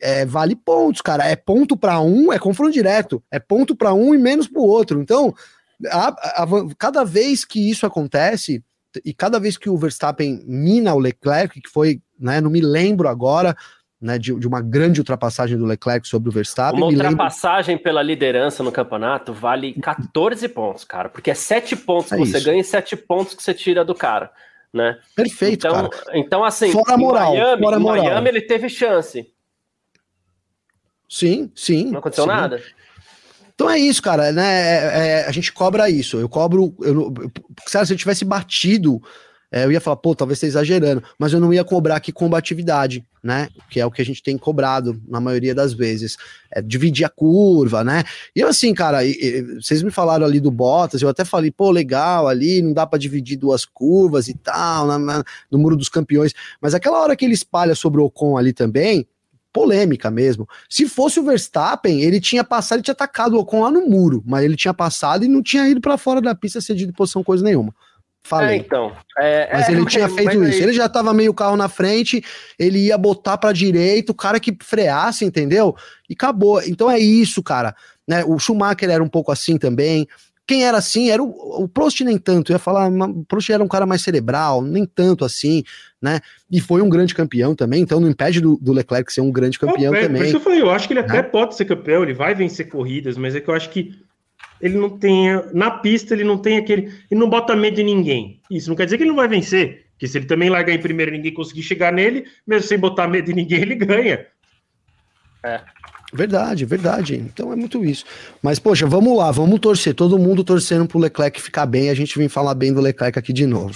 [0.00, 1.24] é, vale pontos, cara.
[1.24, 3.22] É ponto para um, é confronto direto.
[3.30, 5.00] É ponto para um e menos para o outro.
[5.00, 5.32] Então,
[5.88, 6.08] a,
[6.42, 6.46] a,
[6.76, 8.64] cada vez que isso acontece,
[9.04, 13.08] e cada vez que o Verstappen mina o Leclerc, que foi, né, não me lembro
[13.08, 13.56] agora,
[14.00, 16.80] né, de, de, uma grande ultrapassagem do Leclerc sobre o Verstappen.
[16.80, 17.84] Uma ultrapassagem lembro...
[17.84, 22.32] pela liderança no campeonato vale 14 pontos, cara, porque é 7 pontos é que isso.
[22.32, 24.30] você ganha e 7 pontos que você tira do cara,
[24.72, 24.98] né?
[25.14, 26.18] Perfeito, então, cara.
[26.18, 28.04] Então, assim, fora moral, Miami, fora moral.
[28.04, 29.30] Miami ele teve chance.
[31.08, 31.90] Sim, sim.
[31.90, 32.30] Não aconteceu sim.
[32.30, 32.62] nada?
[33.52, 34.42] Então é isso, cara, né?
[34.42, 36.16] É, é, a gente cobra isso.
[36.16, 36.74] Eu cobro.
[36.80, 37.30] Eu, eu,
[37.66, 39.02] se eu tivesse batido,
[39.52, 43.04] é, eu ia falar, pô, talvez esteja exagerando, mas eu não ia cobrar aqui combatividade,
[43.22, 43.48] né?
[43.68, 46.16] Que é o que a gente tem cobrado na maioria das vezes.
[46.52, 48.04] É dividir a curva, né?
[48.34, 51.50] E eu, assim, cara, e, e, vocês me falaram ali do Bottas, eu até falei,
[51.50, 55.76] pô, legal ali, não dá para dividir duas curvas e tal, na, na, no Muro
[55.76, 56.32] dos Campeões.
[56.60, 59.04] Mas aquela hora que ele espalha sobre o Ocon ali também,
[59.52, 60.48] polêmica mesmo.
[60.68, 64.22] Se fosse o Verstappen, ele tinha passado, ele tinha atacado o Ocon lá no muro,
[64.24, 67.42] mas ele tinha passado e não tinha ido para fora da pista cedido posição coisa
[67.42, 67.74] nenhuma.
[68.22, 68.56] Falei.
[68.56, 68.92] É, então.
[69.18, 70.58] É, mas é, ele tinha feito isso.
[70.58, 72.22] aí- Ele já tava meio carro na frente,
[72.58, 75.74] ele ia botar pra direita, o cara que freasse, entendeu?
[76.08, 76.62] E acabou.
[76.62, 77.74] Então é isso, cara.
[78.06, 78.24] Né?
[78.24, 80.06] O Schumacher era um pouco assim também.
[80.46, 81.28] Quem era assim era o,
[81.62, 82.50] o Prost nem tanto.
[82.50, 85.62] Eu ia falar, mas o Prost era um cara mais cerebral, nem tanto assim,
[86.02, 86.18] né?
[86.50, 89.58] E foi um grande campeão também, então não impede do, do Leclerc ser um grande
[89.60, 90.22] campeão é, Por também.
[90.22, 91.22] isso que eu falei, eu acho que ele até Né?
[91.22, 93.94] pode ser campeão, ele vai vencer corridas, mas é que eu acho que
[94.60, 95.28] ele não tem.
[95.54, 96.82] Na pista, ele não tem aquele.
[97.10, 98.40] Ele não bota medo em ninguém.
[98.50, 99.86] Isso não quer dizer que ele não vai vencer.
[99.92, 103.06] Porque se ele também largar em primeiro e ninguém conseguir chegar nele, mesmo sem botar
[103.06, 104.26] medo em ninguém, ele ganha.
[106.12, 107.14] Verdade, verdade.
[107.14, 108.04] Então é muito isso.
[108.42, 109.94] Mas, poxa, vamos lá, vamos torcer.
[109.94, 111.88] Todo mundo torcendo pro Leclerc ficar bem.
[111.88, 113.74] A gente vem falar bem do Leclerc aqui de novo.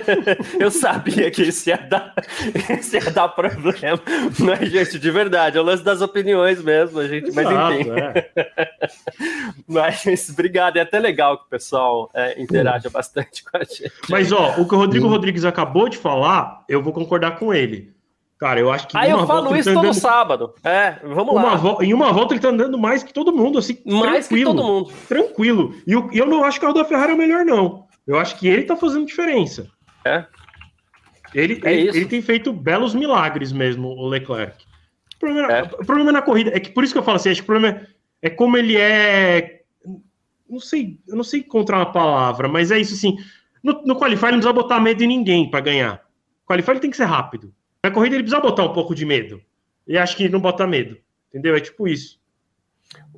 [0.60, 2.14] Eu sabia que isso ia dar,
[2.78, 4.00] isso ia dar problema.
[4.60, 5.56] É, gente, de verdade.
[5.56, 7.32] É o lance das opiniões mesmo, a gente.
[7.32, 7.90] Mas Exato, enfim.
[7.90, 8.30] é.
[9.66, 10.76] Mas obrigado.
[10.76, 13.90] É até legal que o pessoal é, interaja bastante com a gente.
[14.08, 15.12] Mas, ó, o que o Rodrigo Sim.
[15.12, 17.90] Rodrigues acabou de falar, eu vou concordar com ele.
[18.40, 18.96] Cara, eu acho que.
[18.96, 20.54] Aí eu falo volta ele isso tá todo andando- sábado.
[20.64, 21.56] É, vamos uma lá.
[21.56, 24.54] vo- Em uma volta ele tá andando mais que todo mundo, assim, Mais que tranquilo.
[24.54, 24.92] todo mundo.
[25.06, 25.74] Tranquilo.
[25.86, 27.84] E o- e eu não acho que o carro da Ferrari é o melhor, não.
[28.06, 29.68] Eu acho que ele tá fazendo diferença.
[30.06, 30.24] É.
[31.34, 34.64] Ele, É ele, ele tem feito belos milagres mesmo, o Leclerc.
[35.16, 35.62] O problema, É.
[35.62, 37.52] o problema na corrida é que por isso que eu falo assim, acho que o
[37.52, 37.78] problema
[38.22, 39.60] é, é como ele é.
[40.48, 43.16] Não sei, eu não sei encontrar uma palavra, mas é isso assim.
[43.62, 46.00] No, no Qualify ele não precisa botar medo em ninguém para ganhar.
[46.42, 47.52] O Qualify ele tem que ser rápido.
[47.84, 49.40] Na corrida ele precisa botar um pouco de medo.
[49.86, 50.96] E acho que ele não bota medo.
[51.30, 51.56] Entendeu?
[51.56, 52.18] É tipo isso.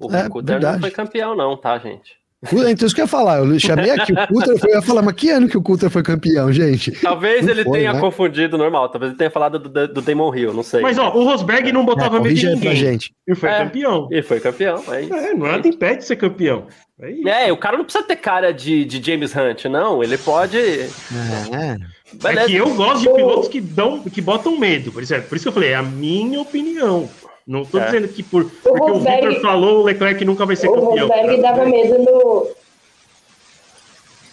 [0.01, 2.21] O É, Cutter não foi campeão, não, tá, gente?
[2.45, 3.39] Então isso que eu ia falar.
[3.39, 6.03] Eu chamei aqui o Coulter, eu ia falar, mas que ano que o Coulter foi
[6.03, 6.91] campeão, gente?
[7.01, 8.01] Talvez Não ele foi, tenha né?
[8.01, 8.89] confundido normal.
[8.89, 10.81] Talvez ele tenha falado do, do Damon Hill, não sei.
[10.81, 12.75] Mas ó, o Rosberg não É, botava medo em aí pra ninguém.
[12.77, 13.15] gente.
[13.29, 13.59] E foi É.
[13.59, 14.09] campeão.
[14.11, 14.83] Ele foi campeão.
[14.93, 15.15] É, isso.
[15.15, 16.67] É, nada impede de ser campeão.
[17.01, 17.29] É isso.
[17.29, 20.03] É, o cara não precisa ter cara de, de James Hunt, não.
[20.03, 20.59] Ele pode.
[20.59, 21.77] É.
[22.15, 22.47] É Beleza.
[22.49, 25.29] que eu gosto de pilotos que dão, que botam medo, por exemplo.
[25.29, 27.09] Por isso que eu falei, é a minha opinião.
[27.47, 27.87] Não tô É.
[27.87, 31.09] dizendo que por, porque o Rosberg- Victor falou, o Leclerc nunca vai ser O campeão.
[31.09, 32.47] Rosberg dava medo no.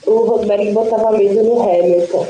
[0.05, 2.27] O Rosberg botava medo no Hamilton.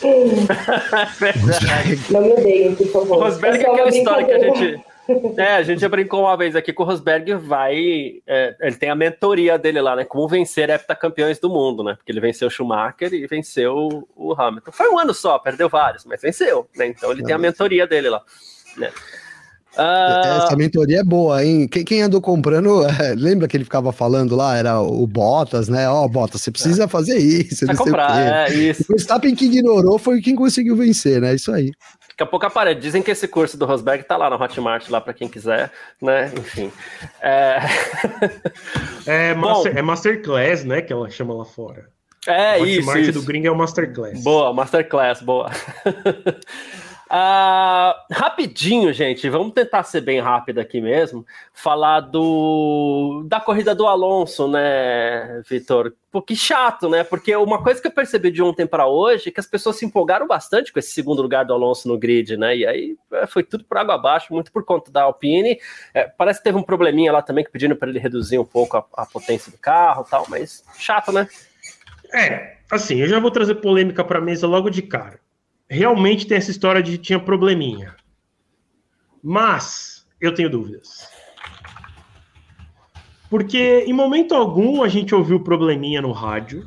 [2.10, 3.18] Não me odeiem, por favor.
[3.18, 4.80] O Rosberg É é aquela história que a gente.
[5.36, 8.20] É, a gente já brincou uma vez aqui que o Rosberg vai.
[8.26, 10.04] é, ele tem a mentoria dele lá, né?
[10.04, 11.94] Como vencer heptacampeões do mundo, né?
[11.94, 14.72] Porque ele venceu o Schumacher e venceu o Hamilton.
[14.72, 16.86] Foi um ano só, perdeu vários, mas venceu, né?
[16.86, 18.22] Então ele tem a mentoria dele lá.
[18.76, 18.90] Né?
[19.76, 21.68] Ah, Essa mentoria é boa, hein?
[21.68, 24.56] Quem, quem andou comprando, é, lembra que ele ficava falando lá?
[24.56, 25.88] Era o Bottas, né?
[25.88, 28.52] Ó, Bottas, você precisa fazer isso, o comprar, quê.
[28.52, 28.82] é isso.
[28.82, 31.34] O Verstappen que ignorou foi quem conseguiu vencer, né?
[31.34, 31.70] Isso aí.
[32.20, 32.78] Daqui a pouco aparece.
[32.80, 35.72] Dizem que esse curso do Rosberg tá lá no Hotmart, lá para quem quiser,
[36.02, 36.30] né?
[36.36, 36.70] Enfim.
[37.22, 37.58] É,
[39.06, 39.40] É, Bom.
[39.40, 40.82] master, é Masterclass, né?
[40.82, 41.88] Que ela chama lá fora.
[42.26, 42.90] é o isso.
[42.90, 44.22] Hotmart do gringo é o Masterclass.
[44.22, 45.50] Boa, Masterclass, boa.
[47.12, 51.26] Ah, rapidinho, gente, vamos tentar ser bem rápido aqui mesmo.
[51.52, 55.92] Falar do da corrida do Alonso, né, Vitor?
[56.12, 57.02] Pô, que chato, né?
[57.02, 59.84] Porque uma coisa que eu percebi de ontem para hoje é que as pessoas se
[59.84, 62.56] empolgaram bastante com esse segundo lugar do Alonso no grid, né?
[62.56, 65.58] E aí é, foi tudo por água abaixo, muito por conta da Alpine.
[65.92, 68.76] É, parece que teve um probleminha lá também que pedindo para ele reduzir um pouco
[68.76, 71.28] a, a potência do carro, tal, mas chato, né?
[72.14, 75.18] É, assim, eu já vou trazer polêmica pra mesa logo de cara.
[75.70, 77.94] Realmente tem essa história de tinha probleminha.
[79.22, 81.08] Mas eu tenho dúvidas.
[83.30, 86.66] Porque em momento algum a gente ouviu probleminha no rádio.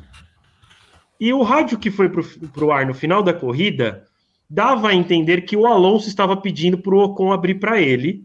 [1.20, 4.06] E o rádio que foi pro, pro ar no final da corrida
[4.48, 8.24] dava a entender que o Alonso estava pedindo pro Ocon abrir para ele.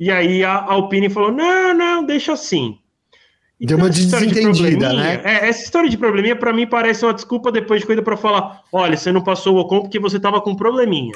[0.00, 2.81] E aí a Alpine falou: não, não, deixa assim.
[3.66, 5.22] Deu uma essa história de desentendida, probleminha- né?
[5.24, 8.62] É, essa história de probleminha, para mim, parece uma desculpa depois de corrida para falar:
[8.72, 11.14] olha, você não passou o Ocon porque você tava com probleminha.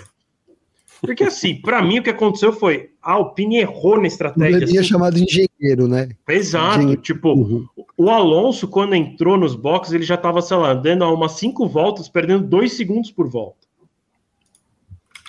[1.01, 4.65] Porque assim, para mim o que aconteceu foi a Alpine errou na estratégia.
[4.65, 4.83] Assim.
[4.83, 6.09] chamado engenheiro, né?
[6.27, 7.03] Exato, Engenheiro.
[7.03, 7.67] tipo, Uhum.
[7.99, 11.69] o Alonso, quando entrou nos boxes, ele já estava, sei lá, andando a umas cinco
[11.69, 13.67] voltas, perdendo dois segundos por volta.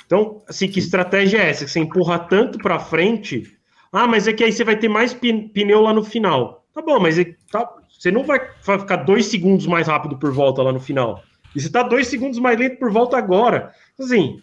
[0.06, 1.65] Então, assim, que estratégia é essa?
[1.65, 3.53] Que você empurra tanto para frente.
[3.91, 6.57] Ah, mas é que aí você vai ter mais pneu lá no final.
[6.78, 7.16] Tá bom, mas
[7.52, 11.24] tá- você não vai, vai ficar dois segundos mais rápido por volta lá no final.
[11.56, 13.72] E você tá dois segundos mais lento por volta agora.
[13.99, 14.40] Assim,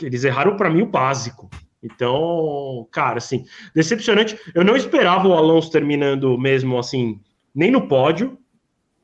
[0.00, 1.50] eles erraram para mim o básico.
[1.82, 3.44] Então, cara, assim,
[3.74, 4.38] decepcionante.
[4.54, 7.18] Eu não esperava o Alonso terminando mesmo assim,
[7.52, 8.38] nem no pódio,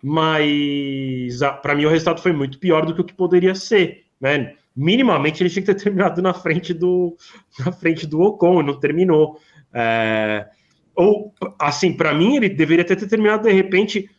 [0.01, 4.55] mas para mim o resultado foi muito pior do que o que poderia ser, né?
[4.77, 7.17] Minimamente ele tinha que ter terminado na frente do
[7.59, 9.41] na frente do Ocon, não terminou.
[9.75, 10.47] É,
[10.95, 14.11] ou assim, para mim ele deveria ter terminado de repente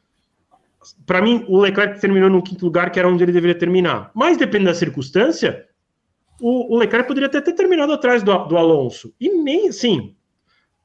[1.05, 4.11] para mim, o Leclerc terminou no quinto lugar, que era onde ele deveria terminar.
[4.13, 5.65] Mas, dependendo da circunstância,
[6.41, 9.13] o, o Leclerc poderia até ter terminado atrás do, do Alonso.
[9.19, 10.15] E nem, assim,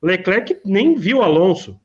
[0.03, 1.81] Leclerc nem viu Alonso.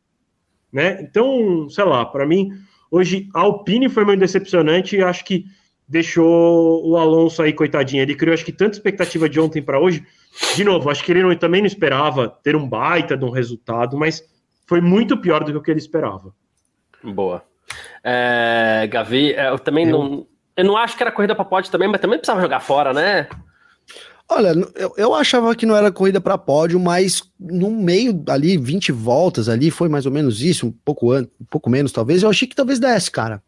[0.72, 1.02] Né?
[1.02, 2.52] Então, sei lá, para mim,
[2.92, 5.46] hoje a Alpine foi meio decepcionante acho que
[5.88, 8.02] deixou o Alonso aí, coitadinho.
[8.02, 10.06] Ele criou, acho que, tanta expectativa de ontem para hoje.
[10.56, 13.98] De novo, acho que ele não, também não esperava ter um baita de um resultado,
[13.98, 14.24] mas
[14.66, 16.34] foi muito pior do que o que ele esperava.
[17.04, 17.44] Boa.
[18.04, 19.92] É, Gavi, é, eu também eu...
[19.92, 20.28] não.
[20.56, 23.28] Eu não acho que era corrida para pódio também, mas também precisava jogar fora, né?
[24.30, 28.92] Olha, eu, eu achava que não era corrida para pódio, mas no meio ali, 20
[28.92, 32.22] voltas ali, foi mais ou menos isso, um pouco, an um pouco menos talvez.
[32.22, 33.42] Eu achei que talvez desse, cara.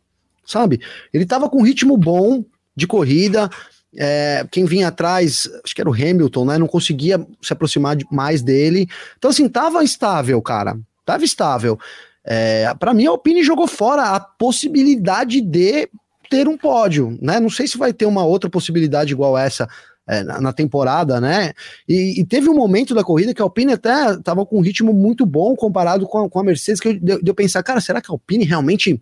[0.46, 0.80] Sabe?
[1.14, 2.44] Ele tava com ritmo bom
[2.76, 3.50] de corrida.
[3.98, 6.58] É, quem vinha atrás, acho que era o Hamilton, né?
[6.58, 8.88] Não conseguia se aproximar de, mais dele.
[9.18, 10.78] Então, assim, tava estável, cara.
[11.06, 11.80] Tava estável.
[12.26, 15.88] É, para mim, a Alpine jogou fora a possibilidade de
[16.30, 17.40] ter um pódio, né?
[17.40, 19.70] Não sei se vai ter uma outra possibilidade igual essa
[20.08, 21.54] é, na, na, temporada, né?
[21.88, 24.94] E, e, teve um momento da corrida que a Alpine até estava com um ritmo
[24.94, 27.82] muito bom comparado com a, com a Mercedes, que eu, de, de eu pensar, cara,
[27.82, 29.00] será que a Alpine realmente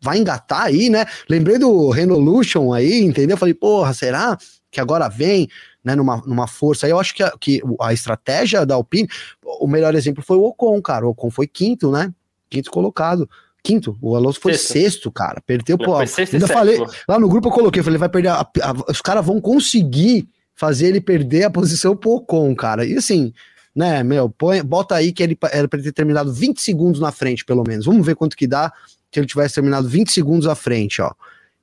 [0.00, 1.04] vai engatar aí, né?
[1.28, 3.36] Lembrei do Renolution aí, entendeu?
[3.36, 4.36] Falei, porra, será
[4.70, 5.48] que agora vem,
[5.84, 6.86] né, numa, numa força?
[6.86, 9.08] Aí eu acho que a, que a estratégia da Alpine,
[9.42, 11.06] o melhor exemplo foi o Ocon, cara.
[11.06, 12.12] O Ocon foi quinto, né?
[12.50, 13.30] quinto colocado.
[13.62, 15.40] Quinto, o Alonso foi sexto, sexto cara.
[15.46, 15.96] Perdeu, pô.
[15.96, 18.30] Ainda falei, lá no grupo eu coloquei, falei, vai perder.
[18.30, 22.84] A, a, os caras vão conseguir fazer ele perder a posição pro Ocon, cara.
[22.84, 23.32] E assim,
[23.74, 27.44] né, meu, põe, bota aí que ele era para ter terminado 20 segundos na frente,
[27.44, 27.84] pelo menos.
[27.86, 28.72] Vamos ver quanto que dá
[29.18, 31.12] ele tivesse terminado 20 segundos à frente, ó.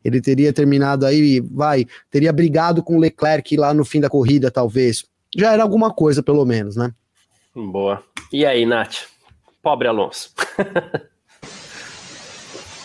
[0.03, 4.51] Ele teria terminado aí, vai, teria brigado com o Leclerc lá no fim da corrida,
[4.51, 5.05] talvez.
[5.35, 6.93] Já era alguma coisa, pelo menos, né?
[7.53, 8.03] Boa.
[8.31, 9.07] E aí, Nath?
[9.61, 10.31] Pobre Alonso.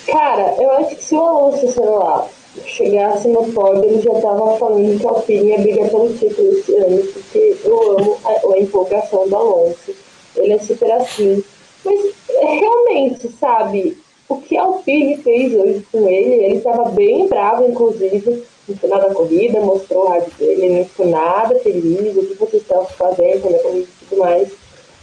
[0.06, 2.28] Cara, eu acho que se o Alonso, sei lá,
[2.64, 6.74] chegasse no pódio, ele já tava falando que a Alpine ia brigar pelo título esse
[6.76, 9.94] ano, porque eu amo a, a empolgação do Alonso.
[10.36, 11.44] Ele é super assim.
[11.84, 13.97] Mas realmente, sabe,
[14.33, 19.01] o que a Alpine fez hoje com ele, ele estava bem bravo, inclusive, no final
[19.01, 23.51] da corrida, mostrou o rádio dele, não ficou nada feliz, o que vocês estão fazendo
[23.51, 24.53] na corrida e tudo mais.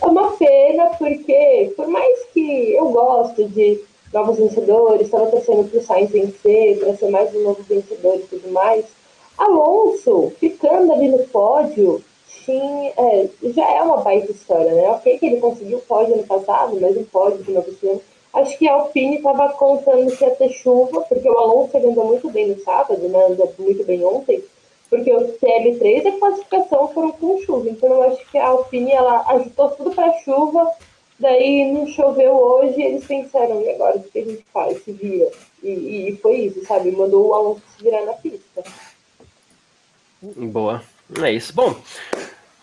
[0.02, 3.82] É uma pena, porque por mais que eu gosto de
[4.14, 8.20] novos vencedores, estava torcendo para o Sainz vencer, para ser mais um novo vencedor e
[8.20, 8.86] tudo mais,
[9.38, 12.04] Alonso ficando ali no pódio
[12.46, 14.90] tinha, é, já é uma baita história, né?
[14.90, 18.02] Ok que ele conseguiu o pódio ano passado, mas um pódio de novo ano.
[18.34, 22.30] Acho que a Alpine estava contando que ia ter chuva, porque o Alonso andou muito
[22.30, 23.26] bem no sábado, né?
[23.26, 24.44] Andou muito bem ontem
[24.90, 27.70] porque o TL3 e a classificação foram com chuva.
[27.70, 30.70] Então eu acho que a Alpine ela agitou tudo para chuva,
[31.20, 34.84] daí não choveu hoje, e eles pensaram, e agora o que a gente faz?
[34.84, 35.30] Se via.
[35.62, 36.92] E, e foi isso, sabe?
[36.92, 38.64] Mandou o Alonso se virar na pista.
[40.22, 40.82] Boa.
[41.24, 41.54] É isso.
[41.54, 41.76] Bom,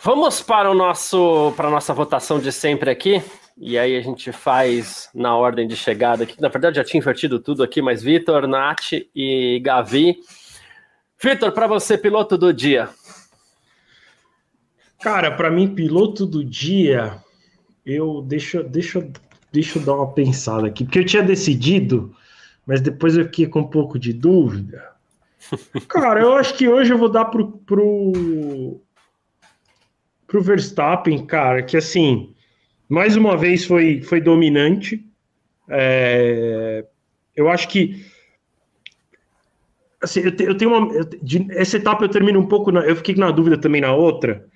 [0.03, 3.23] vamos para o nosso para a nossa votação de sempre aqui.
[3.59, 6.41] E aí a gente faz na ordem de chegada aqui.
[6.41, 10.19] Na verdade, já tinha invertido tudo aqui, mas Vitor, Nath e Gavi
[11.23, 12.91] Vitor, para você, piloto do dia.
[15.01, 17.23] Cara, para mim, piloto do dia,
[17.85, 19.09] eu deixa, deixa,
[19.51, 22.15] deixa eu dar uma pensada aqui, porque eu tinha decidido,
[22.67, 24.93] mas depois eu fiquei com um pouco de dúvida.
[25.89, 28.81] Cara, eu acho que hoje eu vou dar pro, pro,
[30.27, 32.35] pro Verstappen, cara, que assim,
[32.89, 35.05] mais uma vez foi, foi dominante.
[35.69, 36.85] É,
[37.35, 38.05] eu acho que
[40.01, 40.93] assim, eu, te, eu tenho uma.
[40.95, 42.71] Eu, de, essa etapa eu termino um pouco.
[42.71, 44.47] Na, eu fiquei na dúvida também na outra.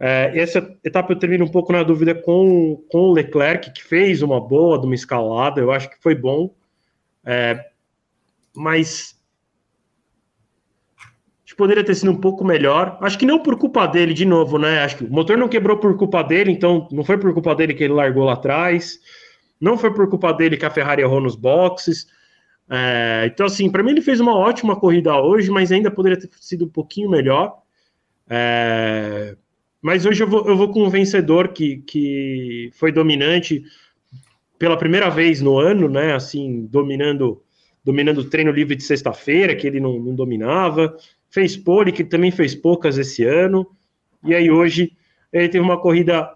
[0.00, 4.22] É, essa etapa eu termino um pouco na dúvida com, com o Leclerc, que fez
[4.22, 6.54] uma boa de uma escalada, eu acho que foi bom.
[7.24, 7.64] É,
[8.54, 9.17] mas
[11.56, 12.98] poderia ter sido um pouco melhor.
[13.00, 14.80] Acho que não por culpa dele, de novo, né?
[14.80, 17.74] Acho que o motor não quebrou por culpa dele, então não foi por culpa dele
[17.74, 18.98] que ele largou lá atrás.
[19.60, 22.06] Não foi por culpa dele que a Ferrari errou nos boxes.
[22.70, 26.28] É, então, assim, para mim ele fez uma ótima corrida hoje, mas ainda poderia ter
[26.38, 27.56] sido um pouquinho melhor.
[28.28, 29.34] É,
[29.80, 33.64] mas hoje eu vou, eu vou com um vencedor que, que foi dominante
[34.58, 36.14] pela primeira vez no ano, né?
[36.14, 37.42] Assim, dominando
[37.84, 40.94] dominando o treino livre de sexta-feira, que ele não, não dominava.
[41.30, 43.70] Fez pole, que também fez poucas esse ano.
[44.24, 44.92] E aí hoje
[45.32, 46.32] ele teve uma corrida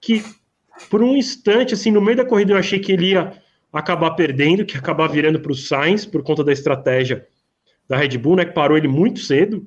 [0.00, 0.24] que,
[0.88, 3.32] por um instante, assim, no meio da corrida eu achei que ele ia
[3.72, 7.26] acabar perdendo, que acabar virando para o Sainz por conta da estratégia
[7.88, 9.66] da Red Bull, né, que parou ele muito cedo,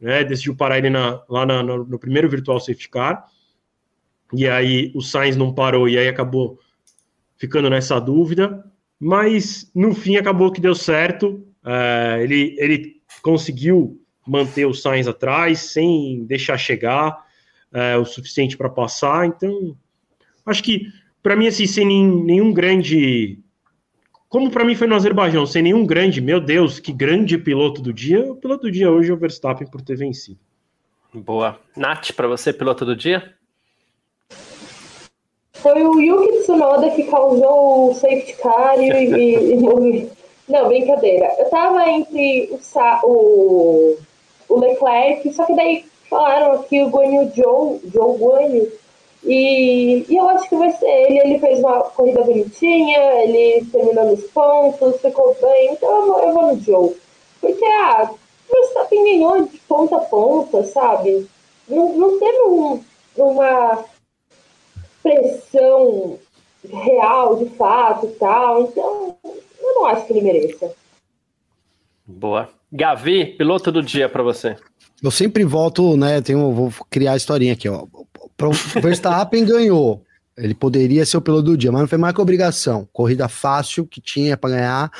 [0.00, 3.26] né, decidiu parar ele na, lá na, no, no, primeiro virtual safety car,
[4.32, 6.58] e aí o Sainz não parou e aí acabou
[7.36, 8.64] ficando nessa dúvida.
[8.98, 11.45] mas no fim acabou que deu certo.
[11.66, 17.24] É, ele, ele conseguiu manter o Sainz atrás sem deixar chegar
[17.72, 19.26] é, o suficiente para passar.
[19.26, 19.76] Então,
[20.44, 20.86] acho que
[21.22, 23.40] para mim assim, sem nenhum, nenhum grande
[24.28, 27.92] como para mim foi no Azerbaijão, sem nenhum grande, meu Deus, que grande piloto do
[27.92, 30.38] dia, o piloto do dia hoje é o Verstappen por ter vencido.
[31.14, 31.58] Boa.
[31.76, 33.34] Nath, para você, piloto do dia?
[35.54, 40.10] Foi o Yuki Tsunoda que causou o safety car e, e, e
[40.48, 41.34] Não, brincadeira.
[41.38, 43.96] Eu tava entre o, o,
[44.48, 48.72] o Leclerc, só que daí falaram aqui o Guanyu Joe, Joe Guanyu,
[49.24, 51.18] e, e eu acho que vai ser ele.
[51.18, 55.72] Ele fez uma corrida bonitinha, ele terminou nos pontos, ficou bem.
[55.72, 56.96] Então eu vou, eu vou no Joe.
[57.40, 58.08] Porque, ah,
[58.48, 61.28] o Verstappen ganhou de ponta a ponta, sabe?
[61.68, 62.80] Não, não teve um,
[63.16, 63.84] uma
[65.02, 66.18] pressão
[66.64, 68.62] real, de fato e tal.
[68.62, 69.16] Então,
[69.60, 70.72] eu não acho que ele mereça.
[72.06, 72.48] Boa.
[72.72, 74.56] Gavi, piloto do dia para você.
[75.02, 76.20] Eu sempre volto, né?
[76.20, 77.86] Tenho, vou criar a historinha aqui, ó.
[77.92, 80.02] O Verstappen ganhou.
[80.36, 82.86] Ele poderia ser o piloto do dia, mas não foi mais que obrigação.
[82.92, 84.90] Corrida fácil que tinha para ganhar,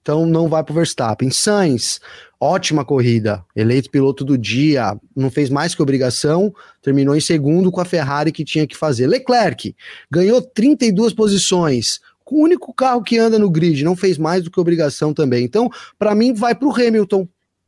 [0.00, 1.30] então não vai para o Verstappen.
[1.30, 2.00] Sainz,
[2.40, 7.80] ótima corrida, eleito piloto do dia, não fez mais que obrigação, terminou em segundo com
[7.80, 9.06] a Ferrari que tinha que fazer.
[9.06, 9.76] Leclerc
[10.10, 14.50] ganhou 32 posições, com o único carro que anda no grid, não fez mais do
[14.50, 15.44] que obrigação também.
[15.44, 17.26] Então, para mim, vai para o Hamilton.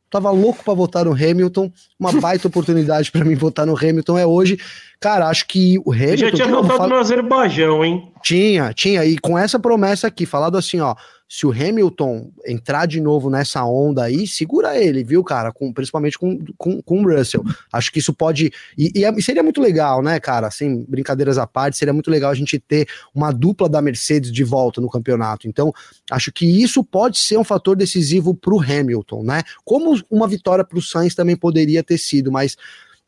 [0.09, 4.25] Tava louco para votar no Hamilton, uma baita oportunidade para mim votar no Hamilton é
[4.25, 4.59] hoje.
[4.99, 6.17] Cara, acho que o Hamilton.
[6.17, 6.89] Já tinha votado fala...
[6.89, 8.11] no Azerbaijão, hein?
[8.21, 9.05] Tinha, tinha.
[9.05, 10.95] E com essa promessa aqui, falado assim, ó
[11.29, 15.51] se o Hamilton entrar de novo nessa onda aí, segura ele, viu, cara?
[15.51, 17.43] Com, principalmente com, com, com o Russell.
[17.71, 18.51] Acho que isso pode.
[18.75, 20.47] E, e, é, seria muito legal, né, cara?
[20.47, 24.43] Assim, brincadeiras à parte, seria muito legal a gente ter uma dupla da Mercedes de
[24.43, 25.47] volta no campeonato.
[25.47, 25.71] Então,
[26.09, 29.43] acho que isso pode ser um fator decisivo para o Hamilton, né?
[29.63, 32.57] Como uma vitória para Sainz também poderia ter sido, mas.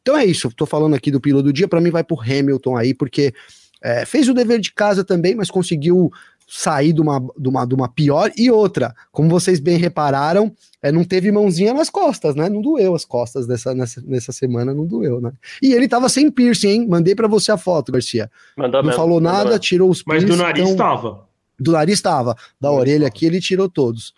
[0.04, 2.76] Então é isso, tô falando aqui do piloto do dia, para mim vai pro Hamilton
[2.76, 3.36] aí, porque
[3.82, 6.12] é, fez o dever de casa também, mas conseguiu
[6.48, 8.30] sair de uma, de uma, de uma pior.
[8.36, 10.52] E outra, como vocês bem repararam,
[10.82, 12.50] é, não teve mãozinha nas costas, né?
[12.50, 15.32] Não doeu as costas dessa, nessa, nessa semana, não doeu, né?
[15.62, 16.88] E ele tava sem piercing, hein?
[16.90, 18.30] Mandei para você a foto, Garcia.
[18.58, 19.60] Mandou não mesmo, falou nada, mesmo.
[19.60, 20.28] tirou os piercing.
[20.28, 21.08] Mas do nariz estava.
[21.08, 21.26] Então,
[21.58, 22.36] do nariz estava.
[22.60, 24.14] Da orelha aqui ele tirou todos.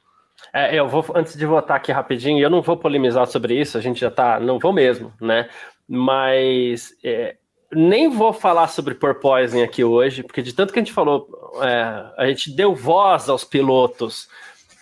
[0.52, 3.82] É, eu vou, antes de votar aqui rapidinho, eu não vou polemizar sobre isso, a
[3.82, 5.48] gente já tá, não vou mesmo, né?
[5.88, 7.36] Mas é,
[7.76, 11.28] nem vou falar sobre porpoising aqui hoje, porque de tanto que a gente falou,
[11.62, 14.28] é, a gente deu voz aos pilotos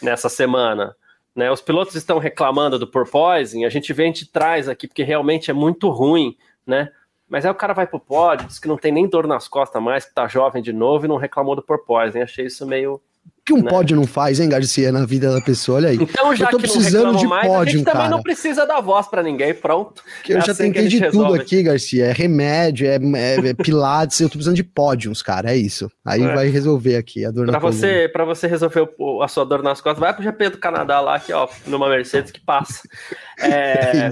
[0.01, 0.95] nessa semana.
[1.35, 1.51] Né?
[1.51, 5.53] Os pilotos estão reclamando do porpoising, a gente vem de trás aqui, porque realmente é
[5.53, 6.91] muito ruim, né?
[7.29, 9.81] Mas aí o cara vai pro pódio, diz que não tem nem dor nas costas
[9.81, 12.19] mais, que tá jovem de novo e não reclamou do porpoising.
[12.21, 13.01] Achei isso meio
[13.43, 13.69] que um né?
[13.69, 15.79] pódio não faz, hein, Garcia, na vida da pessoa?
[15.79, 15.95] Olha aí.
[15.95, 18.81] Então, já eu tô que precisando de mais, pódio, a gente também não precisa dar
[18.81, 20.03] voz para ninguém, pronto.
[20.23, 21.29] Que eu é já assim tentei de resolve.
[21.29, 22.05] tudo aqui, Garcia.
[22.05, 25.89] É remédio, é, é, é pilates, eu tô precisando de pódios, cara, é isso.
[26.05, 26.35] Aí é.
[26.35, 29.63] vai resolver aqui a dor pra na você, Para você resolver o, a sua dor
[29.63, 32.81] nas costas, vai pro GP do Canadá lá, aqui, ó, numa Mercedes que passa.
[33.43, 34.11] É,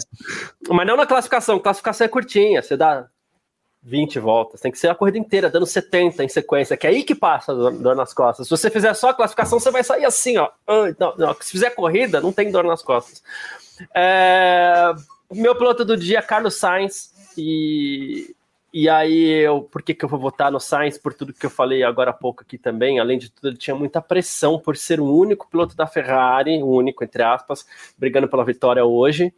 [0.69, 3.05] mas não na classificação, classificação é curtinha, você dá
[3.81, 4.61] 20 voltas.
[4.61, 7.53] Tem que ser a corrida inteira, dando 70 em sequência, que é aí que passa
[7.53, 8.47] dor nas costas.
[8.47, 10.49] Se você fizer só a classificação, você vai sair assim, ó.
[10.99, 11.33] Não, não.
[11.39, 13.23] Se fizer corrida, não tem dor nas costas.
[13.95, 14.91] É...
[15.31, 17.13] Meu piloto do dia, Carlos Sainz.
[17.37, 18.35] E,
[18.73, 20.97] e aí, eu, por que, que eu vou votar no Sainz?
[20.97, 22.99] Por tudo que eu falei agora há pouco aqui também.
[22.99, 26.67] Além de tudo, ele tinha muita pressão por ser o único piloto da Ferrari, o
[26.67, 27.65] único, entre aspas,
[27.97, 29.33] brigando pela vitória hoje.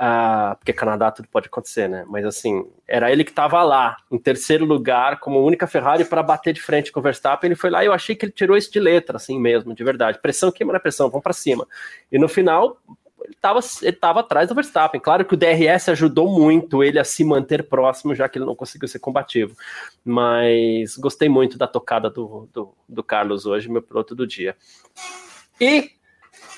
[0.00, 2.06] Uh, porque Canadá tudo pode acontecer, né?
[2.08, 6.54] Mas assim, era ele que estava lá, em terceiro lugar, como única Ferrari para bater
[6.54, 7.48] de frente com o Verstappen.
[7.48, 9.84] Ele foi lá e eu achei que ele tirou isso de letra, assim mesmo, de
[9.84, 10.18] verdade.
[10.18, 11.68] Pressão queima na pressão, vamos para cima.
[12.10, 12.78] E no final,
[13.22, 14.98] ele estava ele tava atrás do Verstappen.
[14.98, 18.56] Claro que o DRS ajudou muito ele a se manter próximo, já que ele não
[18.56, 19.54] conseguiu ser combativo.
[20.02, 24.56] Mas gostei muito da tocada do, do, do Carlos hoje, meu piloto do dia.
[25.60, 25.90] E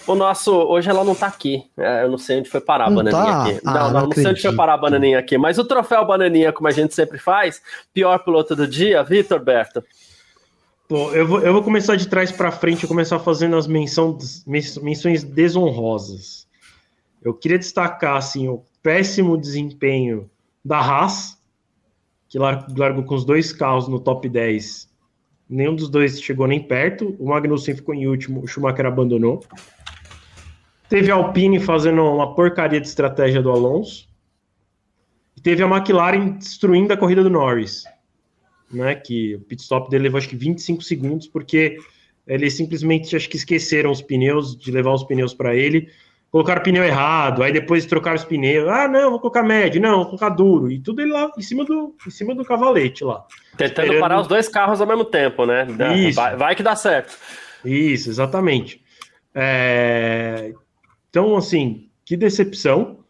[0.06, 0.52] o nosso.
[0.52, 1.64] Hoje ela não tá aqui.
[1.76, 3.42] É, eu não sei onde foi parar a não bananinha tá?
[3.42, 3.60] aqui.
[3.64, 5.38] Ah, não, não, não, não sei onde foi parar a bananinha aqui.
[5.38, 7.62] Mas o troféu bananinha, como a gente sempre faz,
[7.92, 9.82] pior piloto do dia, Vitor Berto.
[10.88, 15.24] Bom, eu vou, eu vou começar de trás para frente, começar fazendo as menções, menções
[15.24, 16.46] desonrosas.
[17.22, 20.28] Eu queria destacar assim, o péssimo desempenho
[20.64, 21.38] da Haas,
[22.28, 24.90] que largou com os dois carros no top 10.
[25.48, 27.14] Nenhum dos dois chegou nem perto.
[27.18, 29.44] O Magnussen ficou em último, o Schumacher abandonou.
[30.92, 34.06] Teve a Alpine fazendo uma porcaria de estratégia do Alonso.
[35.34, 37.84] E teve a McLaren destruindo a corrida do Norris.
[38.70, 41.78] Né, que o pit stop dele levou acho que 25 segundos, porque
[42.26, 45.88] eles simplesmente acho que esqueceram os pneus, de levar os pneus para ele,
[46.30, 48.68] colocaram o pneu errado, aí depois trocaram os pneus.
[48.68, 50.70] Ah, não, vou colocar médio, não, vou colocar duro.
[50.70, 53.24] E tudo ele lá em cima do, em cima do cavalete lá.
[53.56, 54.00] Tentando esperando...
[54.00, 55.66] parar os dois carros ao mesmo tempo, né?
[55.96, 56.16] Isso.
[56.16, 57.16] Vai, vai que dá certo.
[57.64, 58.82] Isso, exatamente.
[59.34, 60.52] É...
[61.12, 63.00] Então, assim, que decepção.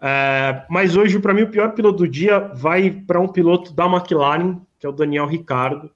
[0.00, 0.64] É...
[0.70, 4.60] Mas hoje, para mim, o pior piloto do dia vai para um piloto da McLaren,
[4.78, 5.90] que é o Daniel Ricardo,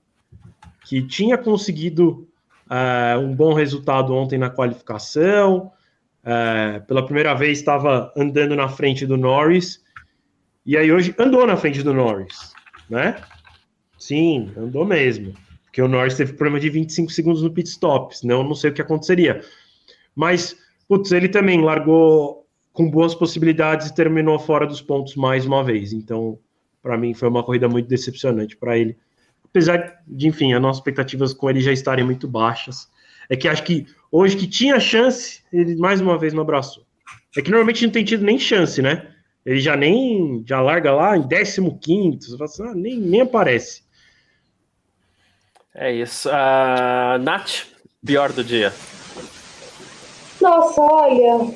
[0.85, 2.27] que tinha conseguido
[2.69, 5.71] é, um bom resultado ontem na qualificação.
[6.25, 9.81] É, pela primeira vez estava andando na frente do Norris.
[10.67, 12.53] E aí hoje andou na frente do Norris,
[12.91, 13.17] né?
[13.97, 15.33] Sim, andou mesmo.
[15.65, 18.75] Porque o Norris teve problema de 25 segundos no pit stop, senão não sei o
[18.75, 19.41] que aconteceria.
[20.15, 20.57] Mas,
[20.99, 25.93] putz, ele também largou com boas possibilidades e terminou fora dos pontos mais uma vez.
[25.93, 26.39] Então,
[26.83, 28.97] para mim, foi uma corrida muito decepcionante para ele
[29.53, 32.91] apesar de, enfim, as nossas expectativas com ele já estarem muito baixas.
[33.29, 36.85] É que acho que hoje que tinha chance, ele mais uma vez não abraçou.
[37.37, 39.07] É que normalmente não tem tido nem chance, né?
[39.45, 43.83] Ele já nem já larga lá em 15, assim, ah, nem, nem aparece.
[45.75, 46.29] É isso.
[46.29, 47.67] Uh, Nath,
[48.05, 48.73] pior do dia.
[50.43, 51.55] Nossa, olha,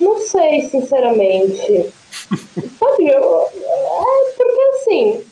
[0.00, 1.92] não sei, sinceramente.
[2.76, 5.24] Sabe, eu, é porque assim,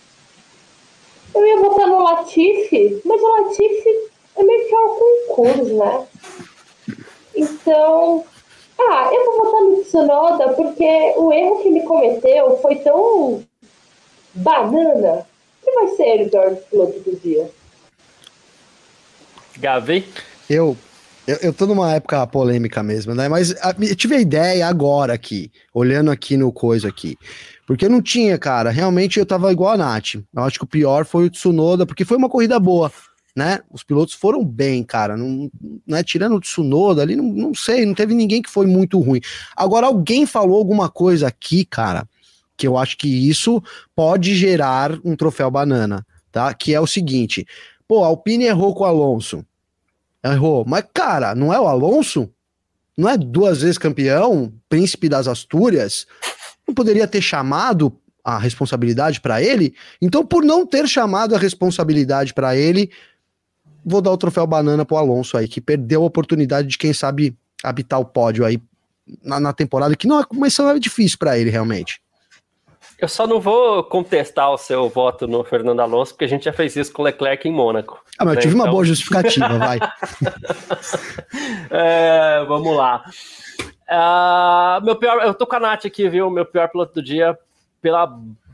[1.35, 6.07] eu ia botar no Latifi, mas o Latifi é meio que um concurso, né?
[7.35, 8.25] Então,
[8.79, 13.43] ah, eu vou botar no Tsunoda porque o erro que ele cometeu foi tão
[14.35, 15.27] banana
[15.65, 17.51] que vai ser ele o pior piloto do dia.
[19.59, 20.07] Gavi?
[20.49, 20.77] Eu,
[21.27, 23.29] eu, eu tô numa época polêmica mesmo, né?
[23.29, 27.17] Mas a, eu tive a ideia agora aqui, olhando aqui no coisa aqui.
[27.67, 28.71] Porque eu não tinha, cara.
[28.71, 30.15] Realmente eu tava igual a Nath.
[30.15, 32.91] Eu acho que o pior foi o Tsunoda, porque foi uma corrida boa,
[33.37, 33.61] né?
[33.71, 35.17] Os pilotos foram bem, cara.
[35.17, 35.51] Não,
[35.87, 36.03] né?
[36.03, 39.21] Tirando o Tsunoda ali, não, não sei, não teve ninguém que foi muito ruim.
[39.57, 42.07] Agora, alguém falou alguma coisa aqui, cara,
[42.57, 43.63] que eu acho que isso
[43.95, 46.53] pode gerar um troféu banana, tá?
[46.53, 47.47] Que é o seguinte:
[47.87, 49.45] pô, a Alpine errou com o Alonso.
[50.25, 50.65] Errou.
[50.67, 52.31] Mas, cara, não é o Alonso?
[52.97, 56.07] Não é duas vezes campeão, príncipe das Astúrias?
[56.67, 57.93] não poderia ter chamado
[58.25, 59.75] a responsabilidade para ele?
[60.01, 62.91] Então, por não ter chamado a responsabilidade para ele,
[63.85, 67.37] vou dar o troféu banana pro Alonso aí, que perdeu a oportunidade de, quem sabe,
[67.63, 68.61] habitar o pódio aí
[69.23, 72.02] na, na temporada, que não é, mas é difícil para ele, realmente.
[73.03, 76.53] Eu só não vou contestar o seu voto no Fernando Alonso, porque a gente já
[76.53, 78.01] fez isso com o Leclerc em Mônaco.
[78.17, 78.65] Ah, mas eu tive então...
[78.65, 79.81] uma boa justificativa, vai.
[81.69, 83.05] é, vamos lá.
[83.91, 86.31] Uh, meu pior, eu tô com a Nath aqui, viu?
[86.31, 87.37] Meu pior piloto do dia,
[87.81, 88.07] pela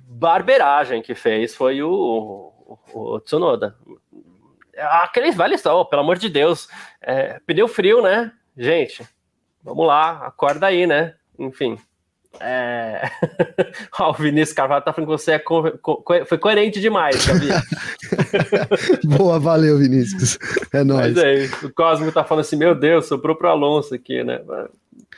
[0.09, 3.77] barberagem que fez, foi o, o, o Tsunoda.
[4.79, 6.71] Aqueles vale só, pelo amor de Deus.
[7.03, 8.33] É, pneu frio, né?
[8.57, 9.07] Gente,
[9.63, 11.17] vamos lá, acorda aí, né?
[11.39, 11.79] Enfim.
[12.41, 13.11] É...
[13.99, 17.63] o Vinícius Carvalho tá falando que você é co co foi coerente demais, sabia?
[19.17, 20.39] Boa, valeu, Vinícius.
[20.73, 21.15] É nóis.
[21.15, 24.41] Mas aí, o Cosmo tá falando assim: meu Deus, soprou pro Alonso aqui, né?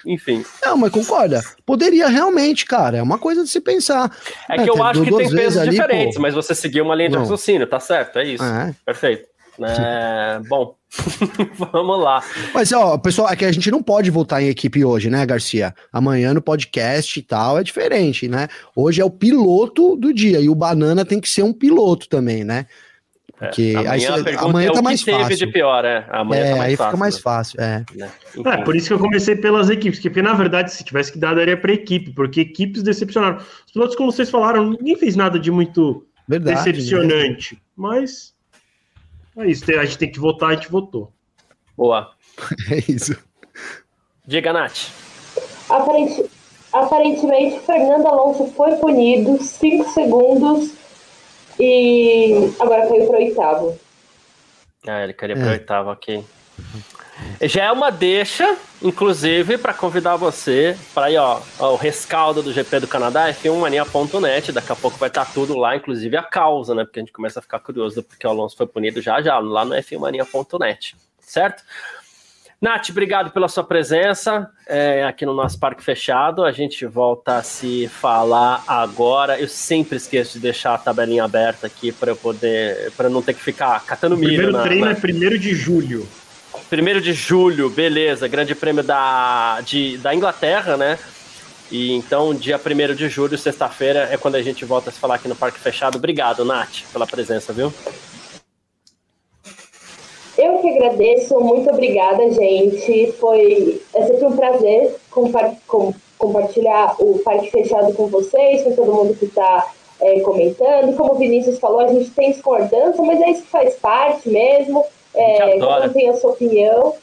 [0.06, 0.44] Enfim.
[0.62, 1.42] Não, mas concorda?
[1.66, 2.98] Poderia realmente, cara.
[2.98, 4.10] É uma coisa de se pensar.
[4.48, 6.22] É que é, eu acho que tem pesos ali, diferentes, pô...
[6.22, 8.18] mas você seguiu uma linha de raciocínio, tá certo?
[8.18, 8.44] É isso.
[8.44, 8.74] É.
[8.84, 9.28] Perfeito.
[9.62, 10.74] É, bom,
[11.72, 12.22] vamos lá.
[12.54, 15.74] Mas, ó, pessoal, é que a gente não pode voltar em equipe hoje, né, Garcia?
[15.92, 18.48] Amanhã no podcast e tal é diferente, né?
[18.74, 22.44] Hoje é o piloto do dia e o Banana tem que ser um piloto também,
[22.44, 22.66] né?
[23.40, 25.36] É, Porque amanhã, aí, amanhã é tá mais fácil.
[25.36, 26.06] De pior, é.
[26.10, 27.20] Amanhã é, tá mais aí fácil, fica mais né?
[27.20, 27.84] fácil, é.
[28.46, 31.34] É, por isso que eu comecei pelas equipes, porque na verdade, se tivesse que dar,
[31.34, 33.38] daria para equipe, porque equipes decepcionaram.
[33.38, 37.60] Os pilotos, como vocês falaram, ninguém fez nada de muito verdade, decepcionante, né?
[37.74, 38.34] mas
[39.36, 41.12] é isso, a gente tem que votar, a gente votou.
[41.76, 42.10] Boa.
[42.70, 43.16] É isso.
[44.26, 44.90] Diga, Nath.
[45.68, 46.24] Aparente,
[46.72, 50.72] aparentemente, Fernando Alonso foi punido 5 segundos
[51.58, 53.78] e agora caiu para oitavo.
[54.86, 55.52] Ah, ele caiu para é.
[55.52, 56.24] oitavo, ok.
[57.42, 62.52] Já é uma deixa, inclusive, para convidar você para ir, ó, ó, o rescaldo do
[62.52, 64.52] GP do Canadá, f1mania.net.
[64.52, 66.84] Daqui a pouco vai estar tá tudo lá, inclusive a causa, né?
[66.84, 69.64] Porque a gente começa a ficar curioso porque o Alonso foi punido já já, lá
[69.64, 71.62] no f1mania.net, certo?
[72.60, 76.44] Nath, obrigado pela sua presença é, aqui no nosso Parque Fechado.
[76.44, 79.40] A gente volta a se falar agora.
[79.40, 83.32] Eu sempre esqueço de deixar a tabelinha aberta aqui para eu poder, para não ter
[83.32, 84.26] que ficar catando milho.
[84.26, 84.92] O primeiro na, treino na...
[84.92, 86.06] é primeiro de julho.
[86.70, 88.28] Primeiro de julho, beleza.
[88.28, 90.96] Grande prêmio da, de, da Inglaterra, né?
[91.68, 95.16] E então, dia 1 de julho, sexta-feira, é quando a gente volta a se falar
[95.16, 95.98] aqui no Parque Fechado.
[95.98, 97.72] Obrigado, Nath, pela presença, viu?
[100.38, 103.12] Eu que agradeço, muito obrigada, gente.
[103.18, 108.94] Foi é sempre um prazer compa com, compartilhar o Parque Fechado com vocês, com todo
[108.94, 110.96] mundo que está é, comentando.
[110.96, 114.86] Como o Vinícius falou, a gente tem discordância, mas é isso que faz parte mesmo.
[115.14, 116.94] É, cada um tem a sua opinião.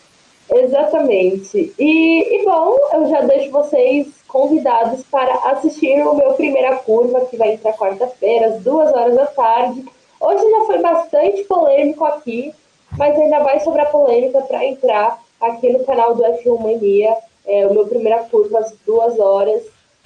[0.50, 1.74] Exatamente.
[1.78, 7.38] E, e, bom, eu já deixo vocês convidados para assistir o meu Primeira Curva, que
[7.38, 9.86] vai entrar quarta-feira, às duas horas da tarde.
[10.20, 12.54] Hoje já foi bastante polêmico aqui,
[12.98, 17.16] mas ainda vai sobrar polêmica para entrar aqui no canal do F1 Mania.
[17.46, 19.64] É, o meu Primeira Curva, às duas horas,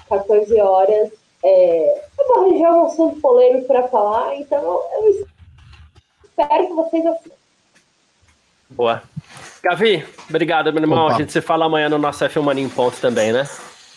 [0.10, 1.11] 14 horas.
[1.44, 7.40] É, eu vou arranjar um assunto polêmico para falar, então eu espero que vocês assistam.
[8.72, 9.03] Boa.
[9.64, 11.06] Gavi, obrigado, meu irmão.
[11.06, 11.15] Opa.
[11.15, 13.48] A gente se fala amanhã no nosso F1 Mania em ponto também, né?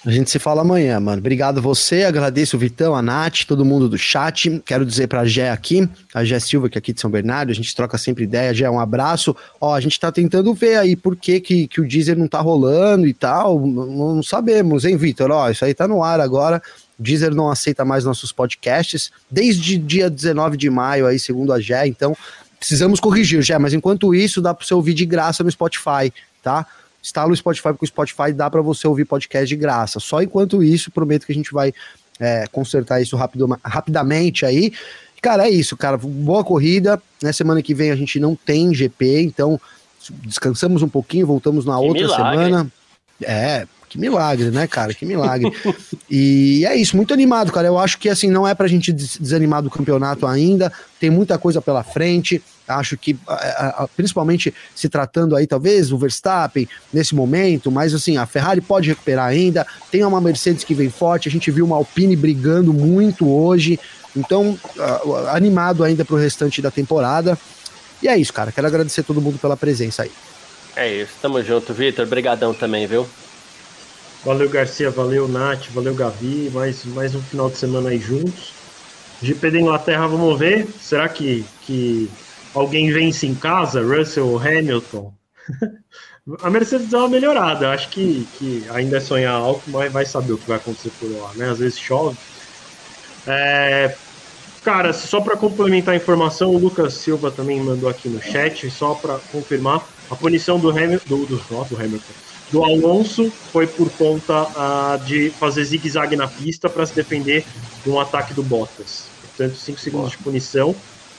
[0.07, 1.19] A gente se fala amanhã, mano.
[1.19, 4.61] Obrigado você, agradeço o Vitão, a Nath, todo mundo do chat.
[4.67, 7.55] Quero dizer pra Gé aqui, a Gé Silva, que é aqui de São Bernardo, a
[7.55, 8.53] gente troca sempre ideia.
[8.53, 9.35] Gé, um abraço.
[9.59, 12.39] Ó, a gente tá tentando ver aí por que, que, que o Deezer não tá
[12.39, 13.59] rolando e tal.
[13.67, 15.31] Não, não sabemos, hein, Vitor?
[15.31, 16.61] Ó, isso aí tá no ar agora.
[16.99, 21.59] O Deezer não aceita mais nossos podcasts desde dia 19 de maio, aí, segundo a
[21.59, 21.87] Gé.
[21.87, 22.15] Então,
[22.65, 23.59] precisamos corrigir, Gé.
[23.59, 26.11] Mas enquanto isso, dá pra você ouvir de graça no Spotify,
[26.43, 26.67] tá?
[27.03, 30.01] instala o Spotify, porque o Spotify dá para você ouvir podcast de graça.
[30.01, 31.75] Só enquanto isso, prometo que a gente vai
[32.19, 34.73] é, consertar isso rapido, rapidamente aí.
[35.21, 35.99] Cara, é isso, cara.
[35.99, 37.01] Boa corrida.
[37.23, 39.61] Na semana que vem a gente não tem GP, então
[40.23, 42.45] descansamos um pouquinho, voltamos na que outra milagre.
[42.45, 42.73] semana.
[43.23, 44.95] É, que milagre, né, cara?
[44.95, 45.53] Que milagre.
[46.11, 47.67] e é isso, muito animado, cara.
[47.67, 51.61] Eu acho que assim, não é pra gente desanimar do campeonato ainda, tem muita coisa
[51.61, 52.43] pela frente.
[52.67, 53.17] Acho que,
[53.97, 59.27] principalmente se tratando aí, talvez, o Verstappen nesse momento, mas assim, a Ferrari pode recuperar
[59.27, 59.67] ainda.
[59.91, 63.79] Tem uma Mercedes que vem forte, a gente viu uma Alpine brigando muito hoje.
[64.17, 64.59] Então,
[65.31, 67.37] animado ainda pro restante da temporada.
[68.03, 68.53] E é isso, cara.
[68.53, 70.11] Quero agradecer todo mundo pela presença aí.
[70.77, 72.05] É isso, tamo junto, Vitor.
[72.05, 73.07] Obrigadão também, viu?
[74.25, 76.51] Valeu, Garcia, valeu, Nath, valeu, Gavi.
[76.53, 78.53] Mais, mais um final de semana aí juntos.
[79.23, 80.67] GP da Inglaterra, vamos ver.
[80.81, 82.11] Será que, que
[82.55, 83.83] alguém vence em casa?
[83.83, 85.13] Russell ou Hamilton?
[86.41, 87.71] A Mercedes dá uma melhorada.
[87.71, 91.11] Acho que, que ainda é sonhar alto, mas vai saber o que vai acontecer por
[91.11, 91.51] lá, né?
[91.51, 92.17] Às vezes chove.
[93.27, 93.95] É,
[94.63, 98.95] cara, só para complementar a informação, o Lucas Silva também mandou aqui no chat, só
[98.95, 102.13] para confirmar, a punição do Hamilton, do, do, do Hamilton,
[102.51, 107.45] do Alonso foi por conta uh, de fazer zigue-zague na pista para se defender
[107.83, 109.09] de um ataque do Bottas.
[109.21, 110.75] Portanto, 5 segundos de punição.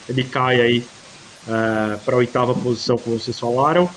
[0.08, 0.88] Ele cai aí
[1.48, 3.90] uh, para a oitava posição, como vocês falaram.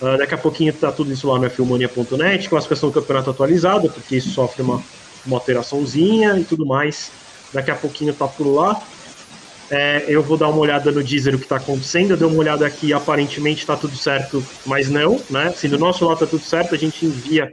[0.00, 4.16] Uh, daqui a pouquinho está tudo isso lá no Filmania.net, classificação do campeonato atualizada, porque
[4.16, 4.82] isso sofre uma,
[5.26, 7.10] uma alteraçãozinha e tudo mais.
[7.52, 8.80] Daqui a pouquinho está por lá.
[9.70, 12.12] É, eu vou dar uma olhada no Deezer o que está acontecendo.
[12.12, 15.52] Eu dei uma olhada aqui, aparentemente está tudo certo, mas não, né?
[15.52, 17.52] Se do nosso lado está tudo certo, a gente envia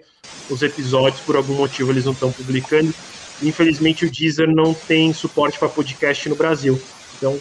[0.50, 2.94] os episódios, por algum motivo eles não estão publicando.
[3.44, 6.82] Infelizmente o Deezer não tem suporte para podcast no Brasil.
[7.18, 7.38] Então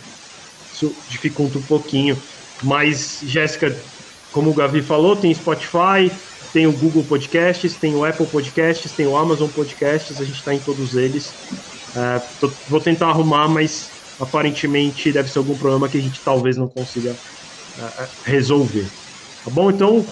[0.74, 2.20] isso dificulta um pouquinho.
[2.62, 3.84] Mas, Jéssica,
[4.30, 6.10] como o Gavi falou, tem Spotify,
[6.52, 10.52] tem o Google Podcasts, tem o Apple Podcasts, tem o Amazon Podcasts, a gente está
[10.52, 11.34] em todos eles.
[11.94, 16.56] É, tô, vou tentar arrumar, mas aparentemente deve ser algum problema que a gente talvez
[16.56, 17.12] não consiga
[17.76, 18.90] uh, resolver.
[19.44, 19.70] Tá bom?
[19.70, 20.06] Então,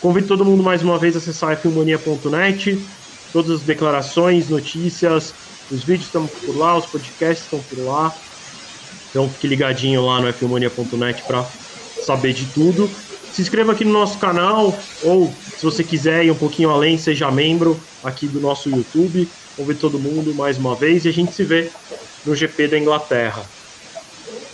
[0.00, 2.86] convido todo mundo mais uma vez a acessar filmonia.net,
[3.32, 5.34] todas as declarações, notícias,
[5.68, 8.14] os vídeos estão por lá, os podcasts estão por lá.
[9.10, 11.44] Então fique ligadinho lá no filmonia.net para
[12.04, 12.90] saber de tudo.
[13.32, 17.30] Se inscreva aqui no nosso canal, ou se você quiser ir um pouquinho além, seja
[17.30, 19.28] membro aqui do nosso YouTube.
[19.56, 21.70] Convido todo mundo mais uma vez e a gente se vê
[22.24, 23.44] no GP da Inglaterra.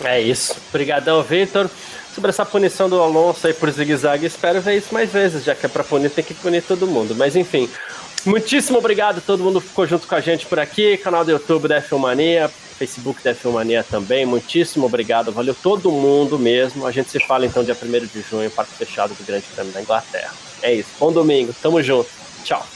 [0.04, 0.56] É isso.
[0.70, 1.70] Obrigadão, Victor.
[2.14, 5.64] Sobre essa punição do Alonso aí por zigue-zague, espero ver isso mais vezes, já que
[5.64, 7.14] é pra punir, tem que punir todo mundo.
[7.14, 7.70] Mas enfim,
[8.26, 11.80] muitíssimo obrigado, todo mundo ficou junto com a gente por aqui, canal do YouTube da
[11.80, 16.86] F1 Mania, Facebook da F1 Mania também, muitíssimo obrigado, valeu todo mundo mesmo.
[16.86, 19.80] A gente se fala então dia 1 de junho, parque fechado do Grande Prêmio da
[19.80, 20.32] Inglaterra.
[20.62, 22.08] É isso, bom domingo, tamo junto,
[22.44, 22.66] tchau.